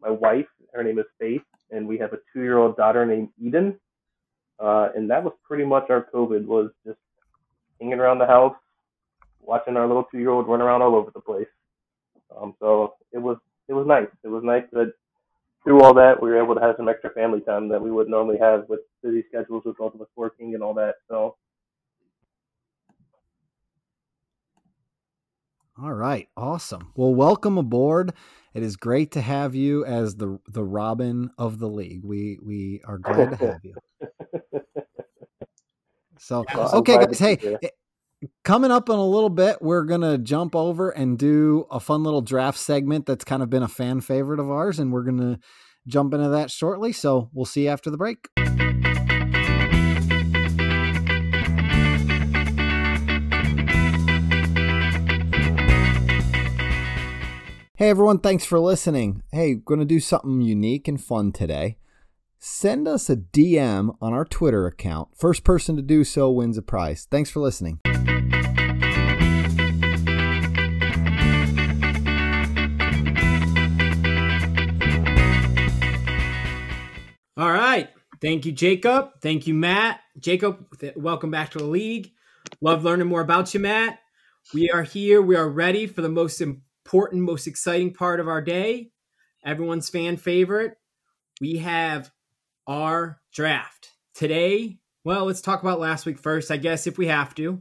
my 0.00 0.10
wife, 0.10 0.46
her 0.72 0.82
name 0.82 0.98
is 0.98 1.04
Faith, 1.20 1.42
and 1.70 1.86
we 1.86 1.98
have 1.98 2.12
a 2.12 2.18
two-year-old 2.32 2.76
daughter 2.76 3.04
named 3.04 3.28
Eden. 3.40 3.78
Uh, 4.58 4.88
and 4.96 5.10
that 5.10 5.22
was 5.22 5.34
pretty 5.46 5.64
much 5.64 5.90
our 5.90 6.06
COVID 6.14 6.46
was 6.46 6.70
just 6.86 6.98
hanging 7.80 7.98
around 7.98 8.18
the 8.18 8.26
house, 8.26 8.54
watching 9.40 9.76
our 9.76 9.86
little 9.86 10.04
two-year-old 10.10 10.48
run 10.48 10.62
around 10.62 10.82
all 10.82 10.94
over 10.94 11.10
the 11.12 11.20
place. 11.20 11.46
Um, 12.34 12.54
so 12.60 12.94
it 13.12 13.18
was 13.18 13.36
it 13.68 13.74
was 13.74 13.86
nice. 13.86 14.08
It 14.24 14.28
was 14.28 14.42
nice 14.44 14.64
that 14.72 14.92
through 15.64 15.82
all 15.82 15.94
that 15.94 16.20
we 16.20 16.30
were 16.30 16.42
able 16.42 16.54
to 16.54 16.60
have 16.60 16.74
some 16.76 16.88
extra 16.88 17.10
family 17.10 17.40
time 17.40 17.68
that 17.68 17.80
we 17.80 17.90
would 17.90 18.08
normally 18.08 18.38
have 18.38 18.68
with 18.68 18.80
busy 19.02 19.24
schedules 19.28 19.62
with 19.64 19.76
both 19.76 19.94
of 19.94 20.00
us 20.00 20.08
working 20.16 20.54
and 20.54 20.62
all 20.62 20.74
that. 20.74 20.96
So. 21.08 21.36
All 25.82 25.94
right, 25.94 26.28
awesome. 26.36 26.92
Well, 26.96 27.14
welcome 27.14 27.56
aboard. 27.56 28.12
It 28.52 28.62
is 28.62 28.76
great 28.76 29.12
to 29.12 29.22
have 29.22 29.54
you 29.54 29.84
as 29.86 30.16
the 30.16 30.38
the 30.46 30.62
Robin 30.62 31.30
of 31.38 31.58
the 31.58 31.68
league. 31.68 32.04
We 32.04 32.38
we 32.42 32.82
are 32.86 32.98
glad 32.98 33.30
to 33.30 33.36
have 33.36 33.60
you. 33.62 33.74
So, 36.18 36.44
okay, 36.54 36.98
guys. 36.98 37.18
Hey, 37.18 37.36
coming 38.44 38.70
up 38.70 38.88
in 38.88 38.96
a 38.96 39.06
little 39.06 39.30
bit, 39.30 39.58
we're 39.60 39.84
going 39.84 40.00
to 40.00 40.18
jump 40.18 40.54
over 40.54 40.90
and 40.90 41.18
do 41.18 41.66
a 41.70 41.80
fun 41.80 42.02
little 42.02 42.22
draft 42.22 42.58
segment 42.58 43.06
that's 43.06 43.24
kind 43.24 43.42
of 43.42 43.50
been 43.50 43.62
a 43.62 43.68
fan 43.68 44.00
favorite 44.00 44.40
of 44.40 44.50
ours. 44.50 44.78
And 44.78 44.92
we're 44.92 45.04
going 45.04 45.18
to 45.18 45.38
jump 45.86 46.14
into 46.14 46.28
that 46.28 46.50
shortly. 46.50 46.92
So 46.92 47.30
we'll 47.32 47.44
see 47.44 47.64
you 47.64 47.68
after 47.68 47.90
the 47.90 47.96
break. 47.96 48.28
Hey 57.76 57.88
everyone, 57.88 58.20
thanks 58.20 58.44
for 58.44 58.60
listening. 58.60 59.24
Hey, 59.32 59.54
going 59.54 59.80
to 59.80 59.84
do 59.84 59.98
something 59.98 60.40
unique 60.40 60.86
and 60.86 61.02
fun 61.02 61.32
today. 61.32 61.78
Send 62.38 62.86
us 62.86 63.10
a 63.10 63.16
DM 63.16 63.96
on 64.00 64.12
our 64.12 64.24
Twitter 64.24 64.68
account. 64.68 65.08
First 65.16 65.42
person 65.42 65.74
to 65.74 65.82
do 65.82 66.04
so 66.04 66.30
wins 66.30 66.56
a 66.56 66.62
prize. 66.62 67.08
Thanks 67.10 67.30
for 67.30 67.40
listening. 67.40 67.80
Thank 78.22 78.46
you, 78.46 78.52
Jacob. 78.52 79.20
Thank 79.20 79.48
you, 79.48 79.54
Matt. 79.54 79.98
Jacob, 80.20 80.64
welcome 80.94 81.32
back 81.32 81.50
to 81.50 81.58
the 81.58 81.64
league. 81.64 82.12
Love 82.60 82.84
learning 82.84 83.08
more 83.08 83.20
about 83.20 83.52
you, 83.52 83.58
Matt. 83.58 83.98
We 84.54 84.70
are 84.70 84.84
here. 84.84 85.20
We 85.20 85.34
are 85.34 85.48
ready 85.48 85.88
for 85.88 86.02
the 86.02 86.08
most 86.08 86.40
important, 86.40 87.22
most 87.22 87.48
exciting 87.48 87.92
part 87.92 88.20
of 88.20 88.28
our 88.28 88.40
day. 88.40 88.92
Everyone's 89.44 89.88
fan 89.88 90.16
favorite. 90.18 90.76
We 91.40 91.58
have 91.58 92.12
our 92.68 93.20
draft. 93.34 93.90
Today, 94.14 94.78
Well, 95.02 95.24
let's 95.24 95.40
talk 95.40 95.60
about 95.60 95.80
last 95.80 96.06
week 96.06 96.20
first, 96.20 96.52
I 96.52 96.58
guess, 96.58 96.86
if 96.86 96.96
we 96.96 97.08
have 97.08 97.34
to. 97.34 97.60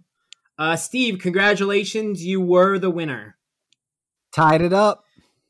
Uh, 0.60 0.76
Steve, 0.76 1.18
congratulations. 1.18 2.24
You 2.24 2.40
were 2.40 2.78
the 2.78 2.92
winner. 2.92 3.36
Tied 4.32 4.62
it 4.62 4.74
up. 4.74 5.06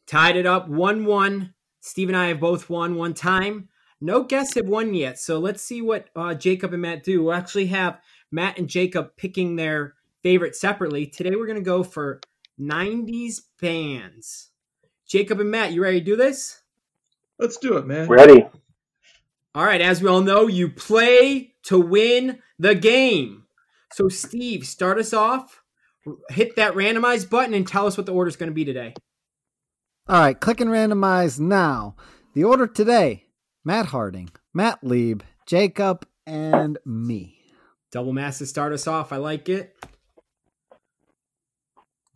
Tied 0.07 0.38
it 0.38 0.45
up 0.45 0.70
1 0.70 1.03
1. 1.03 1.53
Steve 1.82 2.07
and 2.07 2.16
I 2.16 2.28
have 2.28 2.39
both 2.39 2.70
won 2.70 2.95
one 2.95 3.14
time. 3.14 3.68
No 4.03 4.23
guests 4.23 4.55
have 4.55 4.67
won 4.67 4.95
yet. 4.95 5.19
So 5.19 5.37
let's 5.37 5.61
see 5.61 5.81
what 5.81 6.09
uh, 6.15 6.33
Jacob 6.33 6.73
and 6.73 6.81
Matt 6.81 7.03
do. 7.03 7.23
We'll 7.23 7.33
actually 7.33 7.67
have 7.67 8.01
Matt 8.31 8.57
and 8.57 8.67
Jacob 8.67 9.15
picking 9.15 9.55
their 9.55 9.93
favorite 10.23 10.55
separately. 10.55 11.05
Today 11.05 11.35
we're 11.35 11.45
going 11.45 11.59
to 11.59 11.63
go 11.63 11.83
for 11.83 12.19
90s 12.59 13.41
bands. 13.61 14.49
Jacob 15.07 15.39
and 15.39 15.51
Matt, 15.51 15.71
you 15.71 15.83
ready 15.83 15.99
to 15.99 16.05
do 16.05 16.15
this? 16.15 16.61
Let's 17.37 17.57
do 17.57 17.77
it, 17.77 17.85
man. 17.85 18.07
Ready? 18.07 18.47
All 19.53 19.65
right, 19.65 19.81
as 19.81 20.01
we 20.01 20.09
all 20.09 20.21
know, 20.21 20.47
you 20.47 20.69
play 20.69 21.53
to 21.63 21.79
win 21.79 22.39
the 22.57 22.73
game. 22.73 23.43
So, 23.91 24.07
Steve, 24.07 24.65
start 24.65 24.97
us 24.97 25.13
off. 25.13 25.61
Hit 26.29 26.55
that 26.55 26.73
randomize 26.73 27.29
button 27.29 27.53
and 27.53 27.67
tell 27.67 27.85
us 27.85 27.97
what 27.97 28.05
the 28.05 28.13
order 28.13 28.29
is 28.29 28.35
going 28.35 28.49
to 28.49 28.55
be 28.55 28.63
today. 28.63 28.93
All 30.07 30.19
right, 30.19 30.39
click 30.39 30.61
and 30.61 30.69
randomize 30.69 31.39
now. 31.39 31.95
The 32.33 32.45
order 32.45 32.65
today 32.65 33.25
Matt 33.64 33.88
Harding, 33.88 34.30
Matt 34.53 34.80
Lieb, 34.84 35.24
Jacob, 35.45 36.07
and 36.26 36.80
me. 36.84 37.38
Double 37.91 38.14
mass 38.14 38.39
to 38.39 38.45
start 38.45 38.74
us 38.74 38.88
off. 38.88 39.14
I 39.14 39.18
like 39.18 39.49
it. 39.49 39.76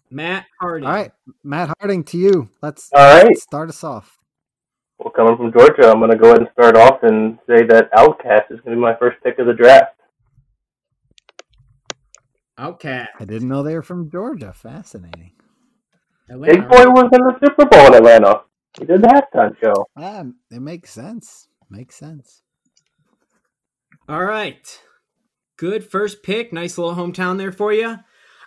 Matt 0.09 0.45
Harding. 0.59 0.87
All 0.87 0.93
right, 0.93 1.11
Matt 1.43 1.71
Harding 1.79 2.03
to 2.05 2.17
you. 2.17 2.49
Let's, 2.61 2.89
All 2.93 3.03
right. 3.03 3.25
let's 3.25 3.43
start 3.43 3.69
us 3.69 3.83
off. 3.83 4.17
Well, 4.97 5.11
coming 5.11 5.37
from 5.37 5.51
Georgia, 5.51 5.91
I'm 5.91 5.99
going 5.99 6.11
to 6.11 6.17
go 6.17 6.29
ahead 6.29 6.39
and 6.39 6.49
start 6.53 6.77
off 6.77 7.03
and 7.03 7.37
say 7.47 7.63
that 7.65 7.91
OutKast 7.93 8.49
is 8.51 8.61
going 8.61 8.71
to 8.71 8.75
be 8.75 8.81
my 8.81 8.95
first 8.97 9.17
pick 9.23 9.37
of 9.37 9.45
the 9.45 9.53
draft. 9.53 9.93
OutKast. 12.57 13.07
I 13.19 13.25
didn't 13.25 13.49
know 13.49 13.61
they 13.61 13.75
were 13.75 13.83
from 13.83 14.09
Georgia. 14.09 14.53
Fascinating. 14.53 15.33
Atlanta. 16.29 16.53
Big 16.53 16.69
Boi 16.69 16.85
was 16.89 17.09
in 17.11 17.21
the 17.21 17.35
Super 17.43 17.65
Bowl 17.65 17.87
in 17.87 17.93
Atlanta. 17.95 18.44
He 18.79 18.85
did 18.85 19.01
the 19.01 19.07
halftime 19.07 19.57
show. 19.59 19.87
Ah, 19.97 20.25
it 20.51 20.59
makes 20.61 20.91
sense. 20.91 21.47
Makes 21.69 21.95
sense. 21.95 22.41
All 24.09 24.23
right. 24.23 24.79
Good 25.57 25.89
first 25.89 26.23
pick. 26.23 26.51
Nice 26.51 26.77
little 26.77 26.95
hometown 26.95 27.37
there 27.37 27.51
for 27.51 27.71
you. 27.71 27.97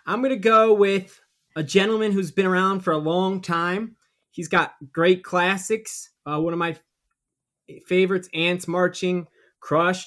I'm 0.07 0.21
going 0.21 0.31
to 0.31 0.37
go 0.37 0.75
with 0.75 1.21
a 1.57 1.63
gentleman 1.63 2.13
who's 2.13 2.31
been 2.31 2.47
around 2.47 2.81
for 2.81 2.93
a 2.93 2.99
long 2.99 3.41
time. 3.41 3.97
He's 4.31 4.49
got 4.49 4.75
great 4.93 5.25
classics. 5.25 6.11
Uh, 6.27 6.41
one 6.41 6.53
of 6.53 6.59
my 6.59 6.77
favorites, 7.87 8.29
Ants 8.35 8.69
Marching, 8.69 9.27
Crush, 9.61 10.07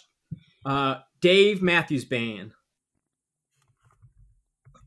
uh, 0.65 0.95
Dave 1.19 1.61
Matthews 1.61 2.05
Band. 2.05 2.51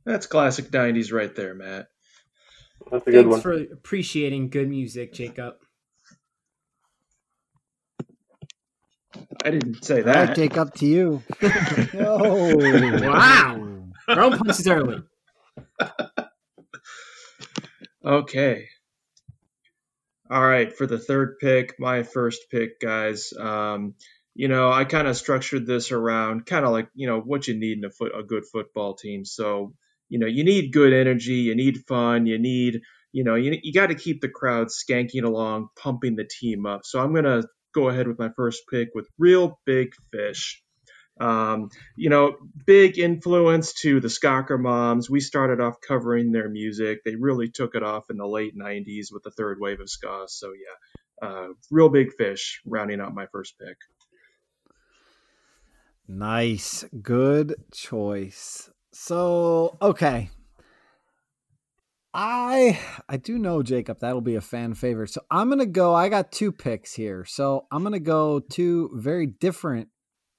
That's 0.06 0.26
classic 0.26 0.70
'90s 0.70 1.12
right 1.12 1.34
there, 1.34 1.54
Matt. 1.54 1.88
That's 2.94 3.08
a 3.08 3.12
good 3.12 3.26
Thanks 3.26 3.30
one. 3.30 3.42
for 3.42 3.54
appreciating 3.54 4.50
good 4.50 4.70
music, 4.70 5.14
Jacob. 5.14 5.56
I 9.44 9.50
didn't 9.52 9.84
say 9.84 10.02
All 10.06 10.14
right, 10.14 10.28
that. 10.28 10.36
Jacob, 10.36 10.74
to 10.76 10.86
you. 10.86 11.22
oh, 11.94 13.02
Wow. 13.02 13.70
Thrown 14.12 14.38
punches 14.38 14.68
early. 14.68 15.02
Okay. 18.04 18.68
All 20.30 20.42
right, 20.46 20.76
for 20.76 20.86
the 20.86 20.98
third 20.98 21.38
pick, 21.40 21.76
my 21.80 22.02
first 22.02 22.50
pick, 22.50 22.80
guys. 22.80 23.32
Um, 23.38 23.94
you 24.34 24.48
know, 24.48 24.72
I 24.72 24.84
kind 24.84 25.08
of 25.08 25.16
structured 25.16 25.66
this 25.66 25.92
around 25.92 26.46
kind 26.46 26.64
of 26.66 26.72
like 26.72 26.88
you 26.94 27.08
know 27.08 27.20
what 27.20 27.48
you 27.48 27.54
need 27.58 27.78
in 27.78 27.84
a 27.86 27.90
foot 27.90 28.12
a 28.18 28.24
good 28.24 28.44
football 28.52 28.94
team. 28.94 29.24
So 29.24 29.74
you 30.14 30.20
know, 30.20 30.28
you 30.28 30.44
need 30.44 30.72
good 30.72 30.92
energy, 30.92 31.40
you 31.48 31.56
need 31.56 31.78
fun, 31.88 32.24
you 32.24 32.38
need 32.38 32.82
you 33.10 33.24
know, 33.24 33.34
you 33.34 33.58
you 33.64 33.72
got 33.72 33.88
to 33.88 33.96
keep 33.96 34.20
the 34.20 34.28
crowd 34.28 34.68
skanking 34.68 35.24
along, 35.24 35.70
pumping 35.74 36.14
the 36.14 36.24
team 36.24 36.66
up. 36.66 36.82
So 36.84 37.00
I'm 37.00 37.12
gonna 37.12 37.42
go 37.74 37.88
ahead 37.88 38.06
with 38.06 38.16
my 38.16 38.30
first 38.36 38.62
pick 38.70 38.90
with 38.94 39.08
Real 39.18 39.58
Big 39.66 39.88
Fish. 40.12 40.62
Um, 41.20 41.68
you 41.96 42.10
know, 42.10 42.36
big 42.64 42.96
influence 42.96 43.72
to 43.82 43.98
the 43.98 44.06
Skocker 44.06 44.58
moms. 44.58 45.10
We 45.10 45.18
started 45.18 45.60
off 45.60 45.80
covering 45.80 46.30
their 46.30 46.48
music. 46.48 47.00
They 47.04 47.16
really 47.16 47.50
took 47.50 47.74
it 47.74 47.82
off 47.82 48.04
in 48.08 48.16
the 48.16 48.26
late 48.26 48.56
90s 48.56 49.08
with 49.10 49.24
the 49.24 49.32
third 49.32 49.58
wave 49.60 49.80
of 49.80 49.90
ska. 49.90 50.26
So, 50.28 50.52
yeah, 50.52 51.28
uh, 51.28 51.48
real 51.72 51.88
big 51.88 52.12
fish 52.12 52.60
rounding 52.64 53.00
out 53.00 53.14
my 53.14 53.26
first 53.26 53.54
pick. 53.58 53.76
Nice. 56.06 56.84
Good 57.02 57.54
choice. 57.72 58.70
So, 58.94 59.76
okay. 59.82 60.30
I 62.16 62.78
I 63.08 63.16
do 63.16 63.38
know 63.38 63.64
Jacob 63.64 63.98
that'll 63.98 64.20
be 64.20 64.36
a 64.36 64.40
fan 64.40 64.74
favorite. 64.74 65.10
So 65.10 65.22
I'm 65.32 65.48
going 65.48 65.58
to 65.58 65.66
go 65.66 65.94
I 65.94 66.08
got 66.08 66.30
two 66.30 66.52
picks 66.52 66.94
here. 66.94 67.24
So 67.24 67.66
I'm 67.72 67.82
going 67.82 67.92
to 67.92 67.98
go 67.98 68.38
two 68.38 68.90
very 68.94 69.26
different 69.26 69.88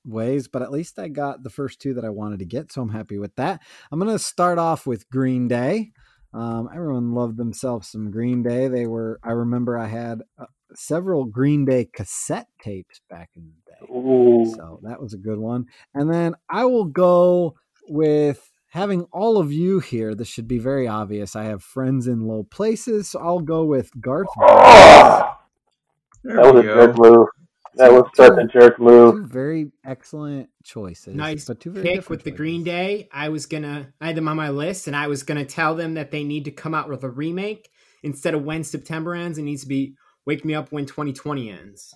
ways, 0.06 0.48
but 0.48 0.62
at 0.62 0.72
least 0.72 0.98
I 0.98 1.10
got 1.10 1.44
the 1.44 1.50
first 1.50 1.82
two 1.82 1.94
that 1.96 2.06
I 2.06 2.10
wanted 2.10 2.40
to 2.40 2.46
get, 2.46 2.72
so 2.72 2.82
I'm 2.82 2.90
happy 2.90 3.18
with 3.18 3.36
that. 3.36 3.62
I'm 3.92 4.00
going 4.00 4.12
to 4.12 4.20
start 4.20 4.58
off 4.58 4.88
with 4.88 5.10
Green 5.10 5.50
Day. 5.50 5.92
Um, 6.34 6.70
everyone 6.74 7.14
loved 7.14 7.38
themselves 7.38 7.90
some 7.90 8.10
Green 8.10 8.42
Day. 8.42 8.70
They 8.70 8.88
were 8.88 9.20
I 9.22 9.32
remember 9.32 9.78
I 9.78 9.88
had 9.88 10.22
uh, 10.40 10.46
several 10.76 11.26
Green 11.26 11.66
Day 11.66 11.90
cassette 11.94 12.48
tapes 12.62 13.02
back 13.10 13.32
in 13.36 13.52
the 13.52 13.72
day. 13.72 13.94
Ooh. 13.94 14.46
So 14.56 14.80
that 14.84 15.02
was 15.02 15.14
a 15.14 15.18
good 15.18 15.40
one. 15.40 15.66
And 15.94 16.10
then 16.10 16.36
I 16.50 16.64
will 16.64 16.86
go 16.86 17.56
with 17.88 18.50
having 18.70 19.04
all 19.12 19.38
of 19.38 19.52
you 19.52 19.80
here. 19.80 20.14
This 20.16 20.28
should 20.28 20.48
be 20.48 20.60
very 20.60 20.88
obvious. 20.88 21.36
I 21.36 21.46
have 21.46 21.64
friends 21.64 22.08
in 22.08 22.28
low 22.28 22.44
places, 22.44 23.10
so 23.10 23.20
I'll 23.20 23.40
go 23.40 23.64
with 23.64 23.90
Garth. 24.02 24.28
Oh, 24.40 25.32
There 26.24 26.36
that 26.38 26.54
was 26.56 26.64
we 26.64 26.70
a 26.72 26.74
go. 26.74 26.88
jerk 26.88 26.98
move. 26.98 27.28
That 27.76 27.92
was 27.92 28.06
such 28.16 28.38
a 28.40 28.46
jerk 28.48 28.80
move. 28.80 29.14
Two 29.16 29.26
very 29.28 29.72
excellent 29.86 30.50
choices. 30.64 31.14
Nice 31.14 31.46
but 31.46 31.60
two 31.60 31.72
very 31.72 31.84
pick 31.84 31.96
different 31.98 32.10
with 32.10 32.24
the. 32.24 32.32
Green 32.32 32.64
Day. 32.64 33.08
I 33.12 33.30
was 33.30 33.46
gonna, 33.46 33.94
I 34.02 34.08
had 34.08 34.16
them 34.16 34.28
on 34.30 34.38
my 34.38 34.50
list, 34.50 34.88
and 34.88 34.96
I 34.96 35.08
was 35.08 35.22
gonna 35.24 35.46
tell 35.46 35.76
them 35.76 35.94
that 35.96 36.10
they 36.12 36.24
need 36.24 36.46
to 36.46 36.52
come 36.52 36.74
out 36.74 36.90
with 36.90 37.04
a 37.04 37.10
remake 37.10 37.70
instead 38.02 38.34
of 38.34 38.44
when 38.44 38.64
September 38.64 39.14
ends. 39.14 39.38
It 39.38 39.44
needs 39.44 39.62
to 39.64 39.68
be 39.68 39.94
"Wake 40.26 40.46
Me 40.46 40.56
Up 40.56 40.72
When 40.72 40.86
2020 40.86 41.50
Ends." 41.52 41.94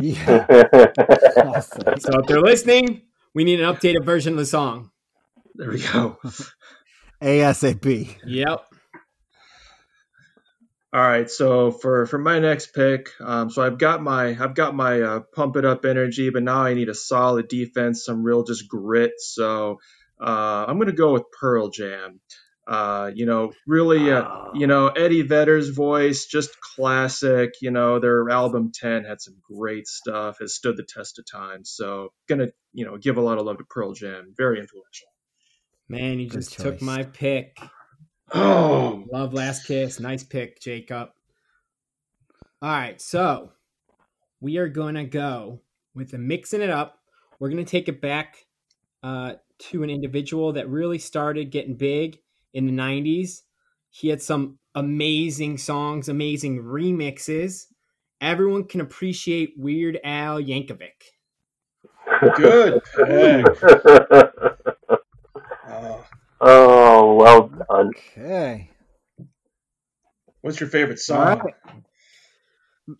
Yeah, 0.00 0.46
awesome. 1.44 1.98
So 2.00 2.20
if 2.20 2.26
they're 2.26 2.40
listening, 2.40 3.02
we 3.34 3.44
need 3.44 3.60
an 3.60 3.74
updated 3.74 4.04
version 4.06 4.32
of 4.34 4.38
the 4.38 4.46
song. 4.46 4.91
There 5.54 5.70
we 5.70 5.80
go. 5.80 6.18
ASAP. 7.22 8.16
Yep. 8.26 8.64
All 10.94 11.00
right, 11.00 11.30
so 11.30 11.70
for 11.70 12.04
for 12.04 12.18
my 12.18 12.38
next 12.38 12.74
pick, 12.74 13.08
um, 13.18 13.48
so 13.48 13.62
I've 13.62 13.78
got 13.78 14.02
my 14.02 14.36
I've 14.38 14.54
got 14.54 14.74
my 14.74 15.00
uh, 15.00 15.20
pump 15.20 15.56
it 15.56 15.64
up 15.64 15.86
energy, 15.86 16.28
but 16.28 16.42
now 16.42 16.64
I 16.64 16.74
need 16.74 16.90
a 16.90 16.94
solid 16.94 17.48
defense, 17.48 18.04
some 18.04 18.22
real 18.22 18.44
just 18.44 18.68
grit. 18.68 19.12
So 19.18 19.78
uh, 20.20 20.66
I'm 20.68 20.78
gonna 20.78 20.92
go 20.92 21.14
with 21.14 21.24
Pearl 21.40 21.70
Jam. 21.70 22.20
Uh, 22.66 23.10
you 23.14 23.24
know, 23.24 23.52
really, 23.66 24.12
uh, 24.12 24.28
you 24.52 24.66
know, 24.66 24.88
Eddie 24.88 25.22
Vedder's 25.22 25.70
voice, 25.70 26.26
just 26.26 26.60
classic. 26.60 27.54
You 27.62 27.70
know, 27.70 27.98
their 27.98 28.28
album 28.28 28.70
Ten 28.74 29.04
had 29.04 29.22
some 29.22 29.36
great 29.50 29.86
stuff, 29.86 30.40
has 30.40 30.54
stood 30.54 30.76
the 30.76 30.86
test 30.86 31.18
of 31.18 31.24
time. 31.24 31.64
So 31.64 32.12
gonna, 32.28 32.48
you 32.74 32.84
know, 32.84 32.98
give 32.98 33.16
a 33.16 33.22
lot 33.22 33.38
of 33.38 33.46
love 33.46 33.58
to 33.58 33.64
Pearl 33.64 33.94
Jam, 33.94 34.34
very 34.36 34.60
influential. 34.60 35.08
Man, 35.92 36.18
you 36.18 36.26
Good 36.26 36.38
just 36.38 36.58
took 36.58 36.80
my 36.80 37.02
pick. 37.02 37.58
Oh, 38.32 39.04
Love 39.12 39.34
Last 39.34 39.66
Kiss. 39.66 40.00
Nice 40.00 40.24
pick, 40.24 40.58
Jacob. 40.58 41.10
All 42.62 42.70
right, 42.70 42.98
so 42.98 43.52
we 44.40 44.56
are 44.56 44.68
going 44.68 44.94
to 44.94 45.04
go 45.04 45.60
with 45.94 46.12
the 46.12 46.16
mixing 46.16 46.62
it 46.62 46.70
up. 46.70 46.98
We're 47.38 47.50
going 47.50 47.62
to 47.62 47.70
take 47.70 47.90
it 47.90 48.00
back 48.00 48.46
uh, 49.02 49.34
to 49.64 49.82
an 49.82 49.90
individual 49.90 50.54
that 50.54 50.70
really 50.70 50.98
started 50.98 51.50
getting 51.50 51.74
big 51.74 52.18
in 52.54 52.64
the 52.64 52.72
90s. 52.72 53.42
He 53.90 54.08
had 54.08 54.22
some 54.22 54.58
amazing 54.74 55.58
songs, 55.58 56.08
amazing 56.08 56.62
remixes. 56.62 57.66
Everyone 58.18 58.64
can 58.64 58.80
appreciate 58.80 59.52
Weird 59.58 60.00
Al 60.02 60.40
Yankovic. 60.40 61.12
good 62.34 62.80
pick. 62.96 64.42
Well 67.22 67.48
done. 67.48 67.90
Okay. 68.10 68.70
what's 70.40 70.60
your 70.60 70.68
favorite 70.68 70.98
song? 70.98 71.38
right. 71.40 71.54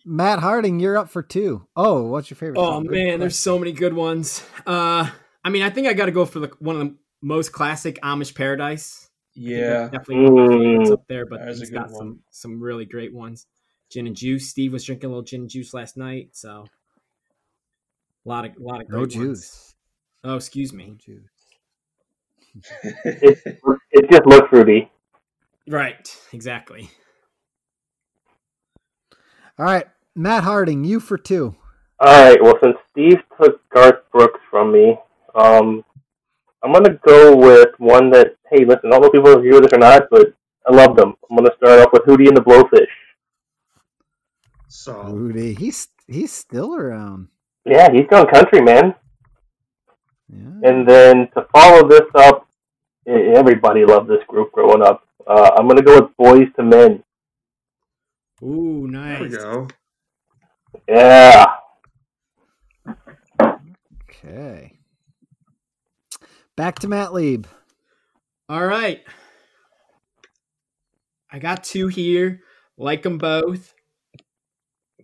Matt 0.05 0.39
Harding, 0.39 0.79
you're 0.79 0.97
up 0.97 1.09
for 1.09 1.21
two. 1.21 1.67
Oh, 1.75 2.03
what's 2.03 2.29
your 2.29 2.37
favorite? 2.37 2.57
Oh 2.59 2.63
song? 2.71 2.83
Good 2.83 2.91
man, 2.91 3.19
there's 3.19 3.33
question. 3.33 3.53
so 3.53 3.59
many 3.59 3.71
good 3.73 3.93
ones. 3.93 4.43
Uh, 4.65 5.09
I 5.43 5.49
mean, 5.49 5.61
I 5.61 5.69
think 5.69 5.87
I 5.87 5.93
got 5.93 6.05
to 6.05 6.11
go 6.11 6.25
for 6.25 6.39
the 6.39 6.47
one 6.59 6.75
of 6.79 6.87
the 6.87 6.95
most 7.21 7.51
classic 7.51 7.99
Amish 8.01 8.33
Paradise. 8.33 9.09
Yeah. 9.35 9.89
definitely 9.89 10.29
one 10.29 10.43
of 10.43 10.49
Mm. 10.59 10.91
up 10.93 11.07
there. 11.07 11.25
But 11.25 11.39
That 11.39 11.49
is 11.49 11.57
a 11.57 11.61
he's 11.63 11.69
good 11.71 11.75
got 11.79 11.89
one. 11.91 11.95
some 11.97 12.19
some 12.31 12.61
really 12.61 12.85
great 12.85 13.13
ones. 13.13 13.45
Gin 13.91 14.07
and 14.07 14.15
juice. 14.15 14.49
Steve 14.49 14.71
was 14.71 14.85
drinking 14.85 15.07
a 15.07 15.09
little 15.09 15.23
gin 15.23 15.41
and 15.41 15.49
juice 15.49 15.73
last 15.73 15.97
night, 15.97 16.29
so 16.31 16.65
a 18.25 18.29
lot 18.29 18.45
of 18.45 18.55
a 18.55 18.63
lot 18.63 18.79
of 18.81 18.87
great 18.87 18.95
no 18.95 18.99
ones. 19.01 19.13
juice. 19.41 19.75
Oh, 20.23 20.35
excuse 20.37 20.71
me. 20.71 20.95
Juice. 20.97 21.27
It, 22.83 23.59
it 23.91 24.11
just 24.11 24.25
looks 24.25 24.49
fruity. 24.49 24.89
Right, 25.67 26.15
exactly. 26.31 26.89
All 29.57 29.65
right, 29.65 29.85
Matt 30.15 30.43
Harding, 30.43 30.83
you 30.83 30.99
for 30.99 31.17
two. 31.17 31.55
All 31.99 32.23
right. 32.25 32.41
Well, 32.43 32.57
since 32.61 32.75
Steve 32.91 33.19
took 33.39 33.61
Garth 33.69 34.01
Brooks 34.11 34.39
from 34.49 34.73
me, 34.73 34.97
um, 35.35 35.85
I'm 36.63 36.73
gonna 36.73 36.99
go 37.07 37.35
with 37.35 37.69
one 37.77 38.09
that. 38.11 38.35
Hey, 38.49 38.65
listen, 38.65 38.81
I 38.85 38.89
don't 38.89 39.01
know 39.01 39.07
if 39.07 39.13
people 39.13 39.33
agree 39.33 39.51
with 39.51 39.63
this 39.63 39.73
or 39.73 39.79
not, 39.79 40.03
but 40.11 40.33
I 40.67 40.75
love 40.75 40.95
them. 40.97 41.13
I'm 41.29 41.37
gonna 41.37 41.55
start 41.55 41.79
off 41.79 41.93
with 41.93 42.03
Hootie 42.03 42.27
and 42.27 42.35
the 42.35 42.41
Blowfish. 42.41 42.87
So 44.67 44.93
Hootie, 44.93 45.57
he's 45.57 45.87
he's 46.07 46.33
still 46.33 46.75
around. 46.75 47.29
Yeah, 47.65 47.89
he's 47.91 48.07
gone 48.09 48.27
country, 48.27 48.61
man. 48.61 48.95
Yeah. 50.35 50.69
And 50.69 50.87
then 50.87 51.27
to 51.35 51.47
follow 51.51 51.87
this 51.87 52.09
up, 52.15 52.47
everybody 53.07 53.85
loved 53.85 54.09
this 54.09 54.23
group 54.27 54.51
growing 54.51 54.81
up. 54.81 55.05
Uh, 55.25 55.51
I'm 55.57 55.67
gonna 55.67 55.81
go 55.81 56.01
with 56.01 56.17
Boyz 56.17 56.51
II 56.59 56.65
Men. 56.65 57.03
Ooh, 58.43 58.89
there 58.91 59.21
we 59.21 59.29
nice. 59.29 59.37
go. 59.37 59.67
Yeah. 60.87 61.45
Okay. 64.09 64.73
Back 66.55 66.79
to 66.79 66.87
Matt 66.87 67.13
Lieb. 67.13 67.47
All 68.49 68.65
right. 68.65 69.03
I 71.31 71.39
got 71.39 71.63
two 71.63 71.87
here. 71.87 72.41
Like 72.77 73.01
them 73.01 73.17
both. 73.17 73.73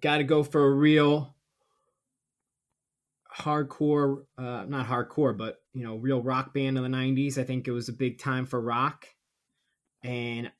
Got 0.01 0.17
to 0.17 0.23
go 0.23 0.43
for 0.43 0.63
a 0.63 0.71
real 0.71 1.35
hardcore, 3.39 4.23
uh, 4.37 4.65
not 4.67 4.87
hardcore, 4.87 5.37
but 5.37 5.57
you 5.73 5.83
know, 5.83 5.95
real 5.95 6.21
rock 6.21 6.53
band 6.53 6.77
of 6.77 6.83
the 6.83 6.89
'90s. 6.89 7.37
I 7.37 7.43
think 7.43 7.67
it 7.67 7.71
was 7.71 7.89
a 7.89 7.93
big 7.93 8.19
time 8.19 8.45
for 8.45 8.59
rock, 8.59 9.07
and 10.03 10.51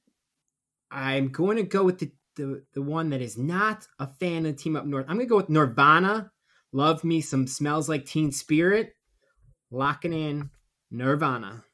I'm 0.92 1.30
going 1.30 1.58
to 1.58 1.64
go 1.64 1.84
with 1.84 2.00
the 2.00 2.12
the, 2.36 2.64
the 2.74 2.82
one 2.82 3.10
that 3.10 3.22
is 3.22 3.38
not 3.38 3.88
a 4.00 4.08
fan 4.08 4.46
of 4.46 4.56
Team 4.56 4.76
Up 4.76 4.86
North. 4.86 5.06
I'm 5.08 5.18
going 5.18 5.28
to 5.28 5.30
go 5.30 5.38
with 5.38 5.50
Nirvana. 5.50 6.32
Love 6.72 7.04
me 7.04 7.22
some 7.22 7.48
Smells 7.48 7.90
Like 7.90 8.06
Teen 8.06 8.32
Spirit. 8.32 8.94
Locking 9.72 10.14
in 10.14 10.50
Nirvana. 10.90 11.66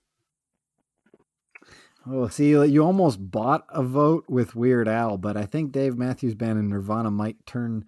Oh, 2.08 2.28
see, 2.28 2.50
you 2.50 2.84
almost 2.84 3.32
bought 3.32 3.66
a 3.70 3.82
vote 3.82 4.26
with 4.28 4.56
Weird 4.56 4.88
Al, 4.88 5.18
but 5.18 5.38
I 5.38 5.46
think 5.46 5.72
Dave 5.72 5.98
Matthews 5.98 6.36
Band 6.36 6.60
and 6.60 6.70
Nirvana 6.70 7.10
might 7.10 7.46
turn 7.46 7.86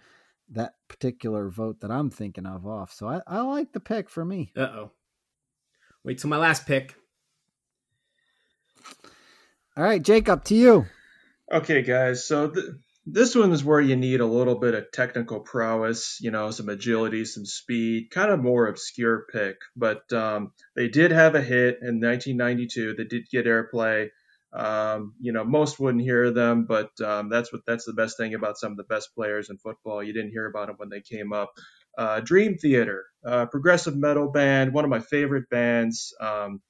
that 0.51 0.73
particular 0.87 1.49
vote 1.49 1.81
that 1.81 1.91
I'm 1.91 2.09
thinking 2.09 2.45
of 2.45 2.65
off. 2.65 2.93
So 2.93 3.07
I, 3.07 3.21
I 3.27 3.41
like 3.41 3.73
the 3.73 3.79
pick 3.79 4.09
for 4.09 4.23
me. 4.23 4.51
Uh 4.55 4.61
oh. 4.61 4.91
Wait 6.03 6.19
till 6.19 6.29
my 6.29 6.37
last 6.37 6.65
pick. 6.65 6.95
All 9.75 9.83
right, 9.83 10.01
Jake, 10.01 10.29
up 10.29 10.45
to 10.45 10.55
you. 10.55 10.85
Okay, 11.51 11.81
guys. 11.81 12.25
So 12.25 12.49
th- 12.49 12.65
this 13.05 13.35
one 13.35 13.51
is 13.51 13.63
where 13.63 13.79
you 13.79 13.95
need 13.95 14.19
a 14.19 14.25
little 14.25 14.55
bit 14.59 14.73
of 14.73 14.91
technical 14.91 15.39
prowess, 15.39 16.17
you 16.19 16.31
know, 16.31 16.51
some 16.51 16.67
agility, 16.67 17.23
some 17.25 17.45
speed, 17.45 18.09
kind 18.11 18.31
of 18.31 18.41
more 18.41 18.67
obscure 18.67 19.25
pick. 19.31 19.57
But 19.75 20.11
um, 20.11 20.51
they 20.75 20.89
did 20.89 21.11
have 21.11 21.35
a 21.35 21.41
hit 21.41 21.79
in 21.81 22.01
1992 22.01 22.95
that 22.95 23.09
did 23.09 23.29
get 23.31 23.45
airplay. 23.45 24.09
Um, 24.53 25.13
you 25.19 25.31
know, 25.33 25.43
most 25.43 25.79
wouldn't 25.79 26.03
hear 26.03 26.31
them, 26.31 26.65
but 26.65 26.89
um, 27.01 27.29
that's 27.29 27.51
what 27.51 27.61
that's 27.67 27.85
the 27.85 27.93
best 27.93 28.17
thing 28.17 28.33
about 28.33 28.57
some 28.57 28.71
of 28.71 28.77
the 28.77 28.83
best 28.83 29.13
players 29.13 29.49
in 29.49 29.57
football. 29.57 30.01
You 30.01 30.13
didn't 30.13 30.31
hear 30.31 30.47
about 30.47 30.67
them 30.67 30.77
when 30.77 30.89
they 30.89 31.01
came 31.01 31.33
up. 31.33 31.51
Uh, 31.97 32.19
Dream 32.21 32.57
Theater, 32.57 33.05
uh, 33.25 33.47
progressive 33.47 33.95
metal 33.97 34.31
band, 34.31 34.73
one 34.73 34.83
of 34.83 34.89
my 34.89 34.99
favorite 34.99 35.49
bands. 35.49 36.13
Um, 36.21 36.61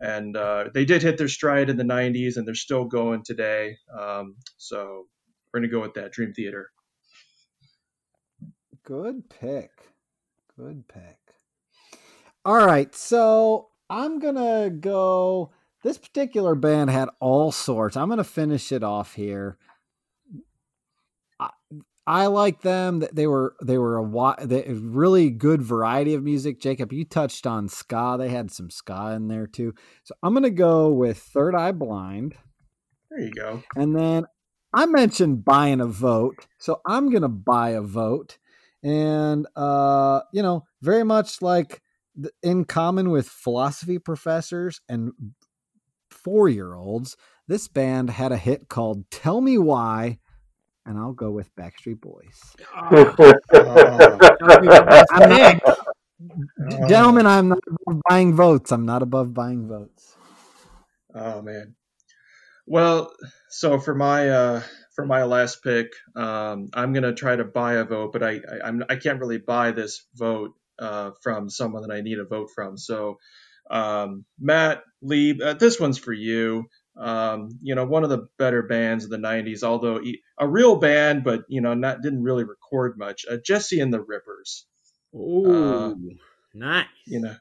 and 0.00 0.36
uh, 0.36 0.64
they 0.74 0.84
did 0.84 1.02
hit 1.02 1.16
their 1.16 1.28
stride 1.28 1.70
in 1.70 1.76
the 1.76 1.84
90s 1.84 2.36
and 2.36 2.44
they're 2.44 2.56
still 2.56 2.84
going 2.86 3.22
today 3.22 3.76
um, 3.96 4.34
so 4.56 5.04
we're 5.52 5.60
going 5.60 5.70
to 5.70 5.72
go 5.72 5.80
with 5.80 5.94
that 5.94 6.10
dream 6.10 6.32
theater 6.32 6.72
Good 8.84 9.30
pick. 9.30 9.70
Good 10.56 10.88
pick. 10.88 11.18
All 12.44 12.66
right, 12.66 12.92
so 12.96 13.68
I'm 13.88 14.18
gonna 14.18 14.70
go. 14.70 15.52
This 15.82 15.98
particular 15.98 16.54
band 16.54 16.90
had 16.90 17.08
all 17.20 17.52
sorts. 17.52 17.96
I'm 17.96 18.08
gonna 18.08 18.24
finish 18.24 18.72
it 18.72 18.82
off 18.82 19.14
here. 19.14 19.58
I, 21.40 21.50
I 22.06 22.26
like 22.26 22.62
them. 22.62 23.04
They 23.12 23.26
were 23.26 23.54
they 23.62 23.78
were 23.78 23.98
a 23.98 24.46
they, 24.46 24.64
really 24.68 25.30
good 25.30 25.62
variety 25.62 26.14
of 26.14 26.22
music. 26.22 26.60
Jacob, 26.60 26.92
you 26.92 27.04
touched 27.04 27.46
on 27.46 27.68
ska. 27.68 28.16
They 28.18 28.28
had 28.28 28.50
some 28.50 28.70
ska 28.70 29.12
in 29.16 29.28
there 29.28 29.46
too. 29.46 29.74
So 30.04 30.14
I'm 30.22 30.34
gonna 30.34 30.50
go 30.50 30.88
with 30.88 31.18
Third 31.18 31.54
Eye 31.54 31.72
Blind. 31.72 32.36
there 33.10 33.20
you 33.20 33.32
go 33.32 33.62
And 33.76 33.96
then 33.96 34.26
I 34.74 34.86
mentioned 34.86 35.44
buying 35.44 35.80
a 35.80 35.86
vote. 35.86 36.46
So 36.58 36.80
I'm 36.86 37.10
going 37.10 37.22
to 37.22 37.28
buy 37.28 37.70
a 37.70 37.82
vote. 37.82 38.38
And, 38.82 39.46
uh, 39.54 40.20
you 40.32 40.42
know, 40.42 40.64
very 40.80 41.04
much 41.04 41.42
like 41.42 41.82
in 42.42 42.64
common 42.64 43.10
with 43.10 43.28
philosophy 43.28 43.98
professors 43.98 44.80
and 44.88 45.12
four 46.24 46.48
year 46.48 46.74
olds, 46.74 47.16
this 47.48 47.68
band 47.68 48.10
had 48.10 48.32
a 48.32 48.36
hit 48.36 48.68
called 48.68 49.10
Tell 49.10 49.40
Me 49.40 49.58
Why. 49.58 50.18
And 50.86 50.98
I'll 50.98 51.12
go 51.12 51.30
with 51.30 51.54
Backstreet 51.56 52.00
Boys. 52.00 52.40
I'm 55.10 55.28
not, 55.28 55.62
Oh. 56.70 56.88
gentlemen, 56.88 57.26
I'm 57.26 57.48
not 57.48 57.58
above 57.68 58.00
buying 58.08 58.34
votes. 58.34 58.72
I'm 58.72 58.86
not 58.86 59.02
above 59.02 59.34
buying 59.34 59.68
votes. 59.68 60.16
oh 61.14 61.42
man 61.42 61.74
well 62.66 63.12
so 63.50 63.78
for 63.78 63.94
my 63.94 64.28
uh 64.30 64.62
for 64.94 65.04
my 65.06 65.24
last 65.24 65.62
pick 65.62 65.92
um 66.16 66.68
i'm 66.74 66.92
going 66.92 67.02
to 67.02 67.14
try 67.14 67.34
to 67.36 67.44
buy 67.44 67.74
a 67.74 67.84
vote 67.84 68.12
but 68.12 68.22
i, 68.22 68.32
I 68.36 68.66
i'm 68.68 68.82
i 68.88 68.96
can't 68.96 69.20
really 69.20 69.38
buy 69.38 69.72
this 69.72 70.06
vote 70.14 70.52
uh 70.78 71.10
from 71.22 71.50
someone 71.50 71.82
that 71.82 71.94
i 71.94 72.00
need 72.00 72.18
a 72.18 72.24
vote 72.24 72.48
from 72.54 72.76
so 72.78 73.18
um 73.70 74.24
matt 74.40 74.82
Lieb, 75.00 75.40
uh, 75.40 75.54
this 75.54 75.80
one's 75.80 75.98
for 75.98 76.12
you 76.12 76.68
um, 76.96 77.58
you 77.62 77.74
know, 77.74 77.86
one 77.86 78.04
of 78.04 78.10
the 78.10 78.28
better 78.38 78.62
bands 78.62 79.04
of 79.04 79.10
the 79.10 79.16
'90s, 79.16 79.62
although 79.62 80.00
a 80.38 80.48
real 80.48 80.76
band, 80.76 81.24
but 81.24 81.44
you 81.48 81.60
know, 81.60 81.74
not 81.74 82.02
didn't 82.02 82.22
really 82.22 82.44
record 82.44 82.98
much. 82.98 83.24
Uh, 83.30 83.38
Jesse 83.42 83.80
and 83.80 83.92
the 83.92 84.00
Rippers, 84.00 84.66
Ooh, 85.14 86.16
nice. 86.52 86.86
you 87.06 87.20
know, 87.20 87.36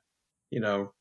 you 0.51 0.61
know, 0.61 0.93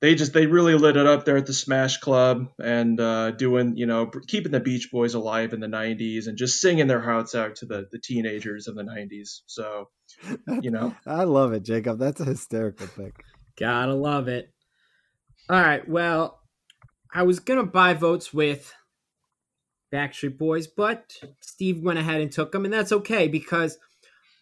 they 0.00 0.14
just 0.14 0.34
they 0.34 0.46
really 0.46 0.74
lit 0.74 0.98
it 0.98 1.06
up 1.06 1.24
there 1.24 1.38
at 1.38 1.46
the 1.46 1.54
Smash 1.54 1.96
Club 1.98 2.48
and 2.62 3.00
uh, 3.00 3.30
doing, 3.30 3.78
you 3.78 3.86
know, 3.86 4.10
keeping 4.26 4.52
the 4.52 4.60
Beach 4.60 4.90
Boys 4.92 5.14
alive 5.14 5.54
in 5.54 5.60
the 5.60 5.66
'90s 5.66 6.26
and 6.26 6.36
just 6.36 6.60
singing 6.60 6.88
their 6.88 7.00
hearts 7.00 7.34
out 7.34 7.56
to 7.56 7.66
the 7.66 7.86
the 7.90 7.98
teenagers 7.98 8.68
of 8.68 8.74
the 8.74 8.84
'90s. 8.84 9.40
So, 9.46 9.88
you 10.60 10.70
know, 10.70 10.94
I 11.06 11.24
love 11.24 11.54
it, 11.54 11.62
Jacob. 11.62 11.98
That's 11.98 12.20
a 12.20 12.26
hysterical 12.26 12.86
pick. 12.88 13.24
Gotta 13.56 13.94
love 13.94 14.28
it. 14.28 14.52
All 15.48 15.60
right, 15.60 15.86
well, 15.88 16.40
I 17.12 17.24
was 17.24 17.40
gonna 17.40 17.64
buy 17.64 17.94
votes 17.94 18.32
with 18.32 18.72
Backstreet 19.92 20.38
Boys, 20.38 20.66
but 20.66 21.14
Steve 21.40 21.82
went 21.82 21.98
ahead 21.98 22.20
and 22.20 22.32
took 22.32 22.52
them, 22.52 22.64
and 22.64 22.72
that's 22.72 22.92
okay 22.92 23.28
because 23.28 23.78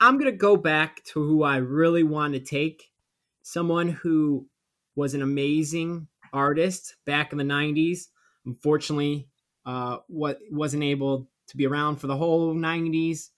I'm 0.01 0.19
gonna 0.19 0.33
go 0.33 0.57
back 0.57 1.03
to 1.07 1.23
who 1.23 1.43
I 1.43 1.57
really 1.57 2.05
want 2.05 2.35
to 2.35 2.41
take. 2.41 2.91
Someone 3.43 3.89
who 3.89 4.47
was 4.95 5.15
an 5.15 5.23
amazing 5.23 6.07
artist 6.33 6.95
back 7.05 7.33
in 7.33 7.39
the 7.39 7.45
'90s. 7.45 8.09
Unfortunately, 8.47 9.29
uh, 9.67 9.99
what 10.07 10.39
wasn't 10.51 10.85
able 10.85 11.29
to 11.49 11.57
be 11.57 11.67
around 11.67 11.97
for 11.97 12.07
the 12.07 12.17
whole 12.17 12.55
'90s. 12.55 13.31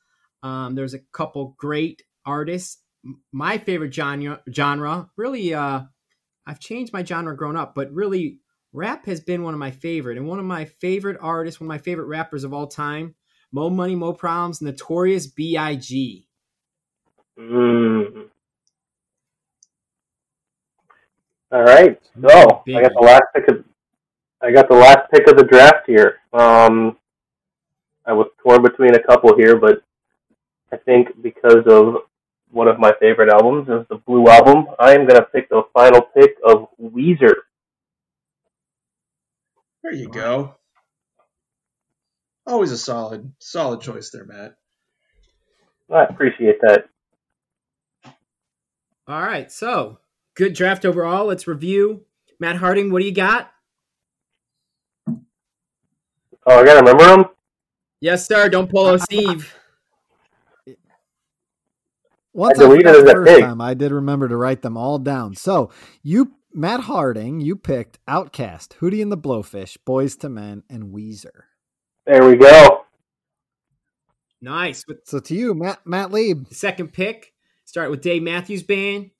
Um, 0.43 0.75
there's 0.75 0.95
a 0.95 0.99
couple 0.99 1.55
great 1.57 2.03
artists. 2.27 2.82
My 3.33 3.59
favorite 3.59 3.93
genre, 3.93 4.41
genre 4.53 5.11
really, 5.17 5.55
uh, 5.55 5.83
I've 6.47 6.61
changed 6.61 6.93
my 6.93 7.05
genre 7.05 7.37
grown 7.37 7.57
up, 7.57 7.75
but 7.75 7.93
really, 7.93 8.39
rap 8.73 9.07
has 9.07 9.21
been 9.21 9.43
one 9.43 9.55
of 9.55 9.61
my 9.61 9.71
favorite 9.71 10.19
and 10.19 10.27
one 10.27 10.39
of 10.39 10.45
my 10.45 10.65
favorite 10.65 11.19
artists, 11.21 11.61
one 11.61 11.67
of 11.67 11.69
my 11.69 11.79
favorite 11.79 12.07
rappers 12.07 12.45
of 12.45 12.53
all 12.53 12.67
time. 12.67 13.15
Mo 13.53 13.69
Money, 13.69 13.95
Mo 13.95 14.15
Problems, 14.15 14.63
Notorious 14.63 15.27
B.I.G. 15.27 16.27
Mm. 17.39 18.29
All 21.53 21.63
right, 21.63 22.01
so 22.19 22.63
I 22.67 22.81
got 22.81 22.93
the 22.95 23.03
last 23.03 23.25
pick 23.35 23.49
of 23.49 23.65
I 24.41 24.51
got 24.51 24.69
the 24.69 24.75
last 24.75 25.11
pick 25.13 25.29
of 25.29 25.37
the 25.37 25.45
draft 25.45 25.87
here. 25.87 26.17
Um, 26.33 26.97
I 28.07 28.13
was 28.13 28.29
torn 28.43 28.63
between 28.63 28.95
a 28.95 29.03
couple 29.03 29.37
here, 29.37 29.57
but 29.57 29.83
I 30.73 30.79
think 30.79 31.09
because 31.23 31.63
of 31.67 31.99
one 32.53 32.69
of 32.69 32.79
my 32.79 32.93
favorite 33.01 33.31
albums 33.31 33.69
is 33.69 33.87
the 33.89 33.97
Blue 34.07 34.29
Album, 34.29 34.67
I 34.79 34.93
am 34.93 35.07
going 35.07 35.21
to 35.21 35.27
pick 35.33 35.49
the 35.49 35.63
final 35.73 36.03
pick 36.03 36.37
of 36.45 36.69
Weezer. 36.81 37.35
there 39.83 39.95
you 39.95 40.09
go. 40.09 40.55
Always 42.47 42.73
a 42.73 42.79
solid 42.79 43.33
solid 43.39 43.81
choice 43.81 44.11
there, 44.11 44.25
Matt. 44.25 44.57
I 45.93 46.05
appreciate 46.05 46.61
that. 46.63 46.89
All 49.07 49.23
right, 49.23 49.51
so 49.51 49.99
good 50.35 50.53
draft 50.53 50.85
overall. 50.85 51.27
Let's 51.27 51.47
review. 51.47 52.05
Matt 52.41 52.57
Harding, 52.57 52.91
what 52.91 53.01
do 53.01 53.07
you 53.07 53.15
got? 53.15 53.53
Oh, 56.45 56.61
I 56.61 56.65
gotta 56.65 56.81
remember 56.81 57.05
them. 57.05 57.25
Yes, 58.01 58.27
sir. 58.27 58.49
Don't 58.49 58.69
pull 58.69 58.87
O 58.87 58.97
Steve. 58.97 59.55
Once 62.35 62.59
I 62.59 62.65
I, 62.65 62.67
deleted 62.67 62.87
forgot 62.87 62.99
it 62.99 63.07
the 63.07 63.13
first 63.13 63.29
pig. 63.29 63.41
time, 63.43 63.61
I 63.61 63.75
did 63.75 63.93
remember 63.93 64.29
to 64.29 64.37
write 64.37 64.63
them 64.63 64.77
all 64.77 64.99
down. 64.99 65.35
So 65.35 65.71
you, 66.03 66.33
Matt 66.53 66.81
Harding, 66.81 67.41
you 67.41 67.57
picked 67.57 67.99
OutKast, 68.07 68.77
Hootie 68.79 69.03
and 69.03 69.13
the 69.13 69.19
Blowfish, 69.19 69.77
Boyz 69.87 70.23
II 70.23 70.31
Men, 70.31 70.63
and 70.71 70.95
Weezer. 70.95 71.43
There 72.07 72.25
we 72.27 72.37
go. 72.37 72.85
Nice. 74.41 74.85
So 75.05 75.21
to 75.21 75.35
you, 75.35 75.55
Matt 75.55 75.87
Matt 75.87 76.11
Lieb. 76.11 76.49
the 76.49 76.55
second 76.55 76.93
pick, 76.93 77.33
start 77.65 77.91
with 77.91 78.01
Dave 78.01 78.23
Matthews 78.23 78.63
Band, 78.63 79.11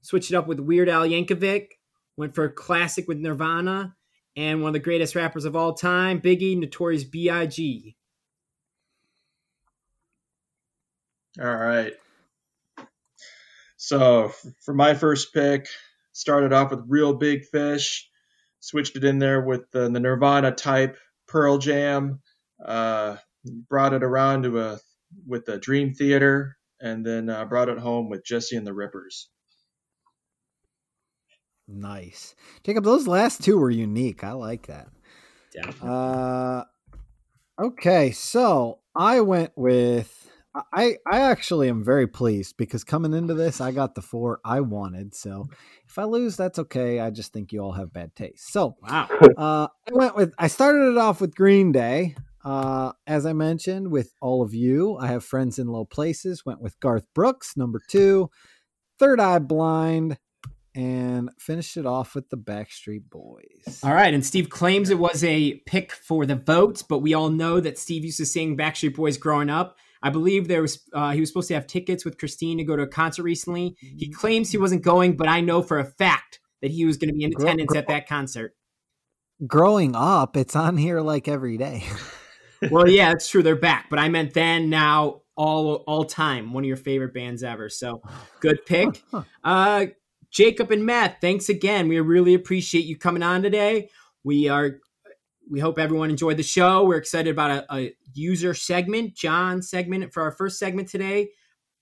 switch 0.00 0.30
it 0.30 0.36
up 0.36 0.46
with 0.46 0.58
Weird 0.58 0.88
Al 0.88 1.06
Yankovic, 1.06 1.72
went 2.16 2.34
for 2.34 2.44
a 2.44 2.52
classic 2.52 3.06
with 3.06 3.18
Nirvana, 3.18 3.94
and 4.36 4.62
one 4.62 4.68
of 4.70 4.74
the 4.74 4.78
greatest 4.78 5.14
rappers 5.14 5.44
of 5.44 5.54
all 5.54 5.74
time, 5.74 6.20
Biggie, 6.20 6.58
Notorious 6.58 7.04
B.I.G. 7.04 7.96
All 11.40 11.56
right. 11.56 11.92
So 13.82 14.30
for 14.62 14.74
my 14.74 14.92
first 14.92 15.32
pick, 15.32 15.66
started 16.12 16.52
off 16.52 16.70
with 16.70 16.84
Real 16.86 17.14
Big 17.14 17.46
Fish, 17.46 18.10
switched 18.60 18.94
it 18.94 19.04
in 19.04 19.18
there 19.18 19.40
with 19.40 19.70
the, 19.70 19.88
the 19.88 19.98
Nirvana 19.98 20.52
type 20.52 20.98
Pearl 21.26 21.56
Jam, 21.56 22.20
uh, 22.62 23.16
brought 23.70 23.94
it 23.94 24.02
around 24.02 24.42
to 24.42 24.60
a 24.60 24.78
with 25.26 25.46
the 25.46 25.56
Dream 25.56 25.94
Theater, 25.94 26.58
and 26.78 27.06
then 27.06 27.30
uh, 27.30 27.46
brought 27.46 27.70
it 27.70 27.78
home 27.78 28.10
with 28.10 28.22
Jesse 28.22 28.54
and 28.54 28.66
the 28.66 28.74
Rippers. 28.74 29.30
Nice, 31.66 32.34
Jacob. 32.62 32.84
Those 32.84 33.08
last 33.08 33.42
two 33.42 33.56
were 33.56 33.70
unique. 33.70 34.22
I 34.22 34.32
like 34.32 34.66
that. 34.66 34.88
Definitely. 35.54 35.88
Uh, 35.88 36.64
okay, 37.58 38.10
so 38.10 38.80
I 38.94 39.22
went 39.22 39.52
with 39.56 40.29
I. 40.72 40.96
I 41.10 41.20
actually 41.20 41.68
am 41.68 41.84
very 41.84 42.06
pleased 42.06 42.56
because 42.56 42.82
coming 42.84 43.12
into 43.12 43.34
this, 43.34 43.60
I 43.60 43.70
got 43.72 43.94
the 43.94 44.02
four 44.02 44.40
I 44.44 44.60
wanted. 44.60 45.14
So 45.14 45.48
if 45.88 45.98
I 45.98 46.04
lose, 46.04 46.36
that's 46.36 46.58
okay. 46.58 46.98
I 47.00 47.10
just 47.10 47.32
think 47.32 47.52
you 47.52 47.60
all 47.60 47.72
have 47.72 47.92
bad 47.92 48.14
taste. 48.16 48.52
So 48.52 48.76
Wow. 48.82 49.08
uh, 49.36 49.68
I 49.68 49.92
went 49.92 50.16
with. 50.16 50.34
I 50.38 50.48
started 50.48 50.90
it 50.90 50.98
off 50.98 51.20
with 51.20 51.34
Green 51.34 51.72
Day. 51.72 52.16
Uh, 52.42 52.92
as 53.06 53.26
I 53.26 53.32
mentioned, 53.34 53.90
with 53.90 54.14
all 54.22 54.42
of 54.42 54.54
you, 54.54 54.96
I 54.96 55.08
have 55.08 55.22
friends 55.24 55.58
in 55.58 55.68
low 55.68 55.84
places. 55.84 56.44
Went 56.46 56.60
with 56.62 56.80
Garth 56.80 57.06
Brooks, 57.14 57.56
number 57.56 57.80
two, 57.88 58.30
Third 58.98 59.20
Eye 59.20 59.38
Blind, 59.40 60.16
and 60.74 61.30
finished 61.38 61.76
it 61.76 61.84
off 61.84 62.14
with 62.14 62.30
the 62.30 62.38
Backstreet 62.38 63.10
Boys. 63.10 63.80
All 63.82 63.92
right, 63.92 64.14
and 64.14 64.24
Steve 64.24 64.48
claims 64.48 64.88
it 64.88 64.98
was 64.98 65.22
a 65.22 65.54
pick 65.66 65.92
for 65.92 66.24
the 66.24 66.36
votes, 66.36 66.82
but 66.82 67.00
we 67.00 67.12
all 67.12 67.28
know 67.28 67.60
that 67.60 67.78
Steve 67.78 68.04
used 68.04 68.18
to 68.18 68.26
sing 68.26 68.56
Backstreet 68.56 68.96
Boys 68.96 69.18
growing 69.18 69.50
up. 69.50 69.76
I 70.02 70.10
believe 70.10 70.48
there 70.48 70.62
was 70.62 70.82
uh, 70.92 71.12
he 71.12 71.20
was 71.20 71.28
supposed 71.28 71.48
to 71.48 71.54
have 71.54 71.66
tickets 71.66 72.04
with 72.04 72.18
Christine 72.18 72.58
to 72.58 72.64
go 72.64 72.76
to 72.76 72.82
a 72.82 72.88
concert 72.88 73.22
recently. 73.22 73.76
He 73.80 74.10
claims 74.10 74.50
he 74.50 74.58
wasn't 74.58 74.82
going, 74.82 75.16
but 75.16 75.28
I 75.28 75.40
know 75.40 75.62
for 75.62 75.78
a 75.78 75.84
fact 75.84 76.40
that 76.62 76.70
he 76.70 76.84
was 76.84 76.96
going 76.96 77.08
to 77.08 77.14
be 77.14 77.24
in 77.24 77.32
attendance 77.36 77.74
at 77.74 77.88
that 77.88 78.08
concert. 78.08 78.54
Growing 79.46 79.94
up, 79.96 80.36
it's 80.36 80.56
on 80.56 80.76
here 80.76 81.00
like 81.00 81.28
every 81.28 81.56
day. 81.56 81.84
Well, 82.70 82.88
yeah, 82.88 83.12
it's 83.12 83.28
true. 83.28 83.42
They're 83.42 83.56
back, 83.56 83.86
but 83.88 83.98
I 83.98 84.08
meant 84.08 84.34
then, 84.34 84.68
now, 84.68 85.22
all 85.36 85.76
all 85.86 86.04
time. 86.04 86.52
One 86.52 86.64
of 86.64 86.68
your 86.68 86.76
favorite 86.76 87.14
bands 87.14 87.42
ever. 87.42 87.68
So, 87.68 88.02
good 88.40 88.64
pick. 88.66 89.02
Uh, 89.42 89.86
Jacob 90.30 90.70
and 90.70 90.84
Matt, 90.84 91.20
thanks 91.20 91.48
again. 91.48 91.88
We 91.88 91.98
really 91.98 92.34
appreciate 92.34 92.84
you 92.84 92.96
coming 92.96 93.22
on 93.22 93.42
today. 93.42 93.88
We 94.22 94.48
are. 94.48 94.80
We 95.50 95.58
hope 95.58 95.80
everyone 95.80 96.10
enjoyed 96.10 96.36
the 96.36 96.44
show. 96.44 96.84
We're 96.84 96.98
excited 96.98 97.30
about 97.30 97.50
a, 97.50 97.74
a 97.74 97.94
user 98.14 98.54
segment, 98.54 99.16
John 99.16 99.62
segment 99.62 100.12
for 100.12 100.22
our 100.22 100.30
first 100.30 100.60
segment 100.60 100.88
today. 100.88 101.30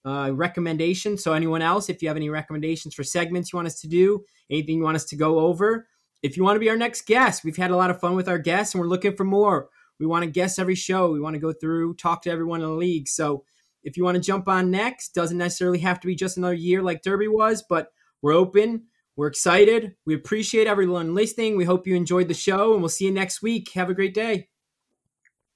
Uh, 0.06 0.30
recommendations. 0.32 1.22
So, 1.22 1.34
anyone 1.34 1.60
else, 1.60 1.90
if 1.90 2.00
you 2.00 2.08
have 2.08 2.16
any 2.16 2.30
recommendations 2.30 2.94
for 2.94 3.04
segments 3.04 3.52
you 3.52 3.58
want 3.58 3.66
us 3.66 3.78
to 3.82 3.88
do, 3.88 4.24
anything 4.48 4.78
you 4.78 4.84
want 4.84 4.96
us 4.96 5.04
to 5.06 5.16
go 5.16 5.40
over, 5.40 5.86
if 6.22 6.34
you 6.34 6.44
want 6.44 6.56
to 6.56 6.60
be 6.60 6.70
our 6.70 6.78
next 6.78 7.06
guest, 7.06 7.44
we've 7.44 7.58
had 7.58 7.70
a 7.70 7.76
lot 7.76 7.90
of 7.90 8.00
fun 8.00 8.16
with 8.16 8.26
our 8.26 8.38
guests, 8.38 8.74
and 8.74 8.80
we're 8.80 8.88
looking 8.88 9.14
for 9.14 9.24
more. 9.24 9.68
We 10.00 10.06
want 10.06 10.24
to 10.24 10.30
guest 10.30 10.58
every 10.58 10.74
show. 10.74 11.10
We 11.10 11.20
want 11.20 11.34
to 11.34 11.40
go 11.40 11.52
through, 11.52 11.94
talk 11.94 12.22
to 12.22 12.30
everyone 12.30 12.62
in 12.62 12.68
the 12.68 12.72
league. 12.72 13.06
So 13.06 13.44
if 13.82 13.98
you 13.98 14.04
want 14.04 14.14
to 14.14 14.22
jump 14.22 14.48
on 14.48 14.70
next, 14.70 15.14
doesn't 15.14 15.36
necessarily 15.36 15.80
have 15.80 16.00
to 16.00 16.06
be 16.06 16.14
just 16.14 16.38
another 16.38 16.54
year 16.54 16.82
like 16.82 17.02
Derby 17.02 17.28
was, 17.28 17.62
but 17.68 17.88
we're 18.22 18.32
open. 18.32 18.84
We're 19.18 19.26
excited. 19.26 19.96
We 20.06 20.14
appreciate 20.14 20.68
everyone 20.68 21.12
listening. 21.12 21.56
We 21.56 21.64
hope 21.64 21.88
you 21.88 21.96
enjoyed 21.96 22.28
the 22.28 22.34
show, 22.34 22.74
and 22.74 22.80
we'll 22.80 22.88
see 22.88 23.06
you 23.06 23.10
next 23.10 23.42
week. 23.42 23.72
Have 23.72 23.90
a 23.90 23.94
great 23.94 24.14
day. 24.14 24.48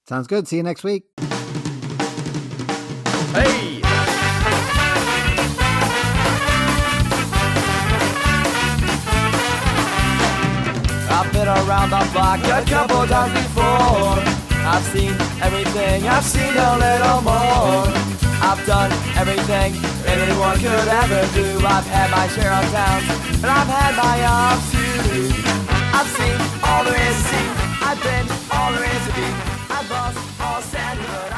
Sounds 0.08 0.26
good. 0.26 0.48
See 0.48 0.56
you 0.56 0.64
next 0.64 0.82
week. 0.82 1.04
Hey! 3.30 3.80
I've 11.08 11.32
been 11.32 11.46
around 11.46 11.90
the 11.90 12.10
block 12.12 12.40
a 12.40 12.68
couple 12.68 13.06
times 13.06 13.32
before. 13.32 14.18
I've 14.64 14.82
seen 14.86 15.12
everything, 15.40 16.08
I've 16.08 16.24
seen 16.24 16.56
a 16.56 16.78
little 16.78 17.20
more. 17.22 18.11
I've 18.43 18.66
done 18.66 18.90
everything 19.16 19.70
anyone 20.05 20.57
could 20.59 20.88
ever 20.88 21.22
do. 21.32 21.64
I've 21.64 21.86
had 21.86 22.11
my 22.11 22.26
share 22.34 22.53
of 22.53 22.66
towns, 22.74 23.07
but 23.40 23.51
I've 23.51 23.70
had 23.70 23.93
my 23.97 24.16
ups 24.26 24.66
too. 24.72 25.30
I've 25.97 26.11
seen 26.18 26.38
all 26.66 26.84
there 26.84 27.01
is 27.09 27.16
to 27.16 27.28
see. 27.30 27.47
I've 27.86 28.03
been 28.03 28.26
all 28.51 28.72
there 28.72 28.84
is 28.84 29.03
to 29.07 29.12
be. 29.14 29.28
I've 29.70 29.88
lost 29.90 30.18
all 30.40 30.61
standard. 30.61 31.31